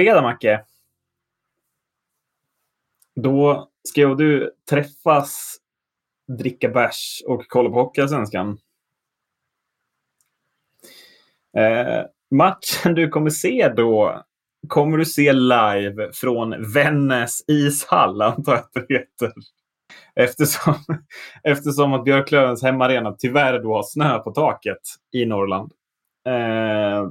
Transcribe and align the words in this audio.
Fredag, 0.00 0.22
Macke, 0.22 0.64
då 3.16 3.68
ska 3.88 4.00
jag 4.00 4.10
och 4.10 4.16
du 4.16 4.54
träffas, 4.70 5.56
dricka 6.38 6.68
bärs 6.68 7.22
och 7.26 7.44
kolla 7.48 7.70
på 7.70 7.74
Hockeyallsvenskan. 7.74 8.58
Eh, 11.56 12.04
matchen 12.30 12.94
du 12.94 13.08
kommer 13.08 13.30
se 13.30 13.72
då 13.76 14.24
kommer 14.68 14.98
du 14.98 15.04
se 15.04 15.32
live 15.32 16.12
från 16.12 16.72
Vännäs 16.72 17.44
ishall, 17.46 18.22
antar 18.22 18.52
jag 18.52 18.60
att 18.60 18.72
det 18.72 18.94
heter. 18.94 19.32
Eftersom, 20.14 20.74
eftersom 21.42 21.92
att 21.92 22.04
Björklövens 22.04 22.62
hemmaarena 22.62 23.16
tyvärr 23.18 23.62
då 23.62 23.74
har 23.74 23.82
snö 23.82 24.18
på 24.18 24.30
taket 24.30 24.80
i 25.12 25.26
Norrland. 25.26 25.72
Eh, 26.26 27.10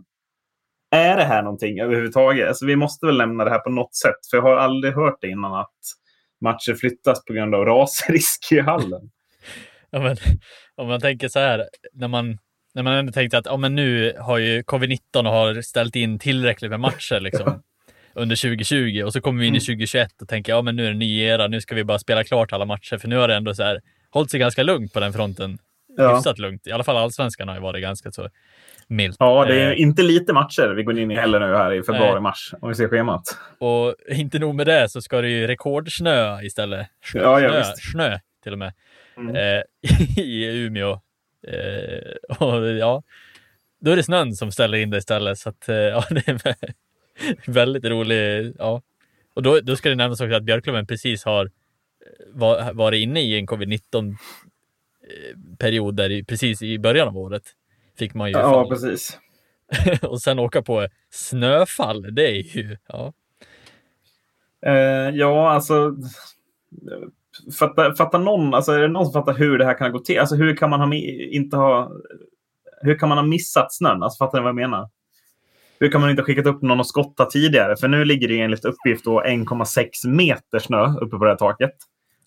är 0.91 1.17
det 1.17 1.23
här 1.23 1.43
någonting 1.43 1.79
överhuvudtaget? 1.79 2.47
Alltså, 2.47 2.65
vi 2.65 2.75
måste 2.75 3.05
väl 3.05 3.17
lämna 3.17 3.43
det 3.43 3.49
här 3.49 3.59
på 3.59 3.69
något 3.69 3.95
sätt. 3.95 4.27
För 4.31 4.37
jag 4.37 4.41
har 4.41 4.55
aldrig 4.55 4.93
hört 4.93 5.17
det 5.21 5.27
innan 5.27 5.53
att 5.53 5.77
matcher 6.41 6.73
flyttas 6.73 7.25
på 7.25 7.33
grund 7.33 7.55
av 7.55 7.65
rasrisk 7.65 8.51
i 8.51 8.59
hallen. 8.59 9.09
ja, 9.89 9.99
men, 9.99 10.17
om 10.75 10.87
man 10.87 11.01
tänker 11.01 11.27
så 11.27 11.39
här, 11.39 11.65
när 11.93 12.07
man, 12.07 12.37
när 12.73 12.83
man 12.83 12.93
ändå 12.93 13.11
tänkte 13.11 13.37
att 13.37 13.45
ja, 13.45 13.57
men 13.57 13.75
nu 13.75 14.15
har 14.19 14.37
ju 14.37 14.61
covid-19 14.61 14.99
och 15.15 15.23
har 15.23 15.61
ställt 15.61 15.95
in 15.95 16.19
tillräckligt 16.19 16.71
med 16.71 16.79
matcher 16.79 17.19
liksom, 17.19 17.61
under 18.13 18.35
2020 18.35 19.03
och 19.05 19.13
så 19.13 19.21
kommer 19.21 19.41
vi 19.41 19.47
in 19.47 19.55
i 19.55 19.59
2021 19.59 20.01
mm. 20.01 20.09
och 20.21 20.27
tänker 20.27 20.51
ja 20.51 20.61
men 20.61 20.75
nu 20.75 20.83
är 20.83 20.87
det 20.87 20.93
en 20.93 20.99
ny 20.99 21.21
era, 21.21 21.47
nu 21.47 21.61
ska 21.61 21.75
vi 21.75 21.83
bara 21.83 21.99
spela 21.99 22.23
klart 22.23 22.53
alla 22.53 22.65
matcher 22.65 22.97
för 22.97 23.07
nu 23.07 23.17
har 23.17 23.27
det 23.27 23.35
ändå 23.35 23.55
så 23.55 23.63
här 23.63 23.81
hållit 24.09 24.31
sig 24.31 24.39
ganska 24.39 24.63
lugnt 24.63 24.93
på 24.93 24.99
den 24.99 25.13
fronten. 25.13 25.57
Ja. 25.97 26.15
Hyfsat 26.15 26.39
lugnt. 26.39 26.67
I 26.67 26.71
alla 26.71 26.83
fall 26.83 26.97
allsvenskan 26.97 27.47
har 27.47 27.55
ju 27.55 27.61
varit 27.61 27.81
ganska 27.81 28.11
så 28.11 28.29
milt. 28.87 29.15
Ja, 29.19 29.45
det 29.45 29.61
är 29.61 29.71
eh, 29.71 29.81
inte 29.81 30.03
lite 30.03 30.33
matcher 30.33 30.73
vi 30.75 30.83
går 30.83 30.99
in 30.99 31.11
i 31.11 31.15
heller 31.15 31.39
nu 31.39 31.55
här 31.55 31.73
i 31.73 31.83
februari-mars, 31.83 32.53
om 32.61 32.69
vi 32.69 32.75
ser 32.75 32.87
schemat. 32.87 33.23
Och 33.59 33.95
inte 34.07 34.39
nog 34.39 34.55
med 34.55 34.67
det 34.67 34.89
så 34.89 35.01
ska 35.01 35.21
det 35.21 35.29
ju 35.29 35.47
rekordsnö 35.47 36.41
istället. 36.41 36.87
Snö, 37.03 37.21
ja, 37.21 37.41
ja, 37.41 37.63
snö, 37.63 38.19
till 38.43 38.53
och 38.53 38.59
med. 38.59 38.73
Mm. 39.17 39.35
Eh, 39.35 39.63
I 40.23 40.65
Umeå. 40.65 40.99
Eh, 41.47 42.37
och 42.37 42.69
ja, 42.69 43.03
då 43.81 43.91
är 43.91 43.95
det 43.95 44.03
snön 44.03 44.35
som 44.35 44.51
ställer 44.51 44.77
in 44.77 44.89
det 44.89 44.97
istället. 44.97 45.39
Så 45.39 45.49
att, 45.49 45.69
eh, 45.69 45.75
ja, 45.75 46.03
det 46.09 46.27
är 46.27 46.55
väldigt 47.51 47.85
roligt. 47.85 48.55
Ja. 48.59 48.81
Och 49.33 49.43
då, 49.43 49.59
då 49.59 49.75
ska 49.75 49.89
det 49.89 49.95
nämnas 49.95 50.21
också 50.21 50.35
att 50.35 50.43
Björklöven 50.43 50.87
precis 50.87 51.25
har 51.25 51.45
eh, 51.45 51.49
var, 52.33 52.73
varit 52.73 53.01
inne 53.01 53.21
i 53.21 53.37
en 53.37 53.47
covid-19 53.47 54.15
period 55.57 55.95
där 55.95 56.23
precis 56.23 56.61
i 56.61 56.79
början 56.79 57.07
av 57.07 57.17
året 57.17 57.43
fick 57.97 58.13
man 58.13 58.27
ju. 58.27 58.33
Ja, 58.37 58.51
fall. 58.51 58.69
precis. 58.69 59.19
och 60.01 60.21
sen 60.21 60.39
åka 60.39 60.61
på 60.61 60.87
snöfall, 61.09 62.15
det 62.15 62.27
är 62.27 62.57
ju, 62.57 62.77
ja. 62.87 63.13
Eh, 64.65 65.15
ja, 65.15 65.49
alltså. 65.49 65.95
Fattar 67.59 67.95
fatta 67.95 68.17
någon, 68.17 68.53
alltså 68.53 68.71
är 68.71 68.81
det 68.81 68.87
någon 68.87 69.05
som 69.05 69.13
fattar 69.13 69.33
hur 69.33 69.57
det 69.57 69.65
här 69.65 69.77
kan 69.77 69.91
gå 69.91 69.99
till? 69.99 70.19
Alltså 70.19 70.35
hur 70.35 70.55
kan 70.55 70.69
man 70.69 70.79
ha 70.79 70.93
inte 70.95 71.57
ha, 71.57 71.91
hur 72.81 72.99
kan 72.99 73.09
man 73.09 73.17
ha 73.17 73.25
missat 73.25 73.73
snön? 73.73 74.03
Alltså 74.03 74.25
fattar 74.25 74.37
ni 74.37 74.43
vad 74.43 74.49
jag 74.49 74.55
menar? 74.55 74.89
Hur 75.79 75.91
kan 75.91 76.01
man 76.01 76.09
inte 76.09 76.21
ha 76.21 76.25
skickat 76.25 76.45
upp 76.45 76.61
någon 76.61 76.79
och 76.79 76.87
skotta 76.87 77.25
tidigare? 77.25 77.75
För 77.77 77.87
nu 77.87 78.05
ligger 78.05 78.27
det 78.27 78.39
enligt 78.39 78.65
uppgift 78.65 79.05
1,6 79.05 79.85
meter 80.03 80.59
snö 80.59 80.93
uppe 81.01 81.17
på 81.17 81.23
det 81.23 81.29
här 81.29 81.37
taket. 81.37 81.75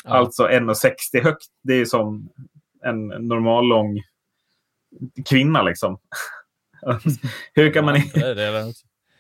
Ja. 0.05 0.11
Alltså 0.11 0.49
1,60 0.49 1.23
högt. 1.23 1.47
Det 1.63 1.75
är 1.75 1.85
som 1.85 2.29
en 2.85 3.07
normal 3.07 3.69
lång 3.69 4.03
kvinna 5.29 5.63
liksom. 5.63 5.99
hur 7.55 7.73
kan 7.73 7.85
man 7.85 7.97
inte... 7.97 8.35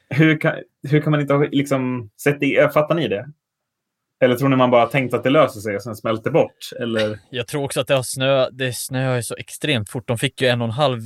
hur, 0.08 0.40
kan, 0.40 0.54
hur 0.88 1.00
kan 1.00 1.10
man 1.10 1.20
inte 1.20 1.48
liksom, 1.52 2.10
sett 2.22 2.42
i, 2.42 2.68
Fattar 2.74 2.94
ni 2.94 3.08
det? 3.08 3.32
Eller 4.20 4.36
tror 4.36 4.48
ni 4.48 4.56
man 4.56 4.70
bara 4.70 4.86
tänkt 4.86 5.14
att 5.14 5.22
det 5.22 5.30
löser 5.30 5.60
sig 5.60 5.76
och 5.76 5.82
sen 5.82 5.96
smälter 5.96 6.30
bort? 6.30 6.70
Eller? 6.80 7.18
Jag 7.30 7.46
tror 7.46 7.64
också 7.64 7.80
att 7.80 7.86
det 7.86 7.94
har 7.94 8.02
snö. 8.02 8.50
Det 8.50 8.72
snöar 8.72 9.20
så 9.20 9.36
extremt 9.36 9.90
fort. 9.90 10.08
De 10.08 10.18
fick 10.18 10.42
ju 10.42 10.48
en 10.48 10.60
och 10.60 10.68
en 10.68 10.72
halv. 10.72 11.00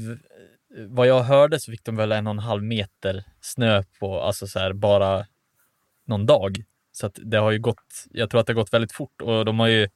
Vad 0.88 1.06
jag 1.06 1.22
hörde 1.22 1.60
så 1.60 1.70
fick 1.70 1.84
de 1.84 1.96
väl 1.96 2.12
en 2.12 2.26
och 2.26 2.30
en 2.30 2.38
halv 2.38 2.62
meter 2.62 3.24
snö 3.40 3.82
på, 4.00 4.20
alltså 4.20 4.46
så 4.46 4.58
här 4.58 4.72
bara 4.72 5.26
någon 6.06 6.26
dag. 6.26 6.56
Så 6.92 7.06
att 7.06 7.18
det 7.24 7.38
har 7.38 7.50
ju 7.50 7.58
gått. 7.58 8.04
Jag 8.10 8.30
tror 8.30 8.40
att 8.40 8.46
det 8.46 8.52
har 8.52 8.60
gått 8.60 8.72
väldigt 8.72 8.92
fort 8.92 9.22
och 9.22 9.44
de 9.44 9.60
har 9.60 9.68
ju 9.68 9.88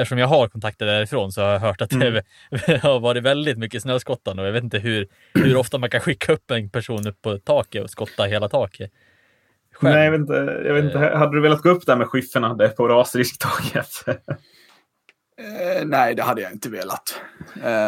eftersom 0.00 0.18
jag 0.18 0.26
har 0.26 0.48
kontakter 0.48 0.86
därifrån 0.86 1.32
så 1.32 1.42
har 1.42 1.48
jag 1.48 1.60
hört 1.60 1.80
att 1.80 1.92
mm. 1.92 2.22
det 2.50 2.78
har 2.82 3.00
varit 3.00 3.22
väldigt 3.22 3.58
mycket 3.58 3.82
snöskottande 3.82 4.42
och 4.42 4.48
jag 4.48 4.52
vet 4.52 4.64
inte 4.64 4.78
hur, 4.78 5.08
hur 5.34 5.56
ofta 5.56 5.78
man 5.78 5.90
kan 5.90 6.00
skicka 6.00 6.32
upp 6.32 6.50
en 6.50 6.70
person 6.70 7.06
upp 7.06 7.22
på 7.22 7.38
taket 7.38 7.84
och 7.84 7.90
skotta 7.90 8.24
hela 8.24 8.48
taket. 8.48 8.90
Själv. 9.72 9.94
Nej, 9.94 10.04
jag 10.04 10.10
vet, 10.10 10.20
inte, 10.20 10.62
jag 10.66 10.74
vet 10.74 10.84
inte. 10.84 10.98
Eh. 10.98 11.18
Hade 11.18 11.36
du 11.36 11.40
velat 11.40 11.62
gå 11.62 11.68
upp 11.68 11.86
där 11.86 11.96
med 11.96 12.06
skyfferna 12.06 12.68
på 12.76 12.88
rasrisktaket? 12.88 13.88
eh, 14.06 15.84
nej, 15.84 16.14
det 16.14 16.22
hade 16.22 16.42
jag 16.42 16.52
inte 16.52 16.70
velat. 16.70 17.20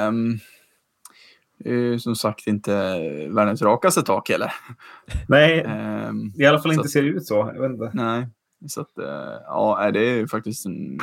Um, 0.08 0.38
som 1.98 2.16
sagt 2.16 2.46
inte 2.46 2.72
världens 3.30 3.62
rakaste 3.62 4.02
tak 4.02 4.30
heller. 4.30 4.52
Nej, 5.28 5.64
um, 5.64 6.32
i 6.38 6.46
alla 6.46 6.58
fall 6.58 6.72
inte 6.72 6.88
ser 6.88 7.02
ut 7.02 7.26
så. 7.26 7.52
Jag 7.54 7.62
vet 7.62 7.70
inte. 7.70 7.90
Nej, 7.94 8.28
så 8.68 8.80
att, 8.80 8.98
uh, 8.98 9.04
ja, 9.46 9.90
det 9.92 10.00
är 10.00 10.26
faktiskt 10.26 10.66
en 10.66 10.98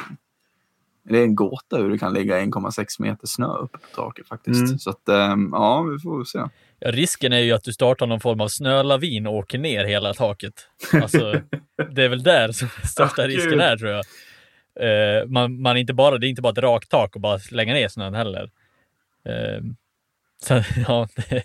det 1.09 1.19
är 1.19 1.23
en 1.23 1.35
gåta 1.35 1.77
hur 1.77 1.89
det 1.89 1.97
kan 1.97 2.13
ligga 2.13 2.39
1,6 2.39 2.85
meter 2.99 3.27
snö 3.27 3.47
uppe 3.47 3.77
på 3.77 3.87
taket 3.95 4.27
faktiskt. 4.27 4.65
Mm. 4.65 4.79
Så 4.79 4.89
att, 4.89 5.09
ähm, 5.09 5.49
ja, 5.51 5.81
vi 5.81 5.99
får 5.99 6.23
se. 6.23 6.39
Ja, 6.79 6.91
risken 6.91 7.33
är 7.33 7.39
ju 7.39 7.51
att 7.51 7.63
du 7.63 7.73
startar 7.73 8.07
någon 8.07 8.19
form 8.19 8.41
av 8.41 8.47
snölavin 8.47 9.27
och 9.27 9.33
åker 9.33 9.57
ner 9.57 9.85
hela 9.85 10.13
taket. 10.13 10.53
Alltså, 10.93 11.41
det 11.91 12.03
är 12.03 12.09
väl 12.09 12.23
där 12.23 12.51
som 12.51 12.67
största 12.67 13.27
risken 13.27 13.59
är 13.59 13.77
tror 13.77 13.91
jag. 13.91 14.05
Uh, 14.81 15.27
man, 15.27 15.61
man 15.61 15.77
inte 15.77 15.93
bara, 15.93 16.17
det 16.17 16.27
är 16.27 16.29
inte 16.29 16.41
bara 16.41 16.51
ett 16.51 16.57
rakt 16.57 16.89
tak 16.89 17.15
och 17.15 17.21
bara 17.21 17.39
slänga 17.39 17.73
ner 17.73 17.87
snön 17.87 18.13
heller. 18.13 18.43
Uh, 19.29 19.61
så, 20.43 20.53
ja, 20.87 21.07
det, 21.15 21.43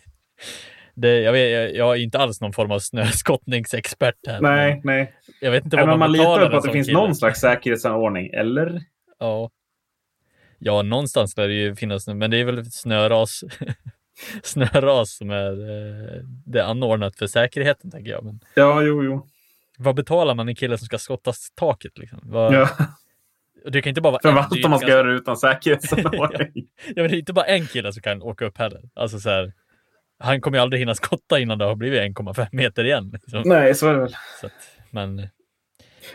det, 0.94 1.20
jag, 1.20 1.32
vet, 1.32 1.74
jag, 1.74 1.96
är 1.96 2.00
inte 2.00 2.18
alls 2.18 2.40
någon 2.40 2.52
form 2.52 2.70
av 2.70 2.78
snöskottningsexpert 2.78 4.26
här. 4.26 4.40
Nej, 4.40 4.80
nej. 4.84 5.14
Jag 5.40 5.50
vet 5.50 5.64
inte 5.64 5.76
vad 5.76 5.86
nej, 5.86 5.92
man, 5.92 5.98
man 5.98 6.12
litar 6.12 6.50
på 6.50 6.56
att 6.56 6.64
det 6.64 6.72
finns 6.72 6.86
kille. 6.86 6.98
någon 6.98 7.14
slags 7.14 7.40
säkerhetsanordning, 7.40 8.30
eller? 8.32 8.80
Ja. 9.18 9.50
Ja, 10.58 10.82
någonstans 10.82 11.36
lär 11.36 11.48
det 11.48 11.54
ju 11.54 11.76
finnas, 11.76 12.06
men 12.06 12.30
det 12.30 12.36
är 12.36 12.44
väl 12.44 12.64
snöras, 12.70 13.44
snöras 14.42 15.16
som 15.16 15.30
är 15.30 15.50
eh, 15.50 16.20
det 16.46 16.60
är 16.60 16.64
anordnat 16.64 17.16
för 17.16 17.26
säkerheten, 17.26 17.90
tänker 17.90 18.10
jag. 18.10 18.24
Men 18.24 18.40
ja, 18.54 18.82
jo, 18.82 19.04
jo. 19.04 19.28
Vad 19.78 19.96
betalar 19.96 20.34
man 20.34 20.48
en 20.48 20.54
kille 20.54 20.78
som 20.78 20.86
ska 20.86 20.98
skotta 20.98 21.32
taket? 21.54 21.98
Liksom? 21.98 22.20
Vad, 22.22 22.54
ja. 22.54 22.68
Det 23.72 23.82
kan 23.82 23.88
inte 23.88 24.00
bara 24.00 24.10
vara 24.10 24.22
för 24.22 24.28
en. 24.56 24.62
För 24.62 24.68
man 24.68 24.78
ska 24.78 24.88
göra 24.88 25.02
det 25.02 25.14
utan 25.14 25.36
säkerhetsanordning. 25.36 26.50
ja, 26.86 27.02
men 27.02 27.10
det 27.10 27.16
är 27.16 27.18
inte 27.18 27.32
bara 27.32 27.44
en 27.44 27.66
kille 27.66 27.92
som 27.92 28.02
kan 28.02 28.22
åka 28.22 28.44
upp 28.44 28.58
heller. 28.58 28.82
Alltså 28.94 29.20
så 29.20 29.30
här, 29.30 29.52
han 30.18 30.40
kommer 30.40 30.58
ju 30.58 30.62
aldrig 30.62 30.80
hinna 30.80 30.94
skotta 30.94 31.38
innan 31.38 31.58
det 31.58 31.64
har 31.64 31.74
blivit 31.74 32.00
1,5 32.00 32.48
meter 32.52 32.84
igen. 32.84 33.10
Liksom. 33.12 33.42
Nej, 33.44 33.74
så 33.74 33.88
är 33.88 33.92
det 33.92 34.00
väl. 34.00 34.14
Att, 34.42 34.52
men 34.90 35.28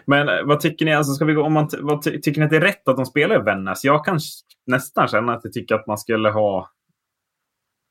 men 0.06 0.30
eh, 0.30 0.44
vad 0.44 0.60
tycker 0.60 0.86
ni? 0.86 0.94
Alltså, 0.94 1.14
ska 1.14 1.26
vi 1.26 1.34
gå, 1.34 1.44
om 1.44 1.54
man, 1.54 1.70
vad 1.80 2.04
ty, 2.04 2.22
tycker 2.22 2.40
ni 2.40 2.46
att 2.46 2.52
det 2.52 2.58
är 2.58 2.62
rätt 2.62 2.88
att 2.88 2.98
de 2.98 3.06
spelar 3.06 3.42
i 3.42 3.44
Vännäs? 3.44 3.84
Jag 3.84 4.06
kan 4.06 4.20
nästan 4.66 5.08
känna 5.08 5.34
att 5.34 5.42
jag 5.44 5.54
tycker 5.54 5.76
att 5.76 5.88
man 5.88 5.98
skulle 5.98 6.30
ha 6.30 6.70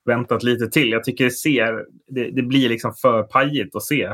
väntat 0.06 0.43
lite 0.43 0.67
till. 0.67 0.91
Jag 0.91 1.05
tycker 1.05 1.25
det, 1.25 1.31
ser, 1.31 1.85
det, 2.06 2.31
det 2.31 2.43
blir 2.43 2.69
liksom 2.69 2.93
för 2.95 3.23
pajigt 3.23 3.77
att 3.77 3.83
se 3.83 4.11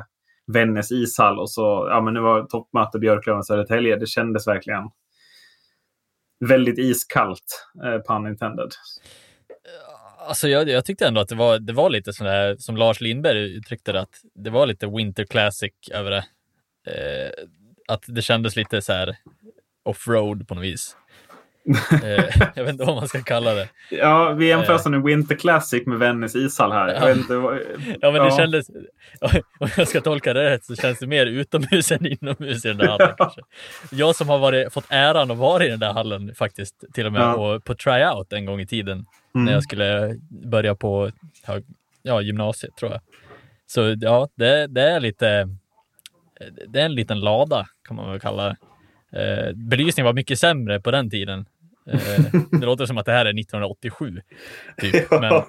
Vännäs 0.52 0.92
ishall 0.92 1.38
och 1.38 1.50
så, 1.50 1.88
ja 1.90 2.00
men 2.00 2.14
nu 2.14 2.20
var 2.20 2.42
toppmöte 2.42 2.98
Björklöven 2.98 3.42
Södertälje. 3.42 3.96
Det 3.96 4.06
kändes 4.06 4.46
verkligen 4.46 4.82
väldigt 6.40 6.78
iskallt, 6.78 7.66
eh, 7.84 8.00
pun 8.00 8.26
intended. 8.26 8.70
Alltså 10.28 10.48
jag, 10.48 10.68
jag, 10.68 10.84
tyckte 10.84 11.06
ändå 11.06 11.20
att 11.20 11.28
det 11.28 11.34
var, 11.34 11.58
det 11.58 11.72
var 11.72 11.90
lite 11.90 12.12
sådär, 12.12 12.56
som 12.58 12.76
Lars 12.76 13.00
Lindberg 13.00 13.56
uttryckte 13.56 13.92
det, 13.92 14.00
att 14.00 14.20
det 14.34 14.50
var 14.50 14.66
lite 14.66 14.86
Winter 14.86 15.24
Classic 15.24 15.72
över 15.92 16.10
det. 16.10 16.24
Eh, 16.86 17.44
att 17.88 18.04
det 18.06 18.22
kändes 18.22 18.56
lite 18.56 18.82
så 18.82 18.92
här 18.92 19.16
off-road 19.84 20.48
på 20.48 20.54
något 20.54 20.64
vis. 20.64 20.96
eh, 22.02 22.24
jag 22.54 22.64
vet 22.64 22.72
inte 22.72 22.84
vad 22.84 22.96
man 22.96 23.08
ska 23.08 23.22
kalla 23.22 23.54
det. 23.54 23.68
Ja, 23.90 24.32
vi 24.32 24.48
jämför 24.48 24.72
eh. 24.72 24.78
som 24.78 24.94
en 24.94 25.02
Winter 25.02 25.34
Classic 25.34 25.86
med 25.86 25.98
Vännäs 25.98 26.36
ishall 26.36 26.72
här. 26.72 26.88
Ja. 26.88 27.10
Inte, 27.10 27.32
ja, 28.00 28.10
men 28.10 28.12
det 28.12 28.18
ja. 28.18 28.36
kändes, 28.36 28.70
om 29.58 29.68
jag 29.76 29.88
ska 29.88 30.00
tolka 30.00 30.32
det 30.32 30.50
rätt 30.50 30.64
så 30.64 30.76
känns 30.76 30.98
det 30.98 31.06
mer 31.06 31.26
utomhus 31.26 31.92
än 31.92 32.06
inomhus 32.06 32.64
i 32.64 32.68
den 32.68 32.76
där 32.76 32.88
hallen. 32.88 33.14
kanske. 33.18 33.40
Jag 33.90 34.16
som 34.16 34.28
har 34.28 34.38
varit, 34.38 34.72
fått 34.72 34.86
äran 34.88 35.30
att 35.30 35.38
vara 35.38 35.64
i 35.64 35.68
den 35.68 35.80
där 35.80 35.92
hallen 35.92 36.34
faktiskt, 36.34 36.84
till 36.94 37.06
och 37.06 37.12
med 37.12 37.22
ja. 37.22 37.34
och 37.34 37.64
på 37.64 37.74
tryout 37.74 38.32
en 38.32 38.46
gång 38.46 38.60
i 38.60 38.66
tiden 38.66 39.06
mm. 39.34 39.44
när 39.44 39.52
jag 39.52 39.62
skulle 39.62 40.16
börja 40.28 40.74
på 40.74 41.10
ja, 42.02 42.20
gymnasiet 42.20 42.76
tror 42.76 42.92
jag. 42.92 43.00
Så 43.66 43.96
ja, 44.00 44.28
det, 44.34 44.66
det 44.66 44.82
är 44.82 45.00
lite 45.00 45.48
det 46.68 46.80
är 46.80 46.84
en 46.84 46.94
liten 46.94 47.20
lada 47.20 47.66
kan 47.88 47.96
man 47.96 48.10
väl 48.10 48.20
kalla 48.20 48.44
det. 48.44 48.56
Eh, 49.16 49.52
belysningen 49.54 50.06
var 50.06 50.12
mycket 50.12 50.38
sämre 50.38 50.80
på 50.80 50.90
den 50.90 51.10
tiden. 51.10 51.46
Eh, 51.90 52.24
det 52.60 52.66
låter 52.66 52.86
som 52.86 52.98
att 52.98 53.06
det 53.06 53.12
här 53.12 53.26
är 53.26 53.40
1987. 53.40 54.20
Typ. 54.78 55.10
Men 55.10 55.42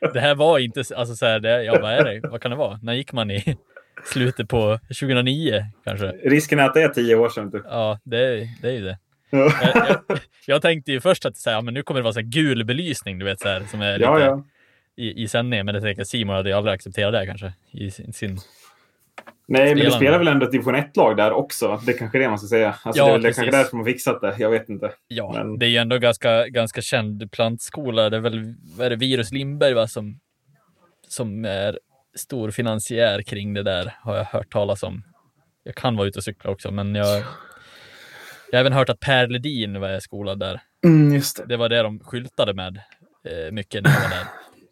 det 0.12 0.20
här 0.20 0.34
var 0.34 0.58
inte, 0.58 0.82
alltså 0.96 1.14
så 1.16 1.26
här, 1.26 1.40
det, 1.40 1.64
ja 1.64 1.78
vad 1.82 1.92
är 1.92 2.04
det, 2.04 2.28
vad 2.28 2.42
kan 2.42 2.50
det 2.50 2.56
vara? 2.56 2.78
När 2.82 2.92
gick 2.92 3.12
man 3.12 3.30
i, 3.30 3.56
slutet 4.04 4.48
på 4.48 4.78
2009 4.88 5.64
kanske. 5.84 6.06
Risken 6.06 6.58
är 6.58 6.64
att 6.64 6.74
det 6.74 6.82
är 6.82 6.88
tio 6.88 7.16
år 7.16 7.28
sedan. 7.28 7.52
Typ. 7.52 7.62
Ja, 7.64 7.98
det, 8.04 8.18
är, 8.18 8.48
det 8.62 8.68
är 8.68 8.72
ju 8.72 8.84
det. 8.84 8.98
jag, 9.30 9.52
jag, 10.08 10.18
jag, 10.46 10.62
tänkte 10.62 10.92
ju 10.92 11.00
först 11.00 11.26
att 11.26 11.36
så 11.36 11.50
här, 11.50 11.62
men 11.62 11.74
nu 11.74 11.82
kommer 11.82 12.00
det 12.00 12.04
vara 12.04 12.14
så 12.14 12.20
gul 12.22 12.64
belysning, 12.64 13.18
du 13.18 13.24
vet, 13.24 13.40
så 13.40 13.48
här, 13.48 13.60
som 13.60 13.80
är 13.80 13.92
lite 13.92 14.04
Ja, 14.04 14.20
ja. 14.20 14.44
i, 14.96 15.22
i 15.22 15.28
sändningen. 15.28 15.66
Men 15.66 15.74
jag 15.74 15.84
tänker 15.84 16.02
att 16.02 16.08
Simon 16.08 16.36
hade 16.36 16.48
ju 16.48 16.54
aldrig 16.56 16.74
accepterat 16.74 17.12
det 17.12 17.26
kanske 17.26 17.52
i 17.70 17.90
sin, 17.90 18.12
sin 18.12 18.38
Nej, 19.48 19.60
men 19.64 19.68
det 19.74 19.80
Spelarna. 19.80 19.96
spelar 19.96 20.18
väl 20.18 20.28
ändå 20.28 20.46
ett 20.46 20.52
division 20.52 20.74
1-lag 20.76 21.16
där 21.16 21.32
också. 21.32 21.80
Det 21.86 21.92
är 21.92 21.98
kanske 21.98 22.18
är 22.18 22.22
det 22.22 22.28
man 22.28 22.38
ska 22.38 22.48
säga. 22.48 22.74
Alltså, 22.82 23.02
Ja, 23.02 23.04
det 23.06 23.10
är 23.10 23.12
väl 23.12 23.22
precis. 23.22 23.36
kanske 23.36 23.56
därför 23.56 23.76
man 23.76 23.86
fixat 23.86 24.20
det. 24.20 24.34
Jag 24.38 24.50
vet 24.50 24.68
inte. 24.68 24.92
Ja, 25.08 25.32
Men- 25.32 25.58
det 25.58 25.66
är 25.66 25.70
ju 25.70 25.76
ändå 25.76 25.98
ganska, 25.98 26.46
ganska 26.48 26.80
känd 26.80 27.30
plantskola. 27.32 28.10
Det 28.10 28.16
är 28.16 28.20
väl 28.20 28.54
är 28.80 28.90
det, 28.90 28.96
Virus 28.96 29.32
Lindberg 29.32 29.74
va, 29.74 29.86
som, 29.86 30.20
som 31.08 31.44
är 31.44 31.78
stor 32.16 32.50
finansiär 32.50 33.22
kring 33.22 33.54
det 33.54 33.62
där, 33.62 33.94
har 34.00 34.16
jag 34.16 34.24
hört 34.24 34.52
talas 34.52 34.82
om. 34.82 35.02
Jag 35.64 35.74
kan 35.74 35.96
vara 35.96 36.08
ute 36.08 36.18
och 36.18 36.24
cykla 36.24 36.50
också, 36.50 36.70
men 36.70 36.94
jag, 36.94 37.16
jag 38.50 38.58
har 38.58 38.60
även 38.60 38.72
hört 38.72 38.88
att 38.88 39.00
Per 39.00 39.26
Ledin 39.28 39.80
var 39.80 40.00
skolad 40.00 40.38
där. 40.38 40.60
Mm, 40.84 41.14
just 41.14 41.36
det. 41.36 41.44
Det 41.46 41.56
var 41.56 41.68
det 41.68 41.82
de 41.82 42.00
skyltade 42.00 42.54
med 42.54 42.76
eh, 43.28 43.52
mycket 43.52 43.82
när 43.84 43.90
jag 43.90 44.00
var 44.00 44.08
där. 44.10 44.26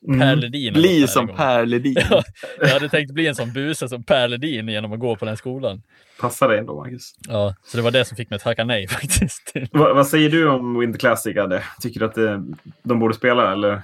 Mm. 0.08 0.20
Per 0.20 0.36
Ledin. 0.36 0.72
Bli 0.72 1.06
som 1.06 1.20
en 1.20 1.26
gång. 1.26 1.36
Per 1.36 1.66
Ledin. 1.66 1.96
Ja, 2.10 2.22
jag 2.60 2.68
hade 2.68 2.88
tänkt 2.88 3.12
bli 3.12 3.26
en 3.26 3.34
sån 3.34 3.52
buse 3.52 3.88
som 3.88 4.02
Per 4.02 4.28
Ledin 4.28 4.68
genom 4.68 4.92
att 4.92 5.00
gå 5.00 5.16
på 5.16 5.24
den 5.24 5.36
skolan. 5.36 5.82
Passar 6.20 6.48
dig 6.48 6.58
ändå, 6.58 6.76
Marcus. 6.76 7.14
Ja, 7.28 7.54
så 7.64 7.76
det 7.76 7.82
var 7.82 7.90
det 7.90 8.04
som 8.04 8.16
fick 8.16 8.30
mig 8.30 8.36
att 8.36 8.42
tacka 8.42 8.64
nej 8.64 8.88
faktiskt. 8.88 9.52
Va, 9.72 9.94
vad 9.94 10.06
säger 10.06 10.30
du 10.30 10.48
om 10.48 10.78
Winter 10.78 10.98
Classic, 10.98 11.36
Adde? 11.36 11.62
Tycker 11.80 12.00
du 12.00 12.06
att 12.06 12.14
det, 12.14 12.44
de 12.82 12.98
borde 12.98 13.14
spela, 13.14 13.52
eller? 13.52 13.82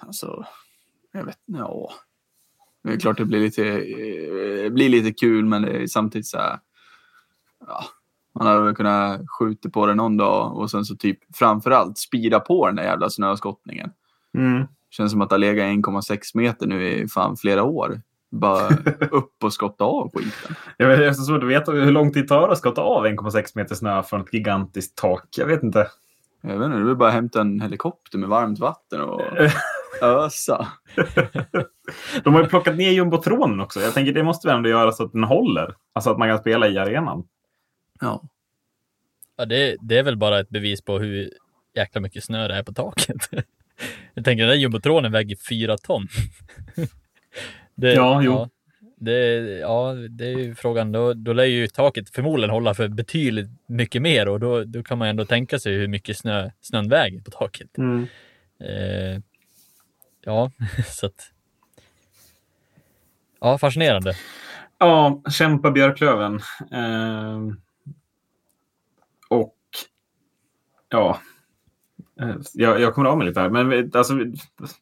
Alltså, 0.00 0.44
jag 1.12 1.24
vet 1.24 1.38
inte. 1.48 1.60
Ja. 1.60 1.92
Det 2.84 2.92
är 2.92 3.00
klart 3.00 3.16
det 3.16 3.24
blir 3.24 3.40
lite, 3.40 3.64
eh, 3.66 4.72
blir 4.72 4.88
lite 4.88 5.12
kul, 5.12 5.44
men 5.44 5.62
det 5.62 5.82
är 5.82 5.86
samtidigt 5.86 6.26
så 6.26 6.38
här. 6.38 6.58
Ja, 7.66 7.84
man 8.34 8.46
hade 8.46 8.60
väl 8.60 8.74
kunnat 8.74 9.20
skjuta 9.38 9.70
på 9.70 9.86
det 9.86 9.94
någon 9.94 10.16
dag 10.16 10.56
och 10.56 10.70
sen 10.70 10.84
så 10.84 10.96
typ 10.96 11.18
framförallt 11.34 11.98
spida 11.98 12.40
på 12.40 12.66
den 12.66 12.76
där 12.76 12.82
jävla 12.82 13.10
snöskottningen. 13.10 13.92
Mm. 14.38 14.66
Känns 14.90 15.12
som 15.12 15.20
att 15.20 15.28
det 15.28 15.34
har 15.34 15.38
legat 15.38 15.66
1,6 15.66 16.18
meter 16.34 16.66
nu 16.66 16.88
i 16.88 17.08
fan 17.08 17.36
flera 17.36 17.62
år. 17.62 18.00
Bara 18.30 18.68
upp 19.10 19.44
och 19.44 19.52
skotta 19.52 19.84
av 19.84 20.10
skiten. 20.14 20.56
Jag 20.76 20.88
vet, 20.88 20.98
det 20.98 21.06
är 21.06 21.12
så 21.12 21.22
svårt 21.22 21.42
att 21.42 21.48
veta 21.48 21.72
hur 21.72 21.90
lång 21.92 22.12
tid 22.12 22.28
tar 22.28 22.46
det 22.46 22.52
att 22.52 22.58
skotta 22.58 22.80
av 22.80 23.06
1,6 23.06 23.52
meter 23.54 23.74
snö 23.74 24.02
från 24.02 24.20
ett 24.20 24.34
gigantiskt 24.34 24.98
tak. 24.98 25.28
Jag 25.36 25.46
vet 25.46 25.62
inte. 25.62 25.88
Jag 26.42 26.58
vet 26.58 26.66
inte, 26.66 26.78
det 26.78 26.90
är 26.90 26.94
bara 26.94 27.10
hämta 27.10 27.40
en 27.40 27.60
helikopter 27.60 28.18
med 28.18 28.28
varmt 28.28 28.58
vatten 28.58 29.00
och 29.00 29.22
ösa. 30.02 30.68
De 32.24 32.34
har 32.34 32.42
ju 32.42 32.48
plockat 32.48 32.76
ner 32.76 32.90
jumbotronen 32.90 33.60
också. 33.60 33.80
Jag 33.80 33.94
tänker 33.94 34.12
det 34.12 34.22
måste 34.22 34.48
väl 34.48 34.56
ändå 34.56 34.68
göra 34.68 34.92
så 34.92 35.04
att 35.04 35.12
den 35.12 35.24
håller. 35.24 35.74
Alltså 35.92 36.10
att 36.10 36.18
man 36.18 36.28
kan 36.28 36.38
spela 36.38 36.68
i 36.68 36.78
arenan. 36.78 37.24
Ja. 38.00 38.22
Ja, 39.36 39.44
det, 39.44 39.76
det 39.80 39.98
är 39.98 40.02
väl 40.02 40.16
bara 40.16 40.40
ett 40.40 40.48
bevis 40.48 40.82
på 40.82 40.98
hur 40.98 41.30
jäkla 41.76 42.00
mycket 42.00 42.24
snö 42.24 42.48
det 42.48 42.54
är 42.54 42.62
på 42.62 42.72
taket. 42.72 43.28
Jag 44.14 44.24
tänker 44.24 44.42
den 44.42 44.48
där 44.50 44.56
jumbotronen 44.56 45.12
väger 45.12 45.36
fyra 45.48 45.78
ton. 45.78 46.08
Det, 47.74 47.92
Ja, 47.94 48.22
jo. 48.22 48.48
det, 48.96 49.14
ja, 49.58 49.92
det 49.92 50.26
är 50.26 50.38
ju 50.38 50.54
frågan. 50.54 50.92
Då, 50.92 51.14
då 51.14 51.32
lär 51.32 51.44
ju 51.44 51.66
taket 51.66 52.10
förmodligen 52.10 52.50
hålla 52.50 52.74
för 52.74 52.88
betydligt 52.88 53.48
mycket 53.66 54.02
mer 54.02 54.28
och 54.28 54.40
då, 54.40 54.64
då 54.64 54.82
kan 54.82 54.98
man 54.98 55.08
ändå 55.08 55.24
tänka 55.24 55.58
sig 55.58 55.72
hur 55.74 55.88
mycket 55.88 56.18
snö, 56.18 56.50
snön 56.60 56.88
väger 56.88 57.20
på 57.20 57.30
taket. 57.30 57.78
Mm. 57.78 58.06
Eh, 58.60 59.22
ja, 60.24 60.50
så 60.86 61.06
att. 61.06 61.32
Ja, 63.40 63.58
fascinerande. 63.58 64.14
Ja, 64.78 65.22
kämpa 65.30 65.70
Björklöven. 65.70 66.40
Ehm, 66.72 67.60
och 69.28 69.56
ja, 70.88 71.20
Eh, 71.20 71.20
Eh, 72.20 72.36
jag, 72.52 72.80
jag 72.80 72.94
kommer 72.94 73.08
av 73.08 73.18
mig 73.18 73.26
lite 73.26 73.40
här. 73.40 73.50
Men 73.50 73.90
alltså, 73.94 74.14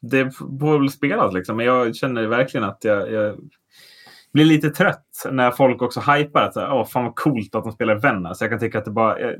det 0.01 0.31
får 0.31 0.79
väl 0.79 0.89
spelas 0.89 1.33
liksom. 1.33 1.57
Men 1.57 1.65
jag 1.65 1.95
känner 1.95 2.27
verkligen 2.27 2.63
att 2.63 2.83
jag, 2.83 3.11
jag 3.11 3.39
blir 4.33 4.45
lite 4.45 4.69
trött 4.69 5.25
när 5.31 5.51
folk 5.51 5.81
också 5.81 5.99
hypar 5.99 6.41
att 6.41 6.57
Åh, 6.57 6.85
fan 6.85 7.03
vad 7.03 7.15
coolt 7.15 7.55
att 7.55 7.63
de 7.63 7.73
spelar 7.73 7.97
i 7.97 7.99
Vännäs. 7.99 8.37
Så 8.37 8.43
jag 8.43 8.51
kan 8.51 8.59
tycka 8.59 8.77
att 8.77 8.85
det 8.85 8.91
bara 8.91 9.19
är 9.19 9.37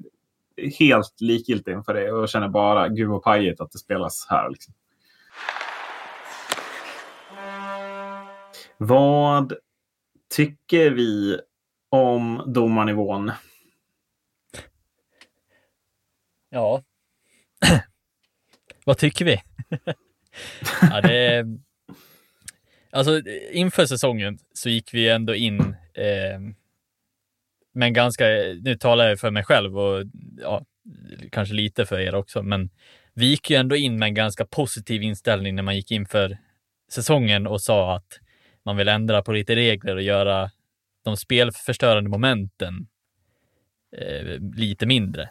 helt 0.79 1.21
likgiltigt 1.21 1.67
inför 1.67 1.93
det 1.93 2.11
och 2.11 2.29
känner 2.29 2.47
bara 2.47 2.87
gud 2.87 3.11
och 3.11 3.23
pajigt 3.23 3.61
att 3.61 3.71
det 3.71 3.77
spelas 3.77 4.27
här. 4.29 4.49
Liksom. 4.49 4.73
Vad 8.77 9.53
tycker 10.35 10.91
vi 10.91 11.39
om 11.89 12.43
domarnivån? 12.47 13.31
Ja. 16.49 16.83
Vad 18.89 18.97
tycker 18.97 19.25
vi? 19.25 19.41
ja, 20.81 21.01
det 21.01 21.17
är... 21.17 21.45
Alltså 22.91 23.21
inför 23.51 23.85
säsongen 23.85 24.37
så 24.53 24.69
gick 24.69 24.93
vi 24.93 25.09
ändå 25.09 25.35
in 25.35 25.59
eh, 25.93 26.39
men 27.73 27.93
ganska, 27.93 28.25
nu 28.61 28.75
talar 28.75 29.09
jag 29.09 29.19
för 29.19 29.31
mig 29.31 29.43
själv 29.43 29.79
och 29.79 30.03
ja, 30.37 30.65
kanske 31.31 31.55
lite 31.55 31.85
för 31.85 31.99
er 31.99 32.15
också, 32.15 32.43
men 32.43 32.69
vi 33.13 33.25
gick 33.25 33.49
ju 33.49 33.55
ändå 33.55 33.75
in 33.75 33.99
med 33.99 34.07
en 34.07 34.13
ganska 34.13 34.45
positiv 34.45 35.03
inställning 35.03 35.55
när 35.55 35.63
man 35.63 35.75
gick 35.75 35.91
in 35.91 36.05
för 36.05 36.37
säsongen 36.91 37.47
och 37.47 37.61
sa 37.61 37.95
att 37.95 38.19
man 38.63 38.77
vill 38.77 38.87
ändra 38.87 39.21
på 39.21 39.31
lite 39.31 39.55
regler 39.55 39.95
och 39.95 40.01
göra 40.01 40.51
de 41.03 41.17
spelförstörande 41.17 42.09
momenten 42.09 42.87
eh, 43.97 44.39
lite 44.55 44.85
mindre. 44.85 45.29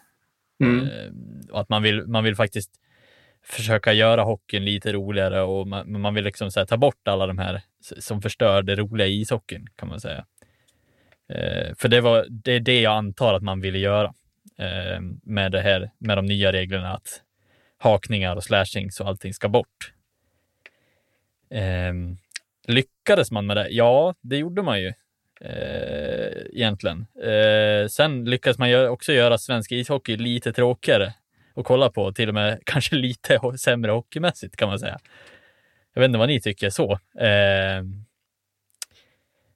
Eh, 0.62 1.12
och 1.50 1.60
att 1.60 1.68
man 1.68 1.82
vill, 1.82 2.06
man 2.06 2.24
vill 2.24 2.36
faktiskt 2.36 2.70
försöka 3.48 3.92
göra 3.92 4.22
hockeyn 4.22 4.64
lite 4.64 4.92
roligare 4.92 5.42
och 5.42 5.66
man, 5.66 6.00
man 6.00 6.14
vill 6.14 6.24
liksom 6.24 6.50
så 6.50 6.60
här, 6.60 6.66
ta 6.66 6.76
bort 6.76 7.08
alla 7.08 7.26
de 7.26 7.38
här 7.38 7.62
som 7.98 8.22
förstör 8.22 8.62
det 8.62 8.76
roliga 8.76 9.06
i 9.06 9.20
ishockeyn 9.20 9.66
kan 9.76 9.88
man 9.88 10.00
säga. 10.00 10.24
Eh, 11.28 11.74
för 11.78 11.88
det, 11.88 12.00
var, 12.00 12.26
det 12.28 12.52
är 12.52 12.60
det 12.60 12.80
jag 12.80 12.92
antar 12.92 13.34
att 13.34 13.42
man 13.42 13.60
ville 13.60 13.78
göra 13.78 14.14
eh, 14.58 15.00
med 15.22 15.52
det 15.52 15.60
här 15.60 15.90
med 15.98 16.18
de 16.18 16.26
nya 16.26 16.52
reglerna 16.52 16.92
att 16.92 17.22
hakningar 17.78 18.36
och 18.36 18.44
slashings 18.44 19.00
och 19.00 19.08
allting 19.08 19.34
ska 19.34 19.48
bort. 19.48 19.92
Eh, 21.50 21.92
lyckades 22.66 23.30
man 23.30 23.46
med 23.46 23.56
det? 23.56 23.68
Ja, 23.68 24.14
det 24.20 24.36
gjorde 24.36 24.62
man 24.62 24.80
ju 24.80 24.92
eh, 25.40 26.46
egentligen. 26.52 27.06
Eh, 27.22 27.88
sen 27.88 28.24
lyckades 28.24 28.58
man 28.58 28.88
också 28.88 29.12
göra 29.12 29.38
svensk 29.38 29.72
ishockey 29.72 30.16
lite 30.16 30.52
tråkigare 30.52 31.14
att 31.58 31.64
kolla 31.64 31.90
på, 31.90 32.12
till 32.12 32.28
och 32.28 32.34
med 32.34 32.60
kanske 32.66 32.96
lite 32.96 33.40
sämre 33.58 33.90
hockeymässigt 33.90 34.56
kan 34.56 34.68
man 34.68 34.78
säga. 34.78 34.98
Jag 35.94 36.00
vet 36.00 36.08
inte 36.08 36.18
vad 36.18 36.28
ni 36.28 36.40
tycker 36.40 36.70
så. 36.70 36.92
Eh, 37.20 37.82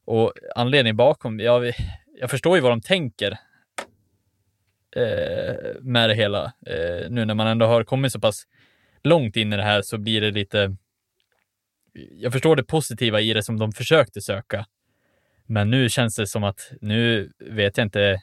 och 0.04 0.32
anledningen 0.54 0.97
bakom, 0.97 1.40
jag, 1.40 1.73
jag 2.21 2.30
förstår 2.30 2.56
ju 2.56 2.62
vad 2.62 2.73
de 2.73 2.80
tänker 2.80 3.30
eh, 4.97 5.54
med 5.80 6.09
det 6.09 6.14
hela. 6.14 6.44
Eh, 6.44 7.11
nu 7.11 7.25
när 7.25 7.35
man 7.35 7.47
ändå 7.47 7.66
har 7.66 7.85
kommit 7.85 8.12
så 8.12 8.21
pass 8.21 8.47
långt 9.04 9.37
in 9.37 9.52
i 9.52 9.56
det 9.56 9.62
här 9.62 9.82
så 9.82 9.99
blir 9.99 10.21
det 10.21 10.30
lite 10.30 10.76
jag 11.94 12.32
förstår 12.32 12.56
det 12.56 12.64
positiva 12.64 13.21
i 13.21 13.32
det 13.32 13.42
som 13.42 13.59
de 13.59 13.73
försökte 13.73 14.21
söka. 14.21 14.66
Men 15.47 15.71
nu 15.71 15.88
känns 15.88 16.16
det 16.16 16.26
som 16.26 16.44
att 16.44 16.73
nu 16.80 17.32
vet 17.38 17.76
jag 17.76 17.85
inte 17.85 18.23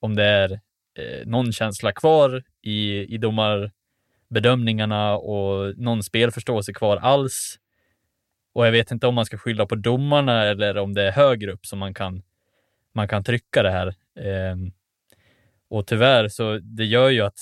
om 0.00 0.16
det 0.16 0.24
är 0.24 0.60
eh, 0.98 1.26
någon 1.26 1.52
känsla 1.52 1.92
kvar 1.92 2.42
i, 2.62 3.14
i 3.14 3.18
domarbedömningarna 3.18 5.16
och 5.16 5.78
någon 5.78 6.02
spelförståelse 6.02 6.72
kvar 6.72 6.96
alls. 6.96 7.58
Och 8.52 8.66
jag 8.66 8.72
vet 8.72 8.90
inte 8.90 9.06
om 9.06 9.14
man 9.14 9.26
ska 9.26 9.38
skylla 9.38 9.66
på 9.66 9.74
domarna 9.74 10.44
eller 10.44 10.78
om 10.78 10.94
det 10.94 11.02
är 11.02 11.12
högre 11.12 11.52
upp 11.52 11.66
som 11.66 11.78
man 11.78 11.94
kan, 11.94 12.22
man 12.92 13.08
kan 13.08 13.24
trycka 13.24 13.62
det 13.62 13.70
här. 13.70 13.86
Eh, 14.16 14.56
och 15.68 15.86
tyvärr 15.86 16.28
så 16.28 16.58
det 16.58 16.84
gör 16.84 17.08
ju 17.08 17.20
att 17.20 17.38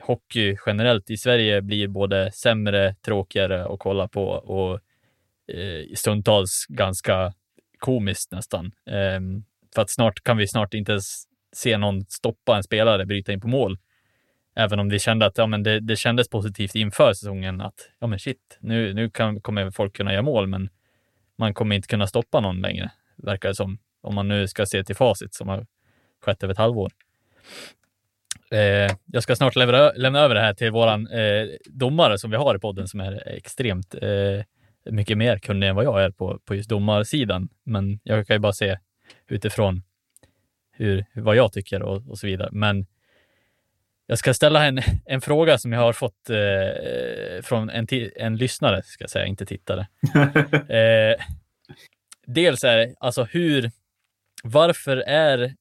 hockey 0.00 0.56
generellt 0.66 1.10
i 1.10 1.16
Sverige 1.16 1.62
blir 1.62 1.88
både 1.88 2.32
sämre, 2.32 2.94
tråkigare 2.94 3.64
att 3.64 3.78
kolla 3.78 4.08
på 4.08 4.24
och 4.28 4.80
eh, 5.54 5.94
stundtals 5.94 6.66
ganska 6.68 7.32
komiskt 7.78 8.32
nästan. 8.32 8.66
Eh, 8.86 9.20
för 9.74 9.82
att 9.82 9.90
snart 9.90 10.22
kan 10.22 10.36
vi 10.36 10.48
snart 10.48 10.74
inte 10.74 10.92
ens 10.92 11.24
se 11.52 11.78
någon 11.78 12.04
stoppa 12.04 12.56
en 12.56 12.62
spelare 12.62 13.06
bryta 13.06 13.32
in 13.32 13.40
på 13.40 13.48
mål. 13.48 13.78
Även 14.56 14.78
om 14.78 14.88
vi 14.88 14.98
kände 14.98 15.26
att 15.26 15.38
ja, 15.38 15.46
men 15.46 15.62
det, 15.62 15.80
det 15.80 15.96
kändes 15.96 16.28
positivt 16.28 16.74
inför 16.74 17.12
säsongen 17.12 17.60
att 17.60 17.90
ja, 17.98 18.06
men 18.06 18.18
shit, 18.18 18.58
nu, 18.60 18.94
nu 18.94 19.10
kan, 19.10 19.40
kommer 19.40 19.70
folk 19.70 19.96
kunna 19.96 20.12
göra 20.12 20.22
mål, 20.22 20.46
men 20.46 20.68
man 21.38 21.54
kommer 21.54 21.76
inte 21.76 21.88
kunna 21.88 22.06
stoppa 22.06 22.40
någon 22.40 22.60
längre, 22.60 22.90
verkar 23.16 23.48
det 23.48 23.54
som. 23.54 23.78
Om 24.00 24.14
man 24.14 24.28
nu 24.28 24.48
ska 24.48 24.66
se 24.66 24.84
till 24.84 24.96
facit 24.96 25.34
som 25.34 25.48
har 25.48 25.66
skett 26.20 26.42
över 26.42 26.52
ett 26.52 26.58
halvår. 26.58 26.92
Eh, 28.50 28.96
jag 29.06 29.22
ska 29.22 29.36
snart 29.36 29.56
lämna, 29.56 29.92
lämna 29.92 30.20
över 30.20 30.34
det 30.34 30.40
här 30.40 30.54
till 30.54 30.70
våran 30.70 31.06
eh, 31.06 31.46
domare 31.66 32.18
som 32.18 32.30
vi 32.30 32.36
har 32.36 32.56
i 32.56 32.58
podden 32.58 32.88
som 32.88 33.00
är 33.00 33.28
extremt 33.28 33.94
eh, 33.94 34.44
mycket 34.92 35.18
mer 35.18 35.38
kunnig 35.38 35.68
än 35.68 35.76
vad 35.76 35.84
jag 35.84 36.02
är 36.02 36.10
på, 36.10 36.38
på 36.44 36.54
just 36.54 36.68
domarsidan. 36.68 37.48
Men 37.64 38.00
jag 38.02 38.26
kan 38.26 38.36
ju 38.36 38.40
bara 38.40 38.52
se 38.52 38.78
utifrån 39.28 39.82
hur, 40.84 41.04
vad 41.14 41.36
jag 41.36 41.52
tycker 41.52 41.82
och, 41.82 42.10
och 42.10 42.18
så 42.18 42.26
vidare. 42.26 42.48
Men 42.52 42.86
jag 44.06 44.18
ska 44.18 44.34
ställa 44.34 44.64
en, 44.64 44.80
en 45.04 45.20
fråga 45.20 45.58
som 45.58 45.72
jag 45.72 45.80
har 45.80 45.92
fått 45.92 46.30
eh, 46.30 47.42
från 47.42 47.70
en, 47.70 47.86
en 48.16 48.36
lyssnare, 48.36 48.82
ska 48.82 49.02
jag 49.02 49.10
säga, 49.10 49.26
inte 49.26 49.46
tittare. 49.46 49.86
eh, 50.68 51.24
dels 52.26 52.64
är 52.64 52.76
det, 52.76 52.94
alltså 53.00 53.24
hur, 53.24 53.70
varför 54.42 54.96
är, 54.96 55.54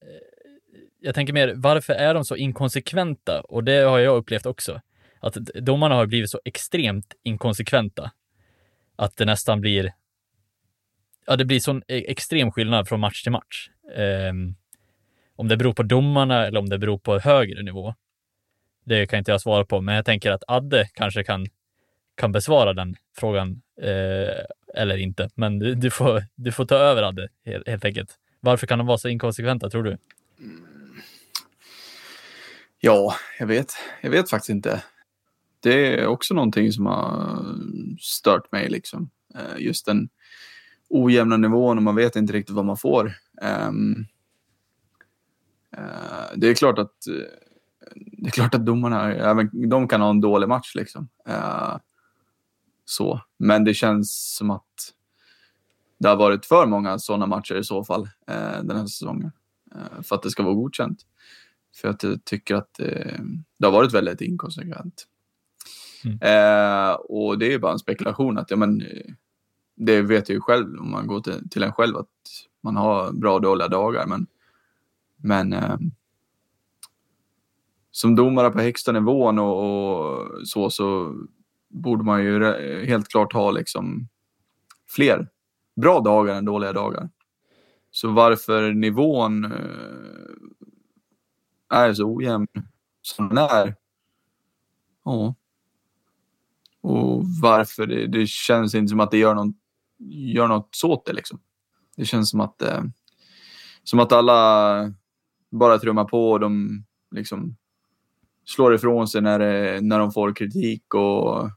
jag 1.00 1.16
tänker 1.16 1.34
mer, 1.34 1.54
varför 1.56 1.94
är 1.94 2.14
de 2.14 2.26
så 2.26 2.36
inkonsekventa? 2.36 3.42
Och 3.42 3.64
det 3.64 3.82
har 3.82 4.00
jag 4.00 4.18
upplevt 4.18 4.46
också. 4.46 4.82
Att 5.20 5.34
domarna 5.54 5.96
har 5.96 6.06
blivit 6.06 6.30
så 6.30 6.42
extremt 6.46 7.14
inkonsekventa. 7.24 8.12
Att 8.96 9.18
det 9.18 9.26
nästan 9.26 9.62
blir, 9.62 9.94
ja 11.26 11.36
det 11.36 11.46
blir 11.46 11.60
sån 11.60 11.84
e-, 11.88 12.12
extrem 12.12 12.52
skillnad 12.52 12.88
från 12.88 13.00
match 13.00 13.24
till 13.24 13.32
match. 13.32 13.70
Eh, 13.96 14.34
om 15.42 15.48
det 15.48 15.58
beror 15.58 15.74
på 15.74 15.84
domarna 15.84 16.48
eller 16.48 16.60
om 16.60 16.70
det 16.70 16.78
beror 16.78 16.98
på 16.98 17.20
högre 17.20 17.64
nivå. 17.64 17.96
Det 18.86 19.06
kan 19.06 19.20
inte 19.20 19.32
jag 19.32 19.42
svara 19.42 19.66
på, 19.66 19.82
men 19.82 19.96
jag 19.96 20.06
tänker 20.06 20.32
att 20.32 20.44
Adde 20.48 20.90
kanske 20.94 21.24
kan, 21.24 21.48
kan 22.16 22.32
besvara 22.32 22.74
den 22.74 22.96
frågan 23.18 23.62
eh, 23.82 24.82
eller 24.82 24.98
inte. 24.98 25.30
Men 25.36 25.60
du, 25.60 25.76
du, 25.76 25.90
får, 25.90 26.24
du 26.36 26.52
får 26.52 26.66
ta 26.66 26.76
över 26.76 27.04
Adde 27.04 27.30
helt, 27.46 27.68
helt 27.68 27.86
enkelt. 27.86 28.10
Varför 28.40 28.68
kan 28.68 28.78
de 28.78 28.88
vara 28.88 28.98
så 28.98 29.10
inkonsekventa 29.10 29.70
tror 29.70 29.84
du? 29.84 29.98
Mm. 30.40 30.66
Ja, 32.80 33.16
jag 33.40 33.48
vet. 33.48 33.74
Jag 34.02 34.10
vet 34.10 34.30
faktiskt 34.30 34.50
inte. 34.50 34.84
Det 35.60 36.00
är 36.00 36.08
också 36.08 36.34
någonting 36.34 36.72
som 36.72 36.86
har 36.86 37.46
stört 38.00 38.52
mig 38.52 38.70
liksom. 38.70 39.10
Eh, 39.36 39.64
just 39.64 39.86
den 39.86 40.10
ojämna 40.90 41.38
nivån 41.38 41.78
och 41.78 41.84
man 41.84 41.96
vet 41.96 42.16
inte 42.16 42.34
riktigt 42.34 42.56
vad 42.56 42.66
man 42.66 42.78
får. 42.78 43.14
Ehm, 43.42 44.06
Uh, 45.78 46.38
det 46.38 46.48
är 46.48 46.56
klart 46.56 46.80
att 46.80 46.94
det 47.96 48.28
är 48.28 48.32
klart 48.32 48.56
att 48.56 48.66
domarna, 48.66 49.14
även 49.14 49.70
de 49.70 49.88
kan 49.88 50.02
ha 50.02 50.10
en 50.10 50.22
dålig 50.22 50.48
match 50.50 50.76
liksom. 50.76 51.10
Uh, 51.30 51.78
så. 52.86 53.22
Men 53.38 53.64
det 53.64 53.74
känns 53.74 54.36
som 54.36 54.52
att 54.52 54.94
det 56.00 56.08
har 56.10 56.16
varit 56.16 56.46
för 56.46 56.66
många 56.66 57.00
sådana 57.00 57.26
matcher 57.26 57.56
i 57.56 57.64
så 57.64 57.84
fall 57.84 58.10
den 58.64 58.78
här 58.78 58.86
säsongen. 58.86 59.32
För 60.04 60.16
att 60.16 60.24
det 60.24 60.30
ska 60.30 60.44
vara 60.44 60.54
godkänt. 60.54 61.06
För 61.76 61.88
att 61.90 62.04
jag 62.04 62.26
tycker 62.26 62.56
att 62.56 62.74
det 63.58 63.66
har 63.66 63.72
varit 63.72 63.94
väldigt 63.94 64.22
inkonsekvent. 64.22 65.08
Mm. 66.04 66.96
och 67.10 67.40
det 67.40 67.54
är 67.54 67.60
bara 67.60 67.72
en 67.72 67.80
spekulation 67.80 68.38
att 68.38 68.52
ja, 68.52 68.58
men, 68.58 68.84
det 69.76 70.02
vet 70.02 70.30
jag 70.30 70.36
ju 70.36 70.42
själv 70.42 70.80
om 70.80 70.92
man 70.92 71.08
går 71.08 71.22
till, 71.22 71.50
till 71.50 71.64
en 71.64 71.74
själv 71.74 71.98
att 71.98 72.08
man 72.64 72.76
har 72.76 73.12
bra 73.12 73.34
och 73.34 73.42
dåliga 73.42 73.68
dagar. 73.68 74.08
Men, 74.08 74.28
men 75.24 75.54
eh, 75.54 75.78
som 77.92 78.16
domare 78.16 78.52
på 78.52 78.60
högsta 78.60 78.92
nivån 78.92 79.40
och, 79.40 79.58
och, 79.58 80.48
så, 80.48 80.70
så 80.70 81.16
borde 81.70 82.04
man 82.04 82.24
ju 82.24 82.44
helt 82.86 83.08
klart 83.08 83.34
ha 83.34 83.52
liksom 83.52 84.08
fler 84.88 85.30
bra 85.82 86.00
dagar 86.00 86.36
än 86.36 86.46
dåliga 86.46 86.74
dagar. 86.74 87.10
Så 87.92 88.12
varför 88.12 88.74
nivån 88.74 89.46
eh, 89.46 89.52
är 91.70 91.94
så 91.94 92.16
ojämn 92.16 92.48
som 93.02 93.30
den 93.30 93.38
är. 93.38 93.76
Ja. 95.06 95.36
Och 96.82 97.24
varför 97.42 97.86
det, 97.86 98.08
det 98.08 98.28
känns 98.28 98.76
inte 98.76 98.90
som 98.90 99.00
att 99.00 99.12
det 99.12 99.18
gör, 99.18 99.36
någon, 99.36 99.54
gör 100.10 100.48
något 100.48 100.82
åt 100.84 101.06
det 101.06 101.14
liksom. 101.14 101.42
Det 101.96 102.06
känns 102.06 102.30
som 102.30 102.40
att, 102.40 102.62
eh, 102.62 102.84
som 103.84 104.00
att 104.00 104.12
alla 104.12 104.94
bara 105.52 105.78
trummar 105.78 106.06
på 106.06 106.32
och 106.32 106.40
de 106.40 106.84
liksom 107.16 107.56
slår 108.46 108.76
ifrån 108.76 109.08
sig 109.08 109.22
när, 109.22 109.40
det, 109.40 109.82
när 109.82 110.00
de 110.00 110.12
får 110.12 110.36
kritik 110.36 110.94
och 110.94 111.50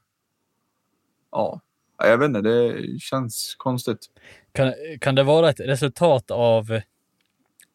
ja, 1.30 1.60
jag 1.98 2.18
vet 2.18 2.28
inte, 2.28 2.40
det 2.40 2.84
känns 3.00 3.54
konstigt. 3.58 3.98
Kan, 4.52 4.72
kan 5.00 5.14
det 5.14 5.22
vara 5.22 5.50
ett 5.50 5.60
resultat 5.60 6.30
av 6.30 6.72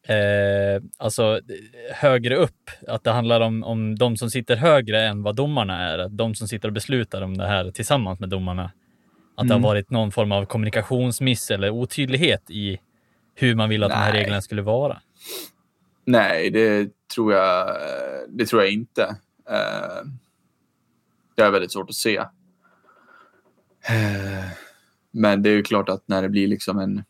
eh, 0.08 0.82
alltså 0.96 1.40
högre 1.94 2.36
upp, 2.36 2.70
att 2.88 3.04
det 3.04 3.10
handlar 3.10 3.40
om, 3.40 3.64
om 3.64 3.98
de 3.98 4.16
som 4.16 4.30
sitter 4.30 4.56
högre 4.56 5.02
än 5.06 5.22
vad 5.22 5.36
domarna 5.36 5.78
är, 5.78 6.08
de 6.08 6.34
som 6.34 6.48
sitter 6.48 6.68
och 6.68 6.74
beslutar 6.74 7.22
om 7.22 7.36
det 7.36 7.46
här 7.46 7.70
tillsammans 7.70 8.20
med 8.20 8.28
domarna? 8.28 8.72
Att 9.34 9.42
mm. 9.42 9.48
det 9.48 9.54
har 9.54 9.58
mm. 9.58 9.68
varit 9.68 9.90
någon 9.90 10.12
form 10.12 10.32
av 10.32 10.44
kommunikationsmiss 10.44 11.50
eller 11.50 11.70
otydlighet 11.70 12.50
i 12.50 12.78
hur 13.34 13.54
man 13.54 13.68
vill 13.68 13.82
att 13.82 13.88
Nej. 13.88 13.98
de 13.98 14.04
här 14.04 14.12
reglerna 14.12 14.40
skulle 14.40 14.62
vara? 14.62 15.00
Nej, 16.10 16.50
det 16.50 16.92
tror 17.14 17.32
jag, 17.32 17.76
det 18.28 18.46
tror 18.46 18.62
jag 18.62 18.72
inte. 18.72 19.02
Eh, 19.48 20.04
det 21.34 21.42
är 21.42 21.50
väldigt 21.50 21.72
svårt 21.72 21.90
att 21.90 21.94
se. 21.94 22.16
Eh, 23.88 24.50
men 25.10 25.42
det 25.42 25.50
är 25.50 25.54
ju 25.54 25.62
klart 25.62 25.88
att 25.88 26.08
när 26.08 26.22
det 26.22 26.28
blir 26.28 26.48
liksom 26.48 26.78
en... 26.78 27.04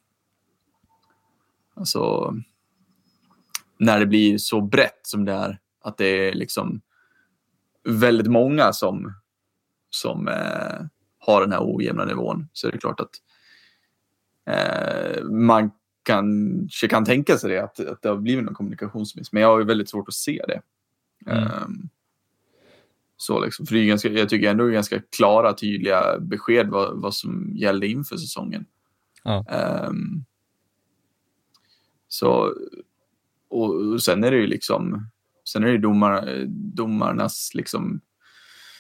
Alltså... 1.74 2.34
När 3.78 4.00
det 4.00 4.06
blir 4.06 4.38
så 4.38 4.60
brett 4.60 5.00
som 5.02 5.24
det 5.24 5.32
är, 5.32 5.58
att 5.82 5.96
det 5.96 6.28
är 6.28 6.32
liksom 6.32 6.80
väldigt 7.84 8.26
många 8.26 8.72
som, 8.72 9.14
som 9.90 10.28
eh, 10.28 10.80
har 11.18 11.40
den 11.40 11.52
här 11.52 11.76
ojämna 11.76 12.04
nivån 12.04 12.48
så 12.52 12.68
är 12.68 12.72
det 12.72 12.78
klart 12.78 13.00
att 13.00 13.10
eh, 14.46 15.24
man 15.24 15.70
kanske 16.02 16.88
kan 16.88 17.04
tänka 17.04 17.38
sig 17.38 17.50
det, 17.50 17.64
att, 17.64 17.80
att 17.80 18.02
det 18.02 18.08
har 18.08 18.16
blivit 18.16 18.44
någon 18.44 18.54
kommunikationsmiss. 18.54 19.32
Men 19.32 19.42
jag 19.42 19.48
har 19.48 19.58
ju 19.58 19.64
väldigt 19.64 19.90
svårt 19.90 20.08
att 20.08 20.14
se 20.14 20.44
det. 20.48 20.62
Mm. 21.30 21.44
Um, 21.44 21.88
så 23.16 23.44
liksom, 23.44 23.66
för 23.66 23.74
det 23.74 23.80
är 23.80 23.86
ganska, 23.86 24.08
jag 24.08 24.28
tycker 24.28 24.50
ändå 24.50 24.64
det 24.64 24.70
är 24.70 24.74
ganska 24.74 25.02
klara, 25.16 25.52
tydliga 25.52 26.18
besked 26.20 26.68
vad, 26.68 27.00
vad 27.00 27.14
som 27.14 27.50
gällde 27.54 27.86
inför 27.86 28.16
säsongen. 28.16 28.66
Ja. 29.24 29.44
Um, 29.88 30.24
så, 32.08 32.54
och, 33.48 33.74
och, 33.74 34.02
sen 34.02 34.24
är 34.24 34.30
det 34.30 34.36
ju 34.36 34.46
liksom, 34.46 35.10
sen 35.48 35.64
är 35.64 35.72
det 35.72 35.78
domar, 35.78 36.44
domarnas 36.48 37.50
liksom 37.54 38.00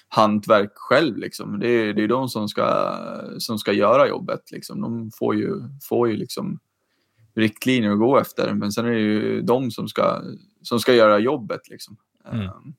hantverk 0.08 0.72
själv. 0.74 1.16
Liksom. 1.16 1.58
Det, 1.58 1.68
är, 1.68 1.94
det 1.94 2.02
är 2.02 2.08
de 2.08 2.28
som 2.28 2.48
ska, 2.48 2.96
som 3.38 3.58
ska 3.58 3.72
göra 3.72 4.08
jobbet. 4.08 4.50
Liksom. 4.50 4.80
De 4.80 5.10
får 5.18 5.34
ju, 5.34 5.54
får 5.82 6.08
ju 6.08 6.16
liksom 6.16 6.60
riktlinjer 7.34 7.90
att 7.90 7.98
gå 7.98 8.18
efter. 8.18 8.54
Men 8.54 8.72
sen 8.72 8.86
är 8.86 8.90
det 8.90 9.00
ju 9.00 9.42
de 9.42 9.70
som 9.70 9.88
ska, 9.88 10.22
som 10.62 10.80
ska 10.80 10.94
göra 10.94 11.18
jobbet. 11.18 11.68
Liksom. 11.68 11.96
Mm. 12.32 12.44
Um, 12.44 12.74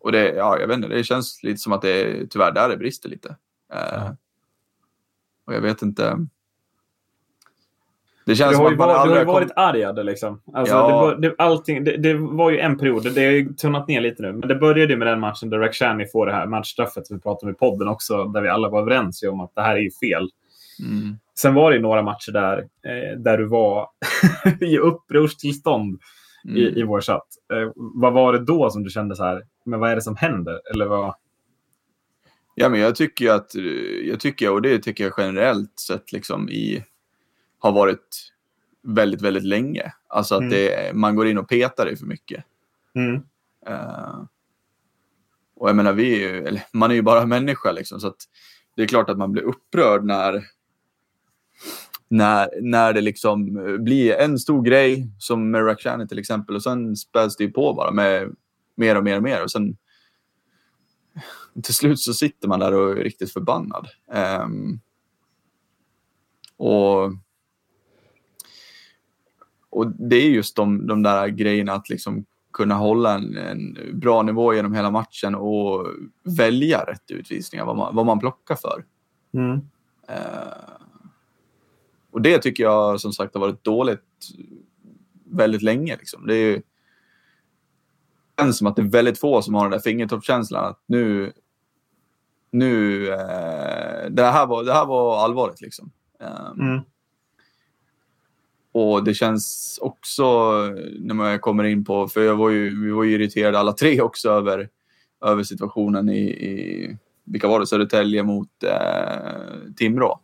och 0.00 0.12
det, 0.12 0.34
ja, 0.34 0.58
jag 0.58 0.68
vet 0.68 0.76
inte, 0.76 0.88
det 0.88 1.04
känns 1.04 1.42
lite 1.42 1.58
som 1.58 1.72
att 1.72 1.82
det 1.82 1.90
är 1.90 2.26
tyvärr 2.26 2.52
där 2.52 2.68
det 2.68 2.76
brister 2.76 3.08
lite. 3.08 3.28
Uh, 3.28 3.34
ja. 3.92 4.16
Och 5.44 5.54
jag 5.54 5.60
vet 5.60 5.82
inte. 5.82 6.26
Det 8.28 8.36
känns 8.36 8.50
du 8.50 8.56
har 8.56 8.70
ju, 8.70 8.76
varit, 8.76 9.04
du 9.04 9.10
har 9.10 9.18
ju 9.18 9.24
varit 9.24 9.50
argad 9.56 10.06
liksom. 10.06 10.40
Alltså, 10.52 10.74
ja. 10.74 11.14
det, 11.18 11.28
det, 11.28 11.34
allting, 11.38 11.84
det, 11.84 11.96
det, 11.96 12.14
var 12.14 12.50
ju 12.50 12.58
en 12.58 12.78
period, 12.78 13.14
det 13.14 13.24
har 13.24 13.32
ju 13.32 13.54
tunnat 13.54 13.88
ner 13.88 14.00
lite 14.00 14.22
nu, 14.22 14.32
men 14.32 14.48
det 14.48 14.54
började 14.54 14.96
med 14.96 15.06
den 15.06 15.20
matchen 15.20 15.50
där 15.50 15.58
Rakhshani 15.58 16.06
får 16.06 16.26
det 16.26 16.32
här 16.32 16.46
matchstraffet 16.46 17.04
vi 17.10 17.18
pratade 17.18 17.46
om 17.46 17.54
i 17.54 17.58
podden 17.58 17.88
också, 17.88 18.24
där 18.24 18.42
vi 18.42 18.48
alla 18.48 18.68
var 18.68 18.80
överens 18.80 19.22
om 19.22 19.40
att 19.40 19.54
det 19.54 19.62
här 19.62 19.76
är 19.76 19.80
ju 19.80 19.90
fel. 19.90 20.30
Mm. 20.80 21.18
Sen 21.40 21.54
var 21.54 21.72
det 21.72 21.78
några 21.78 22.02
matcher 22.02 22.32
där, 22.32 22.58
eh, 22.58 23.18
där 23.18 23.38
du 23.38 23.44
var 23.46 23.88
i 24.60 24.78
upprorstillstånd 24.78 26.00
mm. 26.44 26.56
i, 26.56 26.80
i 26.80 26.82
vår 26.82 27.00
chatt. 27.00 27.26
Eh, 27.52 27.72
vad 27.74 28.12
var 28.12 28.32
det 28.32 28.44
då 28.44 28.70
som 28.70 28.84
du 28.84 28.90
kände 28.90 29.16
så 29.16 29.24
här, 29.24 29.42
men 29.64 29.80
vad 29.80 29.90
är 29.90 29.94
det 29.94 30.02
som 30.02 30.16
händer? 30.16 30.60
Eller 30.74 30.86
vad? 30.86 31.14
Ja, 32.54 32.68
men 32.68 32.80
jag 32.80 32.96
tycker 32.96 33.30
att, 33.30 33.54
jag 34.04 34.20
tycker, 34.20 34.52
och 34.52 34.62
det 34.62 34.78
tycker 34.78 35.04
jag 35.04 35.12
generellt 35.16 35.78
sett 35.80 36.12
liksom 36.12 36.48
i, 36.48 36.84
har 37.58 37.72
varit 37.72 38.32
väldigt, 38.82 39.22
väldigt 39.22 39.44
länge. 39.44 39.92
Alltså 40.08 40.34
att 40.34 40.40
mm. 40.40 40.50
det, 40.50 40.94
man 40.94 41.16
går 41.16 41.26
in 41.26 41.38
och 41.38 41.48
petar 41.48 41.88
i 41.88 41.96
för 41.96 42.06
mycket. 42.06 42.44
Mm. 42.94 43.14
Uh, 43.68 44.24
och 45.56 45.68
jag 45.68 45.76
menar, 45.76 45.92
vi 45.92 46.14
är 46.14 46.18
ju, 46.18 46.46
eller, 46.46 46.62
man 46.72 46.90
är 46.90 46.94
ju 46.94 47.02
bara 47.02 47.26
människa 47.26 47.72
liksom, 47.72 48.00
så 48.00 48.06
att 48.06 48.16
det 48.76 48.82
är 48.82 48.86
klart 48.86 49.10
att 49.10 49.18
man 49.18 49.32
blir 49.32 49.42
upprörd 49.42 50.04
när 50.04 50.44
när, 52.08 52.50
när 52.60 52.92
det 52.92 53.00
liksom 53.00 53.44
blir 53.84 54.14
en 54.14 54.38
stor 54.38 54.62
grej 54.62 55.08
som 55.18 55.50
med 55.50 55.66
Rakhshani 55.66 56.08
till 56.08 56.18
exempel 56.18 56.56
och 56.56 56.62
sen 56.62 56.96
späds 56.96 57.36
det 57.36 57.48
på 57.48 57.74
bara 57.74 57.90
med 57.90 58.34
mer 58.74 58.96
och 58.96 59.04
mer 59.04 59.16
och 59.16 59.22
mer 59.22 59.42
och 59.42 59.50
sen 59.50 59.76
till 61.62 61.74
slut 61.74 62.00
så 62.00 62.14
sitter 62.14 62.48
man 62.48 62.60
där 62.60 62.74
och 62.74 62.90
är 62.90 62.94
riktigt 62.94 63.32
förbannad. 63.32 63.88
Um, 64.42 64.80
och, 66.56 67.12
och 69.70 69.86
det 69.86 70.16
är 70.16 70.30
just 70.30 70.56
de, 70.56 70.86
de 70.86 71.02
där 71.02 71.28
grejerna 71.28 71.72
att 71.72 71.88
liksom 71.88 72.24
kunna 72.52 72.74
hålla 72.74 73.14
en, 73.14 73.36
en, 73.36 73.78
bra 73.92 74.22
nivå 74.22 74.54
genom 74.54 74.74
hela 74.74 74.90
matchen 74.90 75.34
och 75.34 75.86
välja 76.22 76.80
rätt 76.80 77.10
utvisningar, 77.10 77.64
vad 77.64 77.76
man, 77.76 77.94
vad 77.94 78.06
man 78.06 78.18
plockar 78.18 78.54
för. 78.54 78.84
Mm. 79.32 79.60
Eh, 80.08 80.77
och 82.12 82.22
det 82.22 82.38
tycker 82.38 82.64
jag 82.64 83.00
som 83.00 83.12
sagt 83.12 83.34
har 83.34 83.40
varit 83.40 83.64
dåligt 83.64 84.02
väldigt 85.24 85.62
länge. 85.62 85.96
Liksom. 85.96 86.26
Det 86.26 86.34
är 86.34 86.46
ju, 86.46 86.56
det 86.56 88.42
känns 88.42 88.58
som 88.58 88.66
att 88.66 88.76
det 88.76 88.82
är 88.82 88.90
väldigt 88.90 89.20
få 89.20 89.42
som 89.42 89.54
har 89.54 89.62
den 89.62 89.70
där 89.70 89.78
fingertoppskänslan 89.78 90.64
att 90.64 90.82
nu, 90.86 91.32
nu 92.50 93.06
eh, 93.08 94.10
det, 94.10 94.22
här 94.22 94.46
var, 94.46 94.64
det 94.64 94.72
här 94.72 94.86
var 94.86 95.24
allvarligt. 95.24 95.60
Liksom. 95.60 95.90
Eh, 96.20 96.50
Mm. 96.58 96.80
Och 98.72 99.04
det 99.04 99.14
känns 99.14 99.78
också 99.82 100.24
när 101.00 101.14
man 101.14 101.38
kommer 101.38 101.64
in 101.64 101.84
på, 101.84 102.08
för 102.08 102.20
jag 102.20 102.36
var 102.36 102.50
ju, 102.50 102.84
vi 102.84 102.90
var 102.90 103.04
ju 103.04 103.14
irriterade 103.14 103.58
alla 103.58 103.72
tre 103.72 104.00
också 104.00 104.30
över, 104.30 104.68
över 105.24 105.42
situationen 105.42 106.08
i, 106.08 106.20
i 106.20 106.96
vilka 107.24 107.48
var 107.48 107.60
det, 107.60 107.66
Södertälje 107.66 108.22
mot 108.22 108.62
eh, 108.62 109.72
Timrå. 109.76 110.20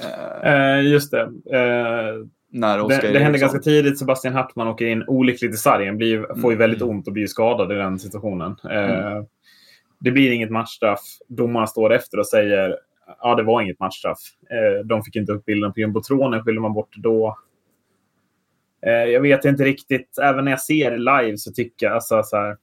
Eh, 0.00 0.52
Eh, 0.52 0.82
just 0.86 1.10
det. 1.10 1.20
Eh, 1.22 2.26
när 2.50 2.80
Oskar 2.80 3.02
det, 3.02 3.12
det 3.12 3.18
hände 3.18 3.38
ganska 3.38 3.58
tidigt. 3.58 3.98
Sebastian 3.98 4.34
Hartman 4.34 4.68
åker 4.68 4.86
in 4.86 5.04
olyckligt 5.06 5.54
i 5.54 5.56
sargen. 5.56 5.96
Blir, 5.96 6.18
får 6.40 6.52
ju 6.52 6.56
Mm. 6.56 6.58
väldigt 6.58 6.82
ont 6.82 7.06
och 7.06 7.12
blir 7.12 7.26
skadad 7.26 7.72
i 7.72 7.74
den 7.74 7.98
situationen. 7.98 8.56
Eh, 8.70 9.06
Mm. 9.10 9.26
Det 10.00 10.10
blir 10.10 10.32
inget 10.32 10.50
matchstraff. 10.50 11.00
Domarna 11.28 11.66
står 11.66 11.92
efter 11.92 12.18
och 12.18 12.26
säger 12.28 12.76
ja, 13.20 13.34
det 13.34 13.42
var 13.42 13.62
inget 13.62 13.80
matchstraff. 13.80 14.18
Eh, 14.50 14.84
de 14.86 15.02
fick 15.02 15.16
inte 15.16 15.32
upp 15.32 15.44
bilden 15.44 15.72
på 15.72 15.80
jumbotronen, 15.80 16.42
skyller 16.44 16.60
man 16.60 16.72
bort 16.74 16.96
då. 16.96 17.36
Eh, 18.86 18.92
jag 18.92 19.20
vet 19.20 19.44
inte 19.44 19.64
riktigt. 19.64 20.18
Även 20.22 20.44
när 20.44 20.52
jag 20.52 20.60
ser 20.60 20.96
live 20.98 21.36
så 21.38 21.52
tycker 21.52 21.86
jag 21.86 21.94
alltså, 21.94 22.22
så 22.22 22.36
här, 22.36 22.56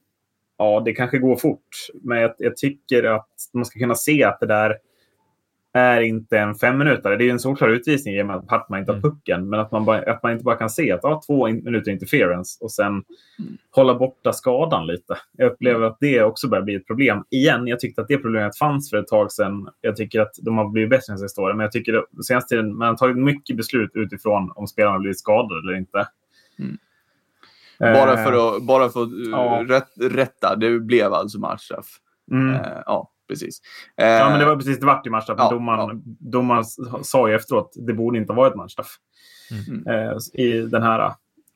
ja, 0.58 0.82
det 0.84 0.92
kanske 0.92 1.18
går 1.18 1.36
fort. 1.36 1.68
Men 2.02 2.18
jag, 2.20 2.34
jag 2.38 2.56
tycker 2.56 3.04
att 3.04 3.28
man 3.52 3.64
ska 3.64 3.78
kunna 3.78 3.94
se 3.94 4.24
att 4.24 4.40
det 4.40 4.46
där 4.46 4.76
är 5.74 6.00
inte 6.00 6.38
en 6.38 6.54
fem 6.54 6.78
minuter. 6.78 7.10
Det 7.10 7.24
är 7.24 7.26
ju 7.26 7.30
en 7.30 7.38
solklar 7.38 7.68
utvisning 7.68 8.14
i 8.14 8.22
och 8.22 8.26
med 8.26 8.36
att 8.36 8.50
Hartman 8.50 8.80
inte 8.80 8.92
har 8.92 8.98
Mm. 8.98 9.10
pucken. 9.10 9.48
Men 9.48 9.60
att 9.60 9.72
man, 9.72 9.84
bara, 9.84 10.12
att 10.12 10.22
man 10.22 10.32
inte 10.32 10.44
bara 10.44 10.56
kan 10.56 10.70
se 10.70 10.92
att 10.92 11.00
ja, 11.02 11.22
två 11.26 11.48
in- 11.48 11.64
minuter 11.64 11.90
interference 11.90 12.58
och 12.64 12.72
sen 12.72 12.86
Mm. 12.86 13.02
hålla 13.70 13.94
borta 13.94 14.32
skadan 14.32 14.86
lite. 14.86 15.16
Jag 15.36 15.52
upplever 15.52 15.86
att 15.86 15.96
det 16.00 16.22
också 16.22 16.48
börjar 16.48 16.64
bli 16.64 16.74
ett 16.74 16.86
problem. 16.86 17.24
Igen, 17.30 17.66
jag 17.66 17.80
tyckte 17.80 18.00
att 18.02 18.08
det 18.08 18.18
problemet 18.18 18.58
fanns 18.58 18.90
för 18.90 18.96
ett 18.96 19.06
tag 19.06 19.32
sedan. 19.32 19.68
Jag 19.80 19.96
tycker 19.96 20.20
att 20.20 20.32
de 20.42 20.58
har 20.58 20.68
blivit 20.68 20.90
bättre 20.90 21.12
än 21.12 21.18
sista 21.18 21.42
åren. 21.42 21.56
Men 21.56 21.64
jag 21.64 21.72
tycker 21.72 21.94
att 21.94 22.24
senaste 22.24 22.48
tiden 22.48 22.76
man 22.76 22.88
har 22.88 22.94
tagit 22.96 23.16
mycket 23.18 23.56
beslut 23.56 23.90
utifrån 23.94 24.52
om 24.54 24.66
spelarna 24.66 24.98
blivit 24.98 25.18
skadade 25.18 25.60
eller 25.60 25.78
inte. 25.78 26.06
Mm. 26.58 26.78
Eh, 27.80 27.92
Bara 27.92 28.16
för 28.16 28.56
att, 28.56 28.62
bara 28.66 28.88
för 28.88 29.02
att 29.02 29.08
Ja. 29.30 29.64
rätt, 29.68 30.12
rätta, 30.14 30.56
det 30.56 30.80
blev 30.80 31.12
alltså 31.12 31.38
matchstraff. 31.38 31.86
Mm. 32.30 32.54
Eh, 32.54 32.60
ja, 32.86 33.10
precis. 33.28 33.60
Eh, 33.96 34.06
Ja, 34.06 34.30
men 34.30 34.38
det 34.38 34.44
var 34.46 34.56
precis 34.56 34.80
det 34.80 34.86
vart 34.86 35.06
i 35.06 35.10
matchstraff. 35.10 35.38
Men 35.38 35.46
ja, 35.46 35.52
domaren, 35.52 36.02
domaren 36.20 36.64
sa 37.02 37.28
ju 37.28 37.34
efteråt 37.34 37.72
att 37.76 37.86
det 37.86 37.92
borde 37.92 38.18
inte 38.18 38.32
ha 38.32 38.40
varit 38.42 38.54
matchstraff. 38.54 38.88
Mm. 39.68 39.86
Eh, 40.10 40.16
I 40.32 40.60
den 40.60 40.82
här 40.82 41.12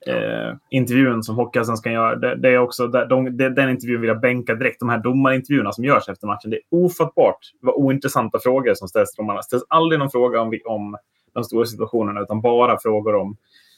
eh, 0.07 0.55
intervjun 0.71 1.23
som 1.23 1.37
Hockeyallsvenskan 1.37 1.93
gör. 1.93 2.17
Det, 2.17 2.35
det 2.37 2.49
är 2.49 2.59
också, 2.59 2.87
där- 2.87 3.07
de, 3.07 3.37
det, 3.37 3.49
den 3.51 3.71
intervjun 3.71 4.01
vill 4.01 4.09
jag 4.09 4.21
bänka 4.21 4.55
direkt. 4.55 4.81
De 4.81 4.89
här 4.89 4.99
domarintervjuerna 4.99 5.73
som 5.73 5.85
görs 5.85 6.09
efter 6.09 6.27
matchen. 6.27 6.51
Det 6.51 6.57
är 6.57 6.63
ofattbart 6.71 7.39
vad 7.61 7.75
ointressanta 7.75 8.39
frågor 8.39 8.75
som 8.75 8.89
ställs 8.89 9.13
till 9.13 9.23
domarna. 9.23 9.39
Det 9.39 9.45
ställs 9.45 9.65
aldrig 9.69 9.99
någon 9.99 10.11
fråga 10.11 10.41
om, 10.41 10.51
vi- 10.51 10.63
om 10.65 10.97
de 11.35 11.45
stora 11.45 11.67
situationerna 11.67 12.21
utan 12.21 12.41
bara 12.41 12.79
frågor 12.83 13.15
om 13.15 13.37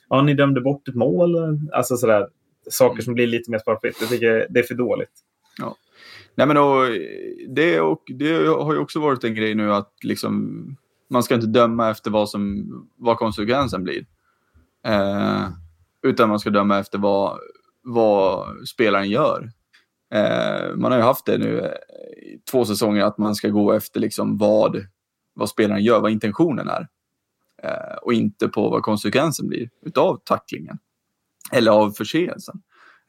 ja, 0.09 0.23
ni 0.23 0.35
dömde 0.35 0.61
bort 0.61 0.89
ett 0.89 0.95
mål. 0.95 1.37
Alltså 1.73 1.97
sådär, 1.97 2.27
saker 2.71 3.03
som 3.03 3.15
blir 3.15 3.27
lite 3.27 3.51
mer 3.51 3.59
svartvitt. 3.59 3.97
Jag 4.01 4.09
tycker 4.11 4.47
det 4.51 4.59
är 4.61 4.65
för 4.65 4.75
dåligt. 4.75 5.11
Nej, 6.39 6.47
men 6.47 6.57
och, 6.57 6.85
det, 7.49 7.81
och, 7.81 8.03
det 8.07 8.47
har 8.47 8.73
ju 8.73 8.79
också 8.79 9.01
varit 9.01 9.25
en 9.25 9.35
grej 9.35 9.55
nu 9.55 9.73
att 9.73 9.93
liksom, 10.03 10.77
man 11.11 11.23
ska 11.23 11.35
inte 11.35 11.47
döma 11.47 11.91
efter 11.91 12.11
vad, 12.11 12.31
som, 12.31 12.69
vad 12.97 13.17
konsekvensen 13.17 13.85
blir. 13.85 14.07
Eh, 14.87 15.49
utan 16.03 16.29
man 16.29 16.41
ska 16.41 16.51
döma 16.51 16.79
efter 16.79 16.99
vad, 16.99 17.39
vad 17.83 18.47
spelaren 18.69 19.11
gör. 19.11 19.51
Eh, 20.15 20.75
man 20.77 20.93
har 20.93 20.99
ju 20.99 21.05
haft 21.05 21.27
det 21.27 21.39
nu 21.39 21.73
i 22.17 22.39
två 22.51 22.65
säsonger 22.65 23.05
att 23.05 23.19
man 23.19 23.35
ska 23.35 23.49
gå 23.49 23.73
efter 23.73 24.01
liksom 24.01 24.39
vad, 24.39 24.87
vad 25.35 25.49
spelaren 25.49 25.83
gör, 25.83 26.01
vad 26.01 26.11
intentionen 26.11 26.69
är. 26.69 26.89
Eh, 27.63 27.97
och 28.03 28.13
inte 28.13 28.49
på 28.49 28.71
vad 28.71 28.83
konsekvensen 28.83 29.49
blir 29.49 29.71
utav 29.83 30.21
tacklingen. 30.25 30.79
Eller 31.53 31.71
av 31.71 31.91
förseelsen. 31.91 32.63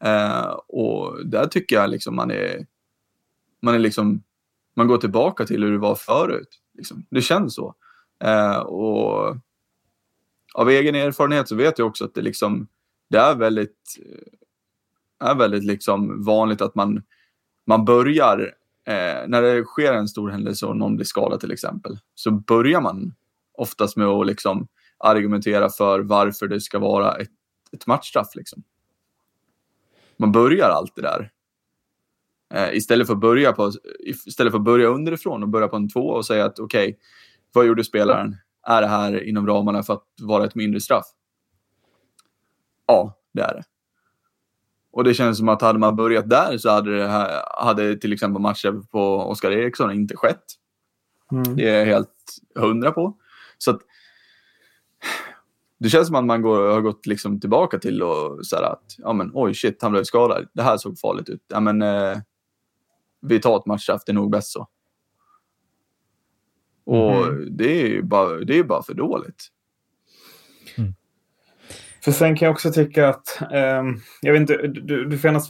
Eh, 0.03 0.49
och 0.67 1.27
där 1.27 1.45
tycker 1.45 1.75
jag 1.75 1.89
liksom 1.89 2.15
man 2.15 2.31
är 2.31 2.65
man 3.61 3.75
är 3.75 3.79
liksom 3.79 4.23
man 4.75 4.87
går 4.87 4.97
tillbaka 4.97 5.45
till 5.45 5.63
hur 5.63 5.71
det 5.71 5.77
var 5.77 5.95
förut. 5.95 6.59
Liksom. 6.73 7.05
Det 7.09 7.21
känns 7.21 7.55
så. 7.55 7.75
Eh, 8.23 8.57
och 8.57 9.37
av 10.53 10.69
egen 10.69 10.95
erfarenhet 10.95 11.47
så 11.47 11.55
vet 11.55 11.79
jag 11.79 11.87
också 11.87 12.05
att 12.05 12.13
det 12.13 12.21
liksom 12.21 12.67
det 13.09 13.17
är 13.17 13.35
väldigt 13.35 13.99
eh, 14.05 15.29
är 15.29 15.35
väldigt 15.35 15.63
liksom 15.63 16.23
vanligt 16.23 16.61
att 16.61 16.75
man 16.75 17.03
man 17.65 17.85
börjar 17.85 18.39
eh, 18.85 19.27
när 19.27 19.41
det 19.41 19.63
sker 19.63 19.93
en 19.93 20.07
stor 20.07 20.29
händelse 20.29 20.65
och 20.65 20.77
någon 20.77 20.95
blir 20.95 21.05
skadad 21.05 21.39
till 21.39 21.51
exempel 21.51 21.97
så 22.15 22.31
börjar 22.31 22.81
man 22.81 23.13
oftast 23.53 23.97
med 23.97 24.07
att 24.07 24.27
liksom 24.27 24.67
argumentera 24.97 25.69
för 25.69 25.99
varför 25.99 26.47
det 26.47 26.61
ska 26.61 26.79
vara 26.79 27.15
ett, 27.15 27.31
ett 27.71 27.87
matchstraff. 27.87 28.35
Liksom. 28.35 28.63
Man 30.17 30.31
börjar 30.31 30.69
allt 30.69 30.95
det 30.95 31.01
där 31.01 31.31
Eh, 32.53 32.73
istället, 32.73 33.07
för 33.07 33.13
att 33.13 33.19
börja 33.19 33.53
på, 33.53 33.71
istället 34.25 34.51
för 34.51 34.59
att 34.59 34.65
börja 34.65 34.87
underifrån 34.87 35.43
och 35.43 35.49
börja 35.49 35.67
på 35.67 35.75
en 35.75 35.89
två 35.89 35.99
och 35.99 36.25
säga 36.25 36.45
att 36.45 36.59
okej, 36.59 36.97
vad 37.53 37.65
gjorde 37.65 37.83
spelaren? 37.83 38.35
Är 38.67 38.81
det 38.81 38.87
här 38.87 39.23
inom 39.23 39.47
ramarna 39.47 39.83
för 39.83 39.93
att 39.93 40.05
vara 40.21 40.45
ett 40.45 40.55
mindre 40.55 40.79
straff? 40.79 41.05
Ja, 42.87 43.17
det 43.33 43.41
är 43.41 43.53
det. 43.53 43.63
Och 44.91 45.03
det 45.03 45.13
känns 45.13 45.37
som 45.37 45.49
att 45.49 45.61
hade 45.61 45.79
man 45.79 45.95
börjat 45.95 46.29
där 46.29 46.57
så 46.57 46.69
hade, 46.69 46.97
det 46.97 47.07
här, 47.07 47.43
hade 47.65 47.97
till 47.97 48.13
exempel 48.13 48.41
matcher 48.41 48.81
på 48.91 49.15
Oskar 49.15 49.51
Eriksson 49.51 49.91
inte 49.91 50.15
skett. 50.15 50.43
Det 51.55 51.69
är 51.69 51.79
jag 51.79 51.85
helt 51.85 52.15
hundra 52.55 52.91
på. 52.91 53.17
Så 53.57 53.71
att, 53.71 53.81
det 55.79 55.89
känns 55.89 56.07
som 56.07 56.15
att 56.15 56.25
man 56.25 56.41
går, 56.41 56.71
har 56.71 56.81
gått 56.81 57.05
liksom 57.05 57.39
tillbaka 57.39 57.79
till 57.79 58.03
och 58.03 58.45
så 58.45 58.55
här 58.55 58.63
att 58.63 58.95
ja 58.97 59.13
men 59.13 59.31
oj 59.33 59.53
shit, 59.53 59.81
han 59.81 59.91
blev 59.91 60.03
skadad. 60.03 60.47
Det 60.53 60.63
här 60.63 60.77
såg 60.77 60.99
farligt 60.99 61.29
ut. 61.29 61.45
Ja 61.47 61.59
men 61.59 61.81
eh, 61.81 62.17
vi 63.21 63.39
tar 63.39 63.57
ett 63.57 63.65
matchstraff, 63.65 64.01
det 64.05 64.11
är 64.11 64.13
nog 64.13 64.31
bäst 64.31 64.51
så. 64.51 64.67
Och 66.85 67.35
det 67.51 67.81
är 67.81 67.87
ju 67.87 68.03
bara, 68.03 68.37
det 68.37 68.59
är 68.59 68.63
bara 68.63 68.83
för 68.83 68.93
dåligt. 68.93 69.49
För 72.03 72.11
sen 72.11 72.35
kan 72.35 72.45
jag 72.45 72.53
också 72.53 72.71
tycka 72.71 73.09
att, 73.09 73.41
ehm, 73.51 73.97
jag 74.21 74.33
vet 74.33 74.39
inte, 74.39 74.67
du, 74.67 75.05
du 75.05 75.17
får 75.17 75.31
gärna, 75.31 75.41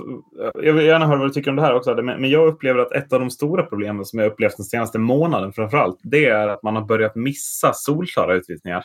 jag 0.63 0.73
vill 0.73 0.86
gärna 0.86 1.08
höra 1.08 1.17
vad 1.17 1.27
du 1.27 1.34
tycker 1.34 1.49
om 1.49 1.55
det 1.55 1.62
här 1.62 1.75
också, 1.75 1.95
men, 1.95 2.21
men 2.21 2.29
jag 2.29 2.47
upplever 2.47 2.79
att 2.79 2.91
ett 2.91 3.13
av 3.13 3.19
de 3.19 3.29
stora 3.29 3.63
problemen 3.63 4.05
som 4.05 4.19
jag 4.19 4.32
upplevt 4.32 4.58
den 4.58 4.65
senaste 4.65 4.99
månaden 4.99 5.53
framför 5.53 5.77
allt, 5.77 5.99
det 6.03 6.25
är 6.25 6.47
att 6.47 6.63
man 6.63 6.75
har 6.75 6.86
börjat 6.86 7.15
missa 7.15 7.73
solklara 7.73 8.36
utvisningar. 8.36 8.84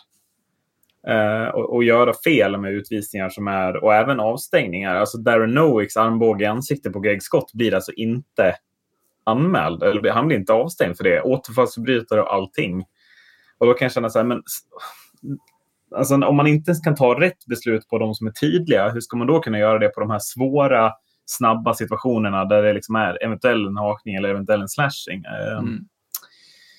Eh, 1.09 1.49
och, 1.49 1.75
och 1.75 1.85
göra 1.85 2.13
fel 2.25 2.61
med 2.61 2.73
utvisningar 2.73 3.29
som 3.29 3.49
är, 3.49 3.85
och 3.85 3.95
även 3.95 4.21
avstängningar. 4.21 4.95
Alltså 4.95 5.19
Darren 5.19 5.55
Nowicks 5.55 5.97
armbåge 5.97 6.45
i 6.45 6.47
ansiktet 6.47 6.93
på 6.93 7.01
Greg 7.01 7.23
Scott 7.23 7.53
blir 7.53 7.75
alltså 7.75 7.93
inte 7.93 8.55
anmäld. 9.25 9.83
Eller 9.83 10.11
han 10.11 10.27
blir 10.27 10.39
inte 10.39 10.53
avstängd 10.53 10.97
för 10.97 11.05
det. 11.05 11.23
Återfallsförbrytare 11.23 12.23
och 12.23 12.35
allting. 12.35 12.85
Och 13.59 13.67
då 13.67 13.75
kan 13.75 13.87
jag 13.87 13.93
känna 13.93 14.11
så 14.11 14.19
här, 14.19 14.27
men 14.27 14.43
Alltså, 15.97 16.15
om 16.15 16.37
man 16.37 16.47
inte 16.47 16.71
ens 16.71 16.81
kan 16.81 16.95
ta 16.95 17.21
rätt 17.21 17.47
beslut 17.47 17.89
på 17.89 17.99
de 17.99 18.15
som 18.15 18.27
är 18.27 18.31
tydliga, 18.31 18.89
hur 18.89 19.01
ska 19.01 19.17
man 19.17 19.27
då 19.27 19.41
kunna 19.41 19.59
göra 19.59 19.79
det 19.79 19.89
på 19.89 20.01
de 20.01 20.11
här 20.11 20.19
svåra, 20.19 20.93
snabba 21.27 21.75
situationerna 21.75 22.45
där 22.45 22.63
det 22.63 22.73
liksom 22.73 22.95
är 22.95 23.25
eventuell 23.25 23.67
en 23.67 23.77
hakning 23.77 24.15
eller 24.15 24.29
eventuell 24.29 24.61
en 24.63 24.69
slashing? 24.69 25.25
Eh, 25.25 25.59
Mm. 25.59 25.85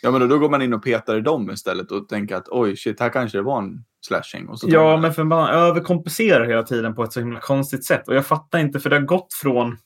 Ja, 0.01 0.11
men 0.11 0.21
då, 0.21 0.27
då 0.27 0.39
går 0.39 0.49
man 0.49 0.61
in 0.61 0.73
och 0.73 0.83
petar 0.83 1.17
i 1.17 1.21
dem 1.21 1.51
istället 1.51 1.91
och 1.91 2.09
tänker 2.09 2.35
att 2.35 2.47
oj, 2.49 2.77
shit, 2.77 2.99
här 2.99 3.09
kanske 3.09 3.37
det 3.37 3.41
var 3.41 3.57
en 3.57 3.83
slashing. 4.01 4.49
Ja, 4.63 4.97
men 4.97 5.13
för 5.13 5.23
man 5.23 5.49
överkompenserar 5.49 6.45
hela 6.45 6.63
tiden 6.63 6.95
på 6.95 7.03
ett 7.03 7.13
så 7.13 7.19
himla 7.19 7.39
konstigt 7.39 7.85
sätt. 7.85 8.07
Och 8.07 8.15
jag 8.15 8.25
fattar 8.25 8.59
inte, 8.59 8.79
för 8.79 8.89
det 8.89 8.95
har 8.95 9.03
gått 9.03 9.33
från... 9.33 9.77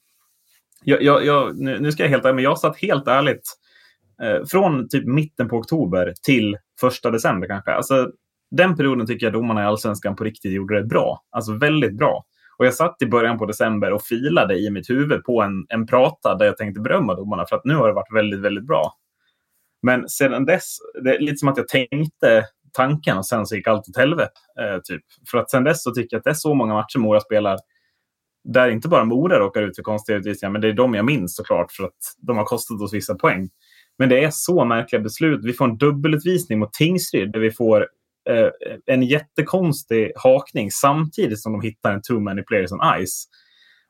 Jag, 0.84 1.02
jag, 1.02 1.26
jag, 1.26 1.60
nu, 1.60 1.80
nu 1.80 1.92
ska 1.92 2.04
jag 2.04 2.10
helt 2.10 2.26
ärligt, 2.26 2.36
men 2.36 2.44
jag 2.44 2.60
satt 2.60 2.78
helt 2.78 3.08
ärligt 3.08 3.44
eh, 4.24 4.46
från 4.46 4.90
typ 4.90 5.06
mitten 5.06 5.50
på 5.50 5.58
oktober 5.58 6.14
till 6.22 6.58
första 6.80 7.12
december 7.12 7.48
kanske. 7.48 7.72
Alltså, 7.72 8.12
den 8.52 8.76
perioden 8.76 9.08
tycker 9.08 9.26
jag 9.26 9.34
domarna 9.34 9.62
i 9.62 9.66
Allsvenskan 9.66 10.16
på 10.16 10.24
riktigt 10.24 10.52
gjorde 10.52 10.82
det 10.82 10.88
bra. 10.88 11.24
Alltså 11.32 11.54
väldigt 11.54 11.98
bra. 11.98 12.26
Och 12.58 12.66
jag 12.66 12.74
satt 12.74 13.02
i 13.02 13.06
början 13.06 13.38
på 13.38 13.46
december 13.46 13.94
och 13.94 14.02
filade 14.02 14.60
i 14.60 14.70
mitt 14.72 14.90
huvud 14.90 15.24
på 15.24 15.42
en, 15.42 15.66
en 15.70 15.88
prata 15.88 16.36
där 16.36 16.46
jag 16.46 16.58
tänkte 16.58 16.82
berömma 16.82 17.16
domarna 17.16 17.46
för 17.46 17.56
att 17.56 17.66
nu 17.66 17.76
har 17.76 17.88
det 17.88 17.94
varit 17.94 18.16
väldigt, 18.16 18.40
väldigt 18.40 18.68
bra. 18.68 18.94
Men 19.82 20.10
sedan 20.10 20.46
dess, 20.46 20.78
det 21.04 21.16
är 21.16 21.20
lite 21.20 21.38
som 21.38 21.50
att 21.50 21.58
jag 21.58 21.68
tänkte 21.68 22.46
tanken 22.74 23.18
och 23.18 23.26
sen 23.26 23.46
så 23.46 23.56
gick 23.56 23.68
allt 23.68 23.90
åt 23.90 23.98
helvete. 23.98 24.32
Eh, 24.60 24.80
typ. 24.84 25.04
För 25.32 25.38
att 25.38 25.50
sedan 25.50 25.64
dess 25.64 25.84
så 25.84 25.92
tycker 25.92 26.16
jag 26.16 26.20
att 26.20 26.24
det 26.24 26.30
är 26.30 26.34
så 26.34 26.54
många 26.54 26.74
matcher 26.74 27.00
Mora 27.00 27.20
spelar 27.20 27.60
där 28.54 28.70
inte 28.70 28.88
bara 28.88 29.06
Mora 29.06 29.40
råkar 29.40 29.62
ut 29.62 29.76
för 29.76 29.84
konstiga 29.84 30.18
utvisningar, 30.18 30.52
men 30.52 30.62
det 30.62 30.68
är 30.68 30.74
de 30.74 30.94
jag 30.94 31.06
minns 31.06 31.36
såklart 31.36 31.72
för 31.72 31.84
att 31.84 31.98
de 32.18 32.38
har 32.38 32.46
kostat 32.46 32.82
oss 32.82 32.94
vissa 32.94 33.16
poäng. 33.16 33.50
Men 33.98 34.10
det 34.10 34.24
är 34.24 34.30
så 34.32 34.66
märkliga 34.66 35.02
beslut. 35.02 35.46
Vi 35.46 35.54
får 35.54 35.66
en 35.66 35.78
dubbelutvisning 35.78 36.60
mot 36.60 36.74
Tingsryd 36.74 37.32
där 37.32 37.40
vi 37.40 37.52
får 37.52 37.88
eh, 38.30 38.48
en 38.86 39.04
jättekonstig 39.04 40.12
hakning 40.16 40.72
samtidigt 40.72 41.40
som 41.40 41.52
de 41.52 41.62
hittar 41.62 41.94
en 41.94 42.02
too 42.02 42.20
many 42.20 42.42
players 42.44 42.72
on 42.72 42.80
ice. 43.06 43.26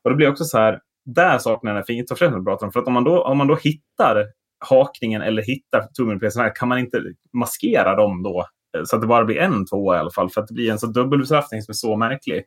Och 0.04 0.10
det 0.10 0.16
blir 0.16 0.28
också 0.28 0.44
så 0.44 0.58
här, 0.58 0.80
där 1.04 1.38
saknar 1.38 1.70
jag 1.70 1.74
den 1.74 1.80
här 1.80 1.86
fingertoppsrätten 1.86 2.38
du 2.38 2.44
pratar 2.44 2.66
om. 2.66 2.72
För 2.72 2.80
att 2.80 2.86
om 2.86 2.92
man 2.92 3.04
då, 3.04 3.22
om 3.24 3.38
man 3.38 3.46
då 3.46 3.54
hittar 3.54 4.26
hakningen 4.64 5.22
eller 5.22 5.42
hittar 5.42 5.88
too 5.96 6.06
many 6.06 6.18
players 6.18 6.36
on 6.36 6.46
ice 6.46 6.58
kan 6.58 6.68
man 6.68 6.78
inte 6.78 7.02
maskera 7.32 7.96
dem 7.96 8.22
då 8.22 8.46
så 8.84 8.96
att 8.96 9.02
det 9.02 9.08
bara 9.08 9.24
blir 9.24 9.38
en 9.38 9.66
tvåa 9.66 9.96
i 9.96 9.98
alla 9.98 10.10
fall. 10.10 10.30
För 10.30 10.40
att 10.40 10.48
det 10.48 10.54
blir 10.54 10.70
en 10.70 10.78
så 10.78 10.86
dubbelbestraffning 10.86 11.62
som 11.62 11.72
är 11.72 11.74
så 11.74 11.96
märklig. 11.96 12.44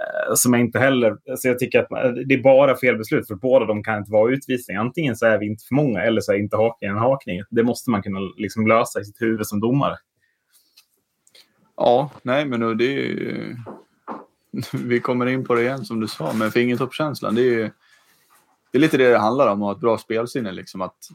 Eh, 0.00 0.34
som 0.34 0.52
jag 0.52 0.60
inte 0.60 0.78
heller... 0.78 1.36
Så 1.36 1.48
jag 1.48 1.58
tycker 1.58 1.78
att 1.78 1.88
det 2.28 2.34
är 2.34 2.42
bara 2.42 2.76
fel 2.76 2.96
beslut 2.96 3.26
för 3.26 3.34
båda 3.34 3.66
de 3.66 3.84
kan 3.84 3.98
inte 3.98 4.12
vara 4.12 4.32
utvisning. 4.32 4.76
Antingen 4.76 5.16
så 5.16 5.26
är 5.26 5.38
vi 5.38 5.46
inte 5.46 5.64
för 5.64 5.74
många 5.74 6.02
eller 6.02 6.20
så 6.20 6.32
är 6.32 6.36
inte 6.36 6.56
hakningen 6.56 6.96
en 6.96 7.02
hakning. 7.02 7.42
Det 7.50 7.62
måste 7.62 7.90
man 7.90 8.02
kunna 8.02 8.20
liksom 8.36 8.66
lösa 8.66 9.00
i 9.00 9.04
sitt 9.04 9.22
huvud 9.22 9.46
som 9.46 9.60
domare. 9.60 9.96
Ja, 11.76 12.10
nej 12.22 12.44
men 12.44 12.78
det 12.78 12.84
är 12.84 12.92
ju... 12.92 13.56
Vi 14.72 15.00
kommer 15.00 15.26
in 15.26 15.44
på 15.44 15.54
det 15.54 15.62
igen 15.62 15.84
som 15.84 16.00
du 16.00 16.08
sa, 16.08 16.32
men 16.32 16.50
fingertoppskänslan. 16.50 17.34
Det 17.34 17.40
är 17.40 17.44
ju 17.44 17.70
det 18.72 18.78
är 18.78 18.80
lite 18.80 18.96
det 18.96 19.10
det 19.10 19.18
handlar 19.18 19.52
om, 19.52 19.62
att 19.62 19.66
ha 19.66 19.72
ett 19.72 19.80
bra 19.80 19.98
spelsinne. 19.98 20.52
Liksom, 20.52 20.80
att 20.80 21.08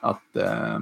att 0.00 0.36
eh, 0.36 0.78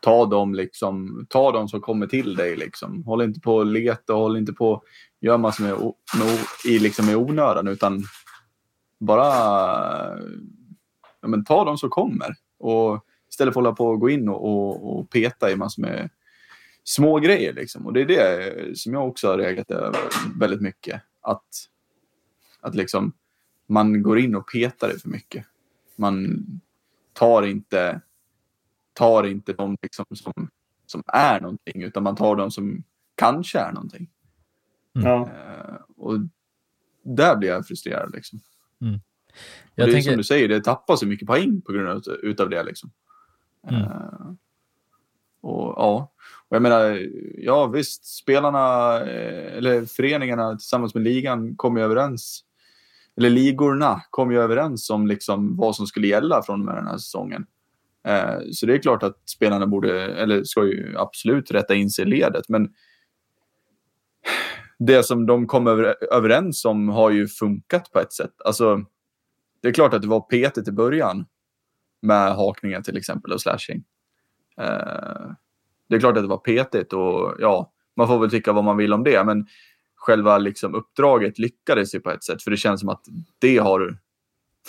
ta 0.00 0.26
dem 0.26 0.54
liksom, 0.54 1.26
ta 1.28 1.52
dem 1.52 1.68
som 1.68 1.80
kommer 1.80 2.06
till 2.06 2.34
dig. 2.34 2.56
Liksom. 2.56 3.04
Håll 3.04 3.22
inte 3.22 3.40
på 3.40 3.60
att 3.60 3.66
leta 3.66 4.14
och 4.14 4.20
håll 4.20 4.36
inte 4.36 4.52
på 4.52 4.74
att 4.74 4.82
göra 5.20 5.38
massor 5.38 5.64
med, 5.64 5.72
med, 6.18 6.38
i, 6.64 6.78
liksom, 6.78 7.10
i 7.10 7.14
onödan 7.14 7.68
utan 7.68 8.02
bara 8.98 9.26
ja, 11.20 11.28
men, 11.28 11.44
ta 11.44 11.64
dem 11.64 11.78
som 11.78 11.90
kommer. 11.90 12.34
Och 12.58 13.04
istället 13.30 13.54
för 13.54 13.60
att 13.60 13.64
hålla 13.64 13.76
på 13.76 13.86
och 13.86 14.00
gå 14.00 14.10
in 14.10 14.28
och, 14.28 14.44
och, 14.44 14.98
och 14.98 15.10
peta 15.10 15.50
i 15.50 15.56
massor 15.56 15.82
med 15.82 16.10
små 16.84 17.18
grejer. 17.18 17.52
Liksom. 17.52 17.86
Och 17.86 17.92
det 17.92 18.00
är 18.00 18.06
det 18.06 18.78
som 18.78 18.92
jag 18.92 19.08
också 19.08 19.28
har 19.28 19.38
reagerat 19.38 19.70
över 19.70 20.00
väldigt 20.38 20.60
mycket. 20.60 21.02
Att, 21.20 21.46
att 22.60 22.74
liksom, 22.74 23.12
man 23.66 24.02
går 24.02 24.18
in 24.18 24.34
och 24.34 24.52
petar 24.52 24.96
i 24.96 24.98
för 24.98 25.08
mycket. 25.08 25.46
Man 25.96 26.44
tar 27.12 27.42
inte, 27.42 28.00
tar 28.92 29.26
inte 29.26 29.52
de 29.52 29.76
liksom 29.82 30.04
som, 30.10 30.50
som 30.86 31.02
är 31.06 31.40
någonting 31.40 31.82
utan 31.82 32.02
man 32.02 32.16
tar 32.16 32.36
de 32.36 32.50
som 32.50 32.84
kanske 33.14 33.58
är 33.58 33.72
någonting. 33.72 34.10
Mm. 34.94 35.08
Ja. 35.08 35.18
Uh, 35.18 35.76
och 35.96 36.18
där 37.02 37.36
blir 37.36 37.48
jag 37.48 37.66
frustrerad. 37.66 38.12
Liksom. 38.14 38.40
Mm. 38.80 39.00
Jag 39.74 39.88
det 39.88 39.90
är 39.90 39.94
tänker... 39.94 40.10
som 40.10 40.16
du 40.16 40.24
säger, 40.24 40.48
det 40.48 40.64
tappas 40.64 41.00
så 41.00 41.06
mycket 41.06 41.26
poäng 41.26 41.60
på 41.60 41.72
grund 41.72 41.88
av 41.88 42.02
utav 42.22 42.50
det. 42.50 42.62
Liksom. 42.62 42.90
Mm. 43.68 43.82
Uh, 43.82 44.32
och 45.40 45.74
ja, 45.76 46.12
och 46.48 46.56
jag 46.56 46.62
menar, 46.62 47.08
ja 47.38 47.66
visst, 47.66 48.04
spelarna 48.18 48.96
eh, 49.00 49.56
eller 49.56 49.84
föreningarna 49.84 50.56
tillsammans 50.56 50.94
med 50.94 51.02
ligan 51.02 51.56
kom 51.56 51.76
ju 51.76 51.82
överens 51.82 52.44
eller 53.16 53.30
ligorna 53.30 54.02
kom 54.10 54.32
ju 54.32 54.40
överens 54.40 54.90
om 54.90 55.06
liksom 55.06 55.56
vad 55.56 55.76
som 55.76 55.86
skulle 55.86 56.06
gälla 56.06 56.42
från 56.42 56.60
och 56.60 56.66
med 56.66 56.74
den 56.74 56.86
här 56.86 56.98
säsongen. 56.98 57.46
Eh, 58.08 58.38
så 58.52 58.66
det 58.66 58.74
är 58.74 58.78
klart 58.78 59.02
att 59.02 59.28
spelarna 59.28 59.66
borde, 59.66 60.04
eller 60.14 60.44
ska 60.44 60.64
ju 60.64 60.94
absolut 60.98 61.50
rätta 61.50 61.74
in 61.74 61.90
sig 61.90 62.04
i 62.04 62.08
ledet. 62.08 62.48
Men 62.48 62.68
det 64.78 65.02
som 65.02 65.26
de 65.26 65.46
kom 65.46 65.66
överens 66.10 66.64
om 66.64 66.88
har 66.88 67.10
ju 67.10 67.28
funkat 67.28 67.92
på 67.92 68.00
ett 68.00 68.12
sätt. 68.12 68.34
Alltså, 68.44 68.84
det 69.62 69.68
är 69.68 69.72
klart 69.72 69.94
att 69.94 70.02
det 70.02 70.08
var 70.08 70.20
petigt 70.20 70.68
i 70.68 70.72
början 70.72 71.26
med 72.02 72.36
hakningar 72.36 72.80
till 72.80 72.96
exempel 72.96 73.32
och 73.32 73.40
slashing. 73.40 73.84
Eh, 74.60 75.30
det 75.88 75.96
är 75.96 76.00
klart 76.00 76.16
att 76.16 76.22
det 76.22 76.28
var 76.28 76.38
petigt 76.38 76.92
och 76.92 77.34
ja, 77.38 77.72
man 77.96 78.08
får 78.08 78.18
väl 78.18 78.30
tycka 78.30 78.52
vad 78.52 78.64
man 78.64 78.76
vill 78.76 78.92
om 78.92 79.04
det. 79.04 79.24
Men 79.24 79.46
själva 79.96 80.38
liksom 80.38 80.74
uppdraget 80.74 81.38
lyckades 81.38 81.94
ju 81.94 82.00
på 82.00 82.10
ett 82.10 82.24
sätt. 82.24 82.42
För 82.42 82.50
det 82.50 82.56
känns 82.56 82.80
som 82.80 82.88
att 82.88 83.04
det 83.38 83.58
har 83.58 83.98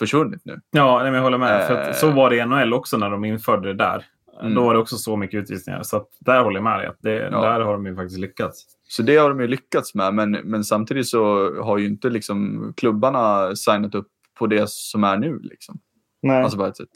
försvunnit 0.02 0.46
nu. 0.46 0.62
Ja, 0.72 1.08
jag 1.08 1.22
håller 1.22 1.38
med. 1.38 1.68
För 1.68 1.88
eh. 1.88 1.94
så 1.94 2.12
var 2.12 2.30
det 2.30 2.36
i 2.36 2.46
NHL 2.46 2.74
också 2.74 2.98
när 2.98 3.10
de 3.10 3.26
införde 3.26 3.68
det 3.68 3.74
där. 3.74 4.06
Mm. 4.42 4.56
Då 4.56 4.64
var 4.64 4.74
det 4.74 4.80
också 4.80 4.98
så 4.98 5.18
mycket 5.18 5.38
utvisningar. 5.38 5.84
Så 5.84 6.06
där 6.20 6.44
håller 6.44 6.58
jag 6.58 6.64
med 6.64 6.80
dig. 6.80 6.92
Det, 7.00 7.12
ja. 7.12 7.42
Där 7.42 7.62
har 7.62 7.74
de 7.74 7.86
ju 7.86 7.96
faktiskt 7.96 8.20
lyckats. 8.20 8.66
Så 8.88 9.04
det 9.04 9.18
har 9.18 9.30
de 9.30 9.40
ju 9.40 9.48
lyckats 9.48 9.96
med. 9.96 10.14
Men, 10.14 10.32
men 10.32 10.64
samtidigt 10.64 11.08
så 11.08 11.54
har 11.64 11.78
ju 11.78 11.86
inte 11.86 12.10
liksom 12.10 12.74
klubbarna 12.78 13.56
signat 13.56 13.96
upp 13.96 14.08
på 14.34 14.48
det 14.48 14.70
som 14.70 15.04
är 15.04 15.18
nu. 15.18 15.40
Liksom. 15.40 15.80
Nej. 16.22 16.44
Alltså 16.44 16.58
på 16.58 16.66
ett 16.66 16.78
sätt. 16.78 16.90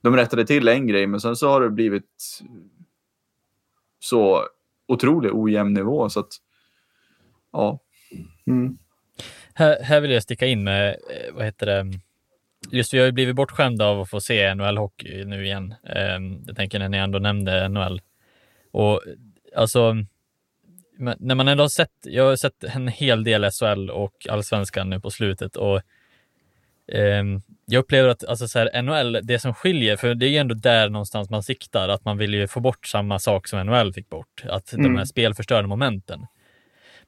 De 0.00 0.16
rättade 0.16 0.46
till 0.46 0.68
en 0.68 0.86
grej, 0.86 1.06
men 1.06 1.20
sen 1.20 1.36
så 1.36 1.48
har 1.48 1.60
det 1.60 1.70
blivit 1.70 2.40
så 3.98 4.44
otroligt 4.88 5.32
ojämn 5.32 5.74
nivå. 5.74 6.08
Så 6.08 6.20
att 6.20 6.32
ja. 7.52 7.80
Mm. 8.46 8.78
Här, 9.58 9.82
här 9.82 10.00
vill 10.00 10.10
jag 10.10 10.22
sticka 10.22 10.46
in 10.46 10.64
med, 10.64 10.88
eh, 10.88 11.34
vad 11.34 11.44
heter 11.44 11.66
det, 11.66 11.92
just 12.70 12.94
vi 12.94 12.98
har 12.98 13.06
ju 13.06 13.12
blivit 13.12 13.36
bortskämda 13.36 13.86
av 13.86 14.00
att 14.00 14.10
få 14.10 14.20
se 14.20 14.54
NHL-hockey 14.54 15.24
nu 15.24 15.44
igen. 15.44 15.74
Ehm, 15.86 16.42
jag 16.46 16.56
tänker 16.56 16.78
när 16.78 16.88
ni 16.88 16.96
ändå 16.98 17.18
nämnde 17.18 17.68
NHL. 17.68 18.00
Och 18.72 19.02
alltså, 19.56 19.94
när 21.18 21.34
man 21.34 21.48
ändå 21.48 21.64
har 21.64 21.68
sett, 21.68 21.92
jag 22.02 22.24
har 22.24 22.36
sett 22.36 22.64
en 22.64 22.88
hel 22.88 23.24
del 23.24 23.50
SHL 23.50 23.90
och 23.90 24.26
allsvenskan 24.30 24.90
nu 24.90 25.00
på 25.00 25.10
slutet 25.10 25.56
och 25.56 25.76
eh, 26.92 27.24
jag 27.66 27.80
upplever 27.80 28.08
att 28.08 28.24
alltså 28.24 28.48
så 28.48 28.58
här, 28.58 28.82
NHL, 28.82 29.20
det 29.22 29.38
som 29.38 29.54
skiljer, 29.54 29.96
för 29.96 30.14
det 30.14 30.26
är 30.26 30.30
ju 30.30 30.36
ändå 30.36 30.54
där 30.54 30.88
någonstans 30.88 31.30
man 31.30 31.42
siktar, 31.42 31.88
att 31.88 32.04
man 32.04 32.18
vill 32.18 32.34
ju 32.34 32.48
få 32.48 32.60
bort 32.60 32.86
samma 32.86 33.18
sak 33.18 33.48
som 33.48 33.66
NHL 33.66 33.92
fick 33.92 34.08
bort, 34.08 34.44
att 34.48 34.72
mm. 34.72 34.84
de 34.84 34.98
här 34.98 35.04
spelförstörande 35.04 35.68
momenten. 35.68 36.26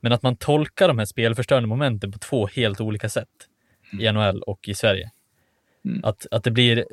Men 0.01 0.13
att 0.13 0.23
man 0.23 0.37
tolkar 0.37 0.89
de 0.89 0.99
här 0.99 1.05
spelförstörande 1.05 1.69
momenten 1.69 2.13
på 2.13 2.19
två 2.19 2.47
helt 2.47 2.81
olika 2.81 3.09
sätt 3.09 3.29
i 4.01 4.07
mm. 4.07 4.15
NHL 4.15 4.43
och 4.43 4.69
i 4.69 4.75
Sverige. 4.75 5.11
Mm. 5.85 6.05
Att, 6.05 6.27
att 6.31 6.45
det, 6.45 6.51
blir, 6.51 6.85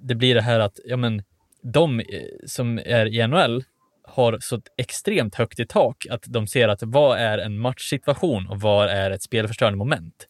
det 0.00 0.14
blir 0.14 0.34
det 0.34 0.42
här 0.42 0.60
att 0.60 0.78
ja, 0.84 0.96
men, 0.96 1.22
de 1.62 2.00
eh, 2.00 2.04
som 2.46 2.78
är 2.78 3.06
i 3.06 3.26
NHL 3.26 3.64
har 4.02 4.38
så 4.40 4.60
extremt 4.76 5.34
högt 5.34 5.60
i 5.60 5.66
tak 5.66 6.06
att 6.10 6.24
de 6.26 6.46
ser 6.46 6.68
att 6.68 6.82
vad 6.82 7.18
är 7.18 7.38
en 7.38 7.58
matchsituation 7.58 8.46
och 8.46 8.60
vad 8.60 8.88
är 8.88 9.10
ett 9.10 9.22
spelförstörande 9.22 9.76
moment? 9.76 10.28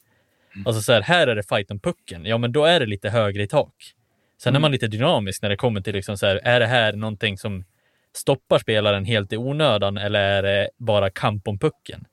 Mm. 0.55 0.67
Alltså 0.67 0.83
så 0.83 0.93
här, 0.93 1.03
här 1.03 1.27
är 1.27 1.37
det 1.37 1.49
fight 1.49 1.71
om 1.71 1.81
pucken. 1.81 2.25
Ja, 2.25 2.39
men 2.39 2.53
då 2.53 2.65
är 2.65 2.81
det 2.81 2.87
lite 2.87 3.11
högre 3.11 3.43
i 3.43 3.47
tak. 3.47 3.75
Sen 4.39 4.51
mm. 4.51 4.61
är 4.61 4.61
man 4.61 4.73
lite 4.73 4.87
dynamisk 4.87 5.43
när 5.43 5.49
det 5.49 5.57
kommer 5.57 5.81
till 5.81 5.95
liksom 5.95 6.19
så 6.19 6.27
här, 6.27 6.41
är 6.45 6.61
det 6.61 6.67
här 6.67 6.93
någonting 6.93 7.39
som 7.39 7.65
stoppar 8.17 8.59
spelaren 8.59 9.05
helt 9.05 9.33
i 9.33 9.37
onödan 9.37 9.97
eller 9.97 10.21
är 10.21 10.43
det 10.43 10.71
bara 10.79 11.11
kamp 11.11 11.49
om 11.49 11.59
pucken? 11.59 12.05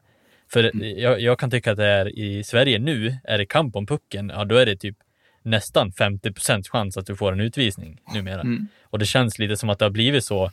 För 0.54 0.64
mm. 0.64 1.00
jag, 1.00 1.22
jag, 1.22 1.40
kan 1.40 1.52
tycka 1.52 1.72
att 1.72 1.78
det 1.78 1.88
är 1.88 2.20
i 2.20 2.44
Sverige 2.44 2.80
nu, 2.80 3.18
är 3.24 3.38
det 3.38 3.46
kamp 3.46 3.76
om 3.76 3.86
pucken, 3.86 4.32
ja 4.36 4.46
då 4.46 4.56
är 4.56 4.66
det 4.66 4.76
typ 4.76 4.98
nästan 5.44 5.92
50 5.92 6.34
chans 6.72 6.98
att 6.98 7.06
du 7.06 7.16
får 7.16 7.32
en 7.32 7.40
utvisning 7.40 8.00
numera. 8.14 8.42
Mm. 8.42 8.68
Och 8.84 9.00
det 9.00 9.06
känns 9.06 9.40
lite 9.40 9.58
som 9.58 9.70
att 9.70 9.80
det 9.80 9.86
har 9.86 9.90
blivit 9.90 10.24
så 10.26 10.44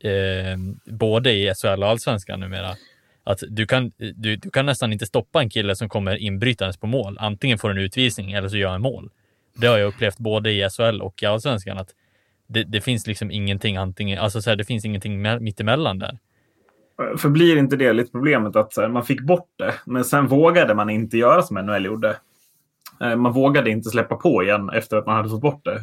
eh, 0.00 0.56
både 0.84 1.32
i 1.32 1.54
SHL 1.54 1.82
och 1.82 1.88
allsvenskan 1.88 2.40
numera. 2.40 2.76
Att 3.24 3.42
du 3.48 3.66
kan, 3.66 3.92
du, 3.96 4.36
du 4.36 4.50
kan 4.50 4.66
nästan 4.66 4.92
inte 4.92 5.06
stoppa 5.06 5.40
en 5.40 5.50
kille 5.50 5.76
som 5.76 5.88
kommer 5.88 6.16
inbrytandes 6.16 6.76
på 6.76 6.86
mål. 6.86 7.16
Antingen 7.20 7.58
får 7.58 7.70
en 7.70 7.78
utvisning 7.78 8.32
eller 8.32 8.48
så 8.48 8.56
gör 8.56 8.70
han 8.70 8.80
mål. 8.80 9.10
Det 9.56 9.66
har 9.66 9.78
jag 9.78 9.88
upplevt 9.88 10.18
både 10.18 10.52
i 10.52 10.68
SHL 10.70 11.00
och 11.02 11.22
i 11.22 11.26
allsvenskan. 11.26 11.78
Att 11.78 11.94
det, 12.48 12.64
det 12.64 12.80
finns 12.80 13.06
liksom 13.06 13.30
ingenting 13.30 13.76
antingen, 13.76 14.18
alltså 14.18 14.42
så 14.42 14.50
här, 14.50 14.56
det 14.56 14.64
finns 14.64 14.84
ingenting 14.84 15.22
mittemellan 15.40 15.98
där. 15.98 16.18
För 17.16 17.28
blir 17.28 17.56
inte 17.56 17.76
det 17.76 17.92
lite 17.92 18.12
problemet 18.12 18.56
att 18.56 18.76
här, 18.76 18.88
man 18.88 19.04
fick 19.04 19.20
bort 19.20 19.50
det, 19.56 19.74
men 19.86 20.04
sen 20.04 20.26
vågade 20.26 20.74
man 20.74 20.90
inte 20.90 21.18
göra 21.18 21.42
som 21.42 21.56
NHL 21.56 21.84
gjorde. 21.84 22.16
Eh, 23.00 23.16
man 23.16 23.32
vågade 23.32 23.70
inte 23.70 23.90
släppa 23.90 24.16
på 24.16 24.42
igen 24.42 24.70
efter 24.70 24.96
att 24.96 25.06
man 25.06 25.16
hade 25.16 25.28
fått 25.28 25.40
bort 25.40 25.64
det. 25.64 25.80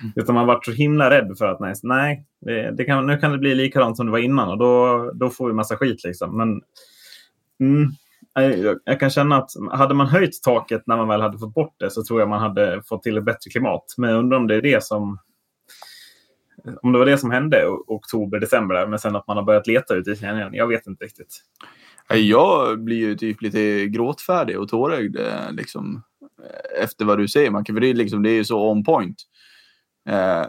Mm. 0.00 0.12
Utan 0.16 0.34
man 0.34 0.46
var 0.46 0.60
så 0.64 0.72
himla 0.72 1.10
rädd 1.10 1.34
för 1.38 1.46
att 1.46 1.60
nej, 1.60 1.74
nej 1.82 2.26
det, 2.40 2.70
det 2.76 2.84
kan, 2.84 3.06
nu 3.06 3.18
kan 3.18 3.32
det 3.32 3.38
bli 3.38 3.54
likadant 3.54 3.96
som 3.96 4.06
det 4.06 4.12
var 4.12 4.18
innan 4.18 4.48
och 4.48 4.58
då, 4.58 5.10
då 5.14 5.30
får 5.30 5.46
vi 5.46 5.52
massa 5.52 5.76
skit. 5.76 6.04
Liksom. 6.04 6.36
Men 6.36 6.62
mm, 7.60 7.90
jag, 8.34 8.78
jag, 8.84 9.00
kan 9.00 9.10
känna 9.10 9.36
att 9.36 9.50
hade 9.70 9.94
man 9.94 10.06
höjt 10.06 10.42
taket 10.42 10.82
när 10.86 10.96
man 10.96 11.08
väl 11.08 11.20
hade 11.20 11.38
fått 11.38 11.54
bort 11.54 11.74
det 11.78 11.90
så 11.90 12.04
tror 12.04 12.20
jag 12.20 12.28
man 12.28 12.40
hade 12.40 12.82
fått 12.82 13.02
till 13.02 13.16
ett 13.16 13.24
bättre 13.24 13.50
klimat. 13.50 13.84
Men 13.96 14.10
jag 14.10 14.18
undrar 14.18 14.38
om 14.38 14.46
det 14.46 14.54
är 14.54 14.62
det 14.62 14.84
som 14.84 15.18
om 16.82 16.92
det 16.92 16.98
var 16.98 17.06
det 17.06 17.18
som 17.18 17.30
hände 17.30 17.66
oktober, 17.86 18.40
december, 18.40 18.86
men 18.86 18.98
sen 18.98 19.16
att 19.16 19.26
man 19.26 19.36
har 19.36 19.44
börjat 19.44 19.66
leta 19.66 19.94
ut 19.94 20.08
i 20.08 20.12
igen. 20.12 20.54
Jag 20.54 20.66
vet 20.66 20.86
inte 20.86 21.04
riktigt. 21.04 21.42
Jag 22.08 22.80
blir 22.84 22.96
ju 22.96 23.14
typ 23.14 23.42
lite 23.42 23.86
gråtfärdig 23.86 24.58
och 24.58 24.68
tårögd 24.68 25.16
eh, 25.16 25.52
liksom, 25.52 26.02
eh, 26.22 26.82
efter 26.82 27.04
vad 27.04 27.18
du 27.18 27.28
säger, 27.28 27.50
Macke. 27.50 27.72
För 27.72 27.80
det 27.80 27.86
är, 27.86 27.94
liksom, 27.94 28.22
det 28.22 28.30
är 28.30 28.44
så 28.44 28.70
on 28.70 28.84
point. 28.84 29.16
Eh, 30.08 30.44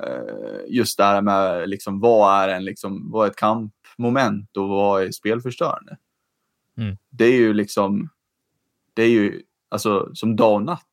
just 0.68 0.98
det 0.98 1.04
här 1.04 1.22
med 1.22 1.70
liksom, 1.70 2.00
vad 2.00 2.44
är 2.44 2.48
en, 2.48 2.66
liksom, 2.66 3.12
vad 3.12 3.26
är 3.28 3.32
ett 3.32 3.38
kampmoment 3.38 4.58
och 4.58 4.70
vad 4.70 5.04
är 5.04 5.12
spelförstörande? 5.12 5.98
Mm. 6.78 6.98
Det 7.10 7.26
är 7.26 7.38
ju 7.38 7.54
liksom, 7.54 8.10
det 8.94 9.04
är 9.04 9.10
ju 9.10 9.42
alltså 9.70 10.10
som 10.14 10.36
dag 10.36 10.54
och 10.54 10.64
natt. 10.64 10.84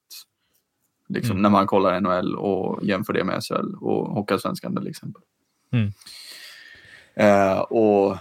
Liksom, 1.15 1.31
Mm. 1.31 1.43
När 1.43 1.51
man 1.51 1.67
kollar 1.67 2.01
NHL 2.01 2.37
och 2.37 2.85
jämför 2.85 3.13
det 3.13 3.25
med 3.25 3.43
SHL 3.45 3.75
och 3.81 4.07
Hockeyallsvenskan 4.07 4.77
till 4.77 4.89
exempel. 4.89 5.23
Mm. 5.73 5.93
Eh, 7.15 7.59
och 7.59 8.17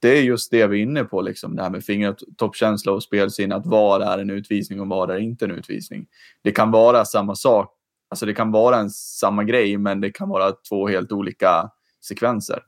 det 0.00 0.18
är 0.18 0.22
just 0.22 0.50
det 0.50 0.66
vi 0.66 0.78
är 0.78 0.82
inne 0.82 1.04
på, 1.04 1.22
liksom, 1.22 1.56
det 1.56 1.62
här 1.62 1.70
med 1.70 1.84
fingertoppskänsla 1.84 2.92
och 2.92 3.02
spelsinne. 3.02 3.54
Att 3.54 3.66
vad 3.66 4.02
är 4.02 4.18
en 4.18 4.30
utvisning 4.30 4.80
och 4.80 4.88
vad 4.88 5.10
är 5.10 5.18
inte 5.18 5.44
en 5.44 5.50
utvisning. 5.50 6.06
Det 6.42 6.52
kan 6.52 6.70
vara 6.70 7.04
samma 7.04 7.34
sak. 7.34 7.74
Alltså 8.08 8.26
det 8.26 8.34
kan 8.34 8.52
vara 8.52 8.76
en 8.76 8.90
samma 8.90 9.44
grej, 9.44 9.78
men 9.78 10.00
det 10.00 10.10
kan 10.10 10.28
vara 10.28 10.52
två 10.68 10.88
helt 10.88 11.12
olika 11.12 11.70
sekvenser. 12.04 12.62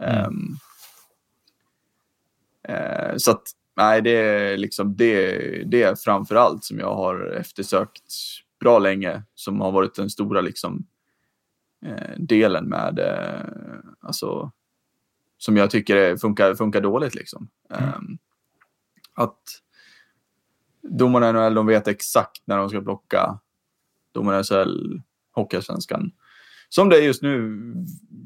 Mm. 0.00 0.16
Ehm, 0.18 0.56
eh, 2.68 3.16
så 3.16 3.30
att, 3.30 3.42
nej, 3.76 4.02
det 4.02 4.10
är 4.10 4.56
liksom 4.56 4.96
det, 4.96 5.38
det 5.70 6.02
framför 6.04 6.34
allt 6.34 6.64
som 6.64 6.78
jag 6.78 6.94
har 6.94 7.26
eftersökt 7.26 8.12
bra 8.62 8.78
länge, 8.78 9.22
som 9.34 9.60
har 9.60 9.72
varit 9.72 9.94
den 9.94 10.10
stora 10.10 10.40
liksom, 10.40 10.86
eh, 11.84 12.16
delen 12.18 12.68
med, 12.68 12.98
eh, 12.98 13.80
alltså, 14.00 14.52
som 15.38 15.56
jag 15.56 15.70
tycker 15.70 15.96
är, 15.96 16.16
funkar, 16.16 16.54
funkar 16.54 16.80
dåligt. 16.80 17.14
Liksom. 17.14 17.48
Ehm, 17.70 18.18
att 19.14 19.42
domarna 20.82 21.28
i 21.28 21.32
NHL, 21.32 21.54
de 21.54 21.66
vet 21.66 21.88
exakt 21.88 22.42
när 22.44 22.56
de 22.56 22.68
ska 22.68 22.80
blocka 22.80 23.38
domarna 24.12 24.40
i 24.40 24.44
SHL, 24.44 25.00
Hockeyallsvenskan. 25.32 26.12
Som 26.74 26.88
det 26.88 26.96
är 26.96 27.02
just 27.02 27.22
nu 27.22 27.58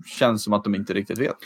känns 0.06 0.44
som 0.44 0.52
att 0.52 0.64
de 0.64 0.74
inte 0.74 0.94
riktigt 0.94 1.18
vet. 1.18 1.36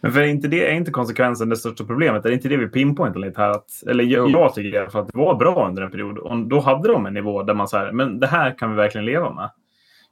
Men 0.00 0.12
för 0.12 0.20
är 0.20 0.26
inte 0.26 0.48
det 0.48 0.70
är 0.70 0.74
inte 0.74 0.90
konsekvensen 0.90 1.48
det 1.48 1.56
största 1.56 1.84
problemet? 1.84 2.24
Är 2.24 2.28
det 2.28 2.34
inte 2.34 2.48
det 2.48 2.56
vi 2.56 2.68
pinpointar 2.68 3.20
lite 3.20 3.40
här? 3.40 3.50
Att, 3.50 3.70
eller 3.86 4.04
jag, 4.04 4.30
jag 4.30 4.54
tycker 4.54 4.74
i 4.74 4.78
alla 4.78 4.90
fall 4.90 5.02
att 5.02 5.12
det 5.12 5.18
var 5.18 5.34
bra 5.34 5.68
under 5.68 5.82
en 5.82 5.90
period. 5.90 6.18
Och 6.18 6.48
då 6.48 6.60
hade 6.60 6.88
de 6.88 7.06
en 7.06 7.14
nivå 7.14 7.42
där 7.42 7.54
man 7.54 7.68
säger, 7.68 7.92
men 7.92 8.20
det 8.20 8.26
här 8.26 8.58
kan 8.58 8.70
vi 8.70 8.76
verkligen 8.76 9.04
leva 9.04 9.34
med. 9.34 9.50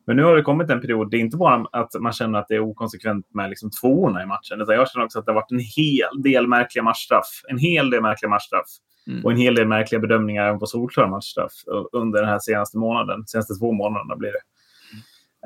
Men 0.07 0.17
nu 0.17 0.23
har 0.23 0.37
det 0.37 0.43
kommit 0.43 0.71
en 0.71 0.81
period, 0.81 1.11
det 1.11 1.17
är 1.17 1.21
inte 1.21 1.37
bara 1.37 1.67
att 1.73 2.01
man 2.01 2.13
känner 2.13 2.39
att 2.39 2.49
det 2.49 2.55
är 2.55 2.61
okonsekvent 2.61 3.35
med 3.35 3.51
liksom 3.51 3.71
tvåorna 3.71 4.23
i 4.23 4.27
matchen. 4.27 4.61
Utan 4.61 4.75
jag 4.75 4.91
känner 4.91 5.05
också 5.05 5.19
att 5.19 5.27
det 5.27 5.33
har 5.33 5.41
varit 5.41 5.53
en 5.53 5.59
hel 5.77 6.23
del 6.23 6.47
märkliga 6.47 6.83
matchstraff. 6.83 7.43
En 7.49 7.59
hel 7.59 7.91
del 7.91 8.03
märkliga 8.03 8.31
matchstraff. 8.31 8.67
Mm. 9.07 9.25
Och 9.25 9.33
en 9.33 9.39
hel 9.39 9.55
del 9.55 9.69
märkliga 9.69 10.01
bedömningar 10.01 10.47
även 10.47 10.59
på 10.59 10.67
solklara 10.67 11.09
matchstraff 11.09 11.53
under 11.93 12.21
den 12.21 12.29
här 12.29 12.39
senaste 12.39 12.79
månaden. 12.79 13.27
Senaste 13.27 13.55
två 13.55 13.73
månaderna 13.73 14.17
blir 14.17 14.33
det. 14.33 14.41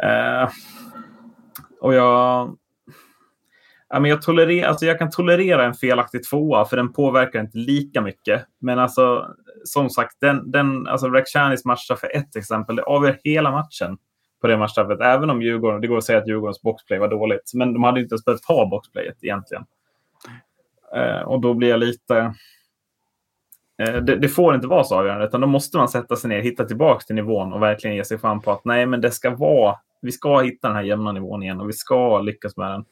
Eh, 0.03 0.49
och 1.81 1.95
jag... 1.95 2.57
Ja, 3.89 4.01
men 4.01 4.11
jag, 4.11 4.23
tolererar, 4.23 4.69
alltså 4.69 4.87
jag 4.87 4.99
kan 4.99 5.11
tolerera 5.11 5.65
en 5.65 5.75
felaktig 5.75 6.25
tvåa 6.25 6.65
för 6.65 6.77
den 6.77 6.93
påverkar 6.93 7.41
inte 7.41 7.59
lika 7.59 8.01
mycket. 8.01 8.47
Men 8.61 8.79
alltså, 8.79 9.27
som 9.65 9.91
sagt, 9.91 10.17
den, 10.21 10.51
den, 10.51 10.87
alltså 10.87 11.09
Rakhshanis 11.09 11.65
matchstraff 11.65 12.05
är 12.05 12.17
ett 12.17 12.37
exempel. 12.37 12.77
Det 12.77 12.83
avgör 12.83 13.19
hela 13.25 13.51
matchen 13.51 13.99
på 14.41 14.47
det 14.47 14.57
matchstraffet. 14.57 15.01
Även 15.01 15.31
om 15.31 15.43
Djurgården, 15.43 15.81
det 15.81 15.87
går 15.87 15.99
att 15.99 16.05
säga 16.05 16.19
att 16.19 16.29
Djurgårdens 16.29 16.63
boxplay 16.63 16.99
var 16.99 17.09
dåligt. 17.09 17.51
Men 17.55 17.73
de 17.73 17.83
hade 17.83 18.01
inte 18.01 18.13
ens 18.13 18.25
behövt 18.25 18.45
ha 18.45 18.69
boxplayet 18.69 19.17
egentligen. 19.23 19.65
Eh, 20.95 21.21
och 21.21 21.41
då 21.41 21.55
blir 21.55 21.69
jag 21.69 21.81
lite... 21.81 22.35
Eh, 23.79 23.95
det, 23.97 24.17
det 24.17 24.29
får 24.29 24.55
inte 24.55 24.67
vara 24.67 24.85
så 24.85 24.95
avgörande, 24.95 25.27
utan 25.27 25.41
då 25.41 25.47
måste 25.47 25.77
man 25.77 25.89
sätta 25.89 26.17
sig 26.17 26.29
ner, 26.29 26.41
hitta 26.41 26.65
tillbaka 26.65 27.01
till 27.01 27.15
nivån 27.15 27.53
och 27.53 27.63
verkligen 27.63 27.97
ge 27.97 28.05
sig 28.05 28.19
fram 28.19 28.41
på 28.41 28.53
att 28.53 28.65
nej, 28.65 28.87
men 28.87 29.01
det 29.01 29.11
ska 29.11 29.31
vara, 29.31 29.77
vi 30.01 30.13
ska 30.13 30.41
hitta 30.41 30.69
den 30.69 30.77
här 30.77 30.83
jämna 30.83 31.13
nivån 31.13 31.43
igen 31.43 31.61
och 31.61 31.69
vi 31.69 31.73
ska 31.73 32.21
lyckas 32.21 32.57
med 32.57 32.71
den. 32.71 32.85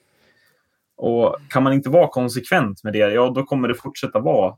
Och 0.97 1.37
kan 1.51 1.63
man 1.63 1.73
inte 1.73 1.91
vara 1.91 2.09
konsekvent 2.09 2.85
med 2.85 2.93
det, 2.93 2.99
ja, 2.99 3.33
då 3.35 3.43
kommer 3.43 3.69
det 3.69 3.75
fortsätta 3.75 4.21
vara 4.21 4.57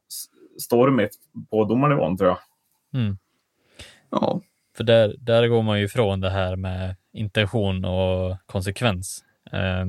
stormigt 0.59 1.15
på 1.51 1.65
domarnivån, 1.65 2.17
tror 2.17 2.29
jag. 2.29 2.39
Mm. 3.01 3.19
Ja, 4.11 4.41
För 4.77 4.85
där, 4.85 5.15
där 5.19 5.49
går 5.49 5.63
man 5.63 5.79
ju 5.79 5.85
ifrån 5.85 6.21
det 6.21 6.31
här 6.31 6.57
med 6.57 6.97
intention 7.13 7.85
och 7.85 8.37
konsekvens. 8.47 9.25
Eh, 9.53 9.85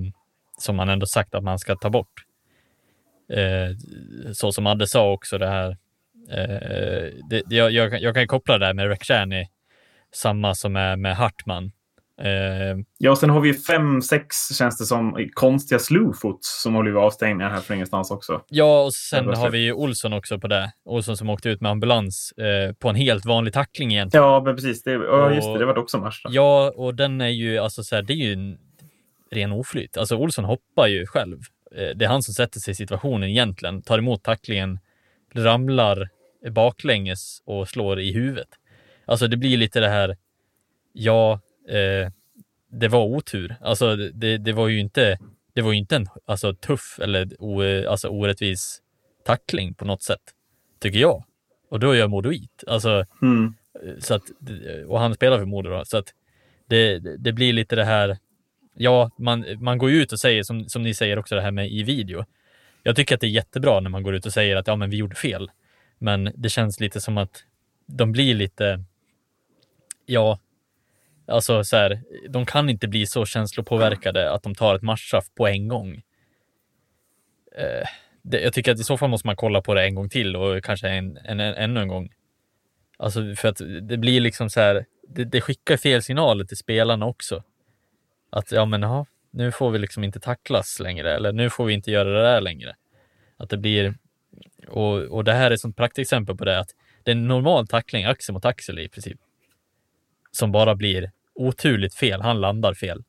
som 0.58 0.76
man 0.76 0.90
ändå 0.90 1.06
sagt 1.06 1.36
att 1.36 1.44
man 1.44 1.60
ska 1.60 1.76
ta 1.76 1.90
bort. 1.90 2.26
Eh, 3.30 3.78
så 4.34 4.52
som 4.52 4.68
Adde 4.68 4.88
sa 4.88 5.12
också 5.12 5.38
det 5.38 5.48
här. 5.48 5.78
Eh, 6.32 7.10
det, 7.30 7.44
jag, 7.50 7.72
jag, 7.72 7.92
kan- 7.92 8.02
jag 8.02 8.16
kan 8.16 8.28
koppla 8.28 8.58
det 8.58 8.66
här 8.66 8.74
med 8.74 8.90
Rakhshani. 8.90 9.48
Samma 10.14 10.56
som 10.56 10.76
är 10.76 10.96
med 10.96 11.16
Hartman. 11.16 11.72
Eh, 12.22 12.78
Ja, 12.98 13.12
och 13.12 13.18
sen 13.18 13.30
har 13.30 13.40
vi 13.42 13.54
fem, 13.54 14.02
sex, 14.02 14.36
känns 14.58 14.78
det 14.78 14.86
som, 14.86 15.28
konstiga 15.34 15.80
slowfoots 15.80 16.62
som 16.62 16.76
har 16.76 16.82
blivit 16.84 17.00
avstängningar 17.00 17.50
här 17.50 17.62
från 17.62 17.76
ingenstans 17.76 18.12
också. 18.12 18.42
ja, 18.50 18.84
och 18.84 18.94
sen 18.94 19.26
har 19.26 19.50
vi 19.50 19.58
ju 19.60 19.74
Olsson 19.74 20.14
också 20.14 20.40
på 20.40 20.48
det. 20.48 20.72
Olsson 20.86 21.18
som 21.18 21.30
åkte 21.30 21.50
ut 21.50 21.62
med 21.62 21.72
ambulans 21.72 22.32
eh, 22.32 22.74
på 22.74 22.90
en 22.90 22.96
helt 22.96 23.26
vanlig 23.26 23.54
tackling 23.54 23.92
egentligen. 23.94 24.24
Ja, 24.26 24.42
men 24.46 24.56
precis. 24.56 24.84
Det, 24.84 24.92
ja, 24.92 25.34
just 25.34 25.48
det. 25.48 25.60
Det 25.60 25.66
var 25.66 25.78
också 25.78 25.98
match. 25.98 26.22
då. 26.24 26.30
Ja, 26.34 26.72
och 26.76 26.96
den 26.96 27.22
är 27.22 27.28
ju, 27.28 27.58
alltså 27.58 27.84
så 27.84 27.96
här, 27.96 28.02
det 28.02 28.14
är 28.14 28.16
ju 28.28 28.34
en 28.34 28.58
ren 29.32 29.52
oflyt. 29.52 29.98
Alltså 29.98 30.16
Olsson 30.16 30.46
hoppar 30.46 30.88
ju 30.88 31.06
själv. 31.06 31.38
Eh, 31.76 31.90
Det 31.96 32.06
är 32.06 32.10
han 32.10 32.24
som 32.24 32.34
sätter 32.34 32.60
sig 32.60 32.72
i 32.72 32.76
situationen 32.76 33.30
egentligen, 33.30 33.82
tar 33.82 33.98
emot 33.98 34.24
tacklingen, 34.24 34.80
ramlar 35.36 36.10
baklänges 36.50 37.42
och 37.46 37.70
slår 37.70 38.00
i 38.00 38.14
huvudet. 38.14 38.50
Alltså 39.06 39.28
det 39.28 39.38
blir 39.38 39.58
lite 39.58 39.80
det 39.80 39.90
här, 39.90 40.18
ja, 40.94 41.40
eh, 41.70 42.12
det 42.72 42.88
var 42.88 43.06
otur. 43.06 43.56
Alltså 43.62 43.96
det, 43.96 44.38
det 44.38 44.54
var 44.54 44.68
ju 44.68 44.80
inte, 44.80 45.18
det 45.54 45.62
var 45.62 45.72
ju 45.72 45.78
inte 45.78 45.96
en 45.96 46.08
alltså, 46.26 46.54
tuff 46.54 47.00
eller 47.02 47.28
o, 47.40 47.62
alltså, 47.90 48.08
orättvis 48.08 48.82
tackling 49.26 49.74
på 49.74 49.86
något 49.86 50.04
sätt, 50.04 50.22
tycker 50.80 51.00
jag. 51.00 51.24
Och 51.70 51.80
då 51.80 51.92
är 51.92 51.96
jag 51.96 52.10
modoit. 52.10 52.64
Alltså, 52.68 53.06
Mm. 53.22 53.54
så 54.00 54.14
att, 54.14 54.24
och 54.88 55.00
han 55.00 55.14
spelar 55.14 55.38
för 55.38 55.46
Modo 55.46 55.70
då, 55.70 55.86
så 55.86 55.98
att 55.98 56.14
det, 56.68 57.00
det 57.18 57.34
blir 57.34 57.54
lite 57.54 57.76
det 57.76 57.86
här, 57.86 58.18
ja, 58.74 59.12
man, 59.18 59.46
man 59.60 59.78
går 59.78 59.90
ju 59.90 60.02
ut 60.02 60.12
och 60.12 60.20
säger, 60.20 60.44
som, 60.44 60.70
som 60.70 60.84
ni 60.84 60.94
säger 60.94 61.20
också 61.20 61.36
det 61.36 61.42
här 61.42 61.52
med 61.52 61.72
i 61.72 61.84
video. 61.84 62.26
Jag 62.84 62.96
tycker 62.96 63.16
att 63.16 63.22
det 63.22 63.28
är 63.28 63.32
jättebra 63.32 63.80
när 63.80 63.90
man 63.90 64.04
går 64.04 64.16
ut 64.16 64.26
och 64.26 64.34
säger 64.34 64.56
att 64.56 64.68
ja, 64.68 64.76
men 64.76 64.90
vi 64.90 64.98
gjorde 64.98 65.16
fel. 65.16 65.52
Men 65.98 66.32
det 66.36 66.50
känns 66.50 66.80
lite 66.80 67.02
som 67.02 67.18
att 67.18 67.44
de 67.86 68.12
blir 68.12 68.34
lite, 68.34 68.84
ja, 70.06 70.40
alltså 71.26 71.64
så 71.64 71.76
här, 71.76 72.02
de 72.30 72.46
kan 72.46 72.70
inte 72.70 72.88
bli 72.88 73.06
så 73.06 73.26
känslopåverkade 73.26 74.32
att 74.32 74.44
de 74.44 74.56
tar 74.56 74.76
ett 74.76 74.82
matchstraff 74.82 75.26
på 75.36 75.48
en 75.48 75.68
gång. 75.68 76.02
Eh, 77.56 77.88
det, 78.22 78.42
jag 78.42 78.54
tycker 78.54 78.72
att 78.72 78.80
i 78.80 78.84
så 78.84 78.98
fall 78.98 79.10
måste 79.10 79.28
man 79.28 79.36
kolla 79.36 79.62
på 79.62 79.74
det 79.74 79.84
en 79.86 79.96
gång 79.96 80.10
till 80.10 80.36
och 80.36 80.64
kanske 80.64 80.90
en, 80.90 81.18
en, 81.18 81.40
en, 81.40 81.54
ännu 81.54 81.82
en 81.82 81.88
gång. 81.88 82.10
Alltså 82.98 83.36
för 83.36 83.48
att 83.48 83.62
det 83.82 83.98
blir 83.98 84.22
liksom 84.22 84.50
så 84.50 84.60
här, 84.60 84.86
det, 85.08 85.24
det 85.24 85.42
skickar 85.42 85.78
fel 85.78 86.04
signaler 86.04 86.46
till 86.46 86.58
spelarna 86.58 87.06
också. 87.06 87.44
Att 88.30 88.52
ja 88.52 88.66
men 88.66 88.82
ja, 88.82 89.06
nu 89.32 89.52
får 89.52 89.72
vi 89.72 89.80
liksom 89.80 90.04
inte 90.04 90.20
tacklas 90.20 90.80
längre 90.80 91.16
eller 91.16 91.32
nu 91.32 91.50
får 91.50 91.66
vi 91.66 91.74
inte 91.74 91.92
göra 91.92 92.10
det 92.10 92.22
där 92.22 92.42
längre. 92.42 92.76
Att 93.38 93.50
det 93.50 93.58
blir, 93.58 93.96
och, 94.68 94.94
och 95.02 95.24
det 95.24 95.34
här 95.34 95.52
är 95.52 95.54
ett 95.54 95.60
sånt 95.60 95.78
praktexempel 95.78 96.38
på 96.38 96.46
det 96.46 96.60
att 96.60 96.70
det 97.04 97.12
är 97.12 97.16
en 97.16 97.28
normal 97.28 97.68
tackling, 97.68 98.06
axel 98.06 98.34
mot 98.34 98.46
axel 98.46 98.80
i 98.80 98.90
princip. 98.90 99.18
Som 100.32 100.52
bara 100.52 100.76
blir 100.76 101.12
oturligt 101.36 101.96
fel, 101.96 102.22
han 102.22 102.42
landar 102.42 102.74
fel. 102.74 103.04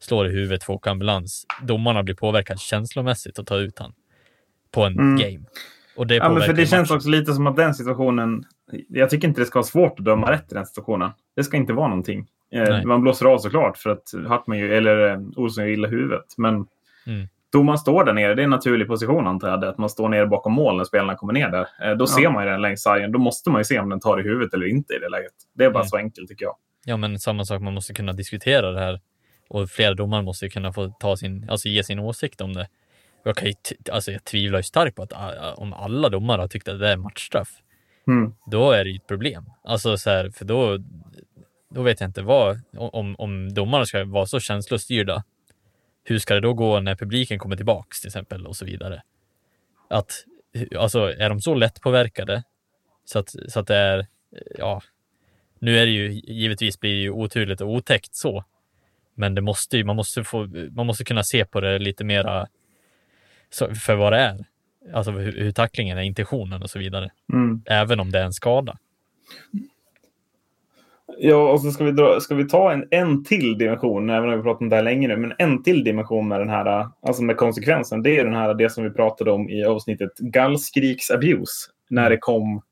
Slår 0.00 0.26
i 0.26 0.30
huvudet, 0.30 0.64
får 0.64 0.74
åka 0.74 0.90
ambulans. 0.90 1.46
Domarna 1.62 2.02
blir 2.02 2.14
påverkade 2.14 2.58
känslomässigt 2.60 3.38
och 3.38 3.46
tar 3.46 3.58
ut 3.58 3.78
han. 3.78 3.92
På 4.70 4.84
en 4.84 4.92
Mm. 4.98 5.16
game. 5.16 5.44
Och 5.96 6.06
det 6.06 6.14
Ja, 6.14 6.32
men 6.32 6.42
för 6.42 6.52
det 6.52 6.66
känns 6.66 6.90
också 6.90 7.08
lite 7.08 7.32
som 7.32 7.46
att 7.46 7.56
den 7.56 7.74
situationen... 7.74 8.44
Jag 8.88 9.10
tycker 9.10 9.28
inte 9.28 9.40
det 9.40 9.46
ska 9.46 9.58
vara 9.58 9.66
svårt 9.66 9.98
att 9.98 10.04
döma 10.04 10.32
rätt 10.32 10.52
i 10.52 10.54
den 10.54 10.66
situationen. 10.66 11.10
Det 11.36 11.44
ska 11.44 11.56
inte 11.56 11.72
vara 11.72 11.88
någonting. 11.88 12.26
Eh, 12.52 12.62
Nej. 12.62 12.84
man 12.84 13.00
blåser 13.02 13.26
av 13.26 13.38
såklart 13.38 13.76
för 13.78 13.90
att 13.90 14.02
Hartman 14.28 14.58
ju, 14.58 14.74
eller 14.76 15.08
eh, 15.10 15.20
Olsson 15.36 15.64
gör 15.64 15.70
illa 15.70 15.88
huvudet. 15.88 16.24
Men 16.36 16.66
Mm. 17.06 17.28
Domaren 17.58 17.78
står 17.78 18.04
där 18.04 18.12
nere. 18.12 18.34
Det 18.34 18.42
är 18.42 18.44
en 18.44 18.50
naturlig 18.50 18.88
position 18.88 19.26
antar 19.26 19.48
jag. 19.48 19.64
Att 19.64 19.78
man 19.78 19.88
står 19.90 20.08
nere 20.08 20.26
bakom 20.26 20.52
mål 20.52 20.76
när 20.76 20.84
spelarna 20.84 21.14
kommer 21.14 21.32
ner 21.32 21.48
där. 21.48 21.66
Eh, 21.82 21.96
då 21.96 22.06
ser 22.06 22.30
man 22.30 22.44
ju 22.44 22.50
den 22.50 22.62
längs 22.62 22.82
sargen. 22.82 23.12
Då 23.12 23.18
måste 23.18 23.50
man 23.50 23.60
ju 23.60 23.64
se 23.64 23.78
om 23.78 23.88
den 23.88 24.00
tar 24.00 24.20
i 24.20 24.22
huvudet 24.22 24.54
eller 24.54 24.66
inte 24.66 24.94
i 24.94 24.98
det 24.98 25.08
läget. 25.08 25.32
Det 25.54 25.64
är 25.64 25.70
bara 25.70 25.80
Mm. 25.80 25.88
så 25.88 25.96
enkelt 25.96 26.28
tycker 26.28 26.44
jag. 26.44 26.54
Ja, 26.84 26.96
men 26.96 27.18
samma 27.18 27.44
sak, 27.44 27.60
man 27.62 27.74
måste 27.74 27.94
kunna 27.94 28.12
diskutera 28.12 28.70
det 28.70 28.80
här. 28.80 29.00
Och 29.48 29.70
flera 29.70 29.94
domare 29.94 30.22
måste 30.22 30.44
ju 30.46 30.50
kunna 30.50 30.72
få 30.72 30.88
ta 31.00 31.16
sin, 31.16 31.50
alltså 31.50 31.68
ge 31.68 31.84
sin 31.84 31.98
åsikt 31.98 32.40
om 32.40 32.52
det. 32.52 32.68
Jag, 33.24 33.36
kan 33.36 33.48
ju 33.48 33.54
alltså 33.92 34.12
jag 34.12 34.24
tvivlar 34.24 34.58
ju 34.58 34.62
starkt 34.62 34.96
på 34.96 35.02
att 35.02 35.12
ah, 35.12 35.52
om 35.56 35.72
alla 35.72 36.08
domare 36.08 36.40
har 36.40 36.48
tyckt 36.48 36.68
att 36.68 36.80
det 36.80 36.88
är 36.92 36.96
matchstraff, 36.96 37.48
Mm. 38.06 38.32
då 38.50 38.70
är 38.70 38.84
det 38.84 38.90
ju 38.90 38.96
ett 38.96 39.06
problem. 39.06 39.44
Alltså 39.64 39.96
så 39.96 40.10
här, 40.10 40.30
för 40.30 40.44
då, 40.44 40.78
då 41.74 41.82
vet 41.82 42.00
jag 42.00 42.08
inte 42.08 42.22
vad, 42.22 42.60
om, 42.76 43.14
om 43.18 43.54
domarna 43.54 43.84
ska 43.86 44.04
vara 44.04 44.26
så 44.26 44.40
känslostyrda, 44.40 45.24
hur 46.04 46.18
ska 46.18 46.34
det 46.34 46.40
då 46.40 46.54
gå 46.54 46.80
när 46.80 46.94
publiken 46.94 47.38
kommer 47.38 47.56
tillbaks 47.56 48.00
till 48.00 48.08
exempel 48.08 48.46
och 48.46 48.56
så 48.56 48.64
vidare? 48.64 49.02
Att, 49.88 50.24
alltså 50.78 51.12
är 51.12 51.28
de 51.28 51.40
så 51.40 51.54
lättpåverkade 51.54 52.42
så 53.04 53.18
att, 53.18 53.34
så 53.48 53.60
att 53.60 53.66
det 53.66 53.76
är, 53.76 54.06
ja, 54.58 54.82
nu 55.58 55.78
är 55.78 55.86
det 55.86 55.92
ju 55.92 56.12
givetvis 56.12 56.80
blir 56.80 56.94
det 56.94 57.00
ju 57.00 57.10
oturligt 57.10 57.60
och 57.60 57.70
otäckt 57.70 58.14
så. 58.14 58.44
Men 59.14 59.34
det 59.34 59.40
måste 59.40 59.76
ju, 59.76 59.84
man 59.84 59.96
måste 59.96 60.24
få, 60.24 60.46
man 60.70 60.86
måste 60.86 61.04
kunna 61.04 61.22
se 61.22 61.44
på 61.44 61.60
det 61.60 61.78
lite 61.78 62.04
mera 62.04 62.46
för 63.86 63.94
vad 63.94 64.12
det 64.12 64.18
är. 64.18 64.44
Alltså 64.92 65.10
hur, 65.10 65.32
hur 65.32 65.52
tacklingen 65.52 65.98
är, 65.98 66.02
intentionen 66.02 66.62
och 66.62 66.70
så 66.70 66.78
vidare. 66.78 67.10
Mm. 67.32 67.62
Även 67.66 68.00
om 68.00 68.10
det 68.10 68.18
är 68.18 68.24
en 68.24 68.32
skada. 68.32 68.78
Ja, 71.18 71.52
och 71.52 71.60
så 71.60 71.70
ska 71.70 71.84
vi, 71.84 71.92
dra, 71.92 72.20
ska 72.20 72.34
vi 72.34 72.48
ta 72.48 72.72
en, 72.72 72.88
en 72.90 73.24
till 73.24 73.58
dimension, 73.58 74.10
även 74.10 74.30
om 74.30 74.36
vi 74.36 74.42
pratat 74.42 74.60
om 74.60 74.68
det 74.68 74.76
här 74.76 74.82
länge 74.82 75.08
nu, 75.08 75.16
men 75.16 75.32
en 75.38 75.62
till 75.62 75.84
dimension 75.84 76.28
med 76.28 76.40
den 76.40 76.48
här, 76.48 76.88
alltså 77.02 77.22
med 77.22 77.36
konsekvensen. 77.36 78.02
Det 78.02 78.18
är 78.18 78.24
den 78.24 78.34
här, 78.34 78.54
det 78.54 78.70
som 78.70 78.84
vi 78.84 78.90
pratade 78.90 79.30
om 79.30 79.50
i 79.50 79.64
avsnittet 79.64 80.18
gallskriks 80.18 81.10
abuse. 81.10 81.70
När 81.90 82.10
det 82.10 82.16
kom 82.16 82.62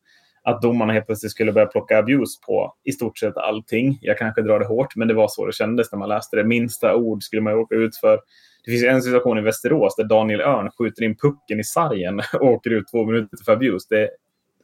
att 0.45 0.63
domarna 0.63 0.93
helt 0.93 1.07
plötsligt 1.07 1.33
skulle 1.33 1.53
börja 1.53 1.67
plocka 1.67 1.99
abuse 1.99 2.41
på 2.47 2.75
i 2.85 2.93
stort 2.93 3.19
sett 3.19 3.37
allting. 3.37 3.99
Jag 4.01 4.19
kanske 4.19 4.43
drar 4.43 4.59
det 4.59 4.67
hårt, 4.67 4.97
men 4.97 5.09
det 5.09 5.15
var 5.15 5.29
så 5.29 5.47
det 5.47 5.53
kändes 5.53 5.93
när 5.93 5.99
man 5.99 6.09
läste 6.09 6.37
det. 6.37 6.45
Minsta 6.45 6.95
ord 6.95 7.23
skulle 7.23 7.43
man 7.43 7.55
åka 7.55 7.75
ut 7.75 7.97
för. 7.97 8.21
Det 8.65 8.71
finns 8.71 8.85
en 8.85 9.03
situation 9.03 9.39
i 9.39 9.41
Västerås 9.41 9.97
där 9.97 10.05
Daniel 10.05 10.41
Örn 10.41 10.71
skjuter 10.71 11.03
in 11.03 11.17
pucken 11.17 11.61
i 11.61 11.65
sargen 11.65 12.21
och 12.41 12.47
åker 12.47 12.71
ut 12.71 12.89
två 12.91 13.05
minuter 13.05 13.45
för 13.45 13.53
abuse. 13.53 13.87
Det 13.91 14.03
är 14.03 14.11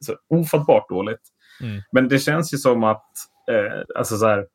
så 0.00 0.14
ofattbart 0.28 0.88
dåligt. 0.88 1.20
Mm. 1.62 1.82
Men 1.92 2.08
det 2.08 2.18
känns 2.18 2.54
ju 2.54 2.58
som 2.58 2.84
att 2.84 3.12
alltså 3.94 4.16
så 4.16 4.26
här, 4.26 4.46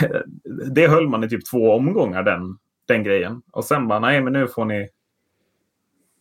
det 0.70 0.88
höll 0.88 1.08
man 1.08 1.24
i 1.24 1.28
typ 1.28 1.50
två 1.50 1.72
omgångar, 1.72 2.22
den, 2.22 2.58
den 2.88 3.02
grejen. 3.02 3.42
Och 3.52 3.64
sen 3.64 3.88
bara, 3.88 3.98
nej 3.98 4.20
men 4.20 4.32
nu 4.32 4.48
får 4.48 4.64
ni 4.64 4.88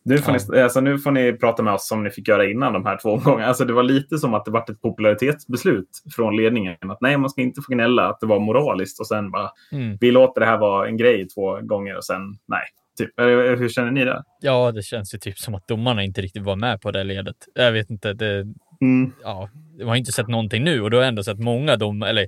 nu 0.05 0.17
får, 0.17 0.31
ni, 0.31 0.61
alltså, 0.61 0.81
nu 0.81 0.99
får 0.99 1.11
ni 1.11 1.33
prata 1.33 1.63
med 1.63 1.73
oss 1.73 1.87
som 1.87 2.03
ni 2.03 2.09
fick 2.09 2.27
göra 2.27 2.49
innan 2.49 2.73
de 2.73 2.85
här 2.85 2.97
två 2.97 3.09
omgångarna. 3.09 3.45
Alltså, 3.45 3.65
det 3.65 3.73
var 3.73 3.83
lite 3.83 4.17
som 4.17 4.33
att 4.33 4.45
det 4.45 4.51
var 4.51 4.59
ett 4.59 4.81
popularitetsbeslut 4.81 5.89
från 6.15 6.35
ledningen. 6.35 6.75
Att 6.79 7.01
nej, 7.01 7.17
man 7.17 7.29
ska 7.29 7.41
inte 7.41 7.61
få 7.61 7.73
gnälla, 7.73 8.09
att 8.09 8.19
det 8.19 8.25
var 8.27 8.39
moraliskt. 8.39 8.99
Och 8.99 9.07
sen 9.07 9.31
bara, 9.31 9.49
mm. 9.71 9.97
vi 10.01 10.11
låter 10.11 10.41
det 10.41 10.47
här 10.47 10.57
vara 10.57 10.87
en 10.87 10.97
grej 10.97 11.27
två 11.27 11.59
gånger 11.61 11.97
och 11.97 12.05
sen 12.05 12.21
nej. 12.45 12.61
Typ. 12.97 13.09
Hur 13.59 13.69
känner 13.69 13.91
ni 13.91 14.05
det? 14.05 14.23
Ja, 14.39 14.71
det 14.71 14.81
känns 14.81 15.13
ju 15.13 15.17
typ 15.17 15.37
som 15.37 15.55
att 15.55 15.67
domarna 15.67 16.03
inte 16.03 16.21
riktigt 16.21 16.43
var 16.43 16.55
med 16.55 16.81
på 16.81 16.91
det 16.91 17.03
ledet. 17.03 17.35
Jag 17.53 17.71
vet 17.71 17.89
inte. 17.89 18.13
Det, 18.13 18.47
mm. 18.81 19.11
ja, 19.23 19.49
man 19.77 19.87
har 19.87 19.95
inte 19.95 20.11
sett 20.11 20.27
någonting 20.27 20.63
nu 20.63 20.81
och 20.81 20.91
då 20.91 20.97
har 20.97 21.01
jag 21.01 21.07
ändå 21.07 21.23
sett 21.23 21.39
många 21.39 21.75
dom, 21.75 22.03
eller, 22.03 22.27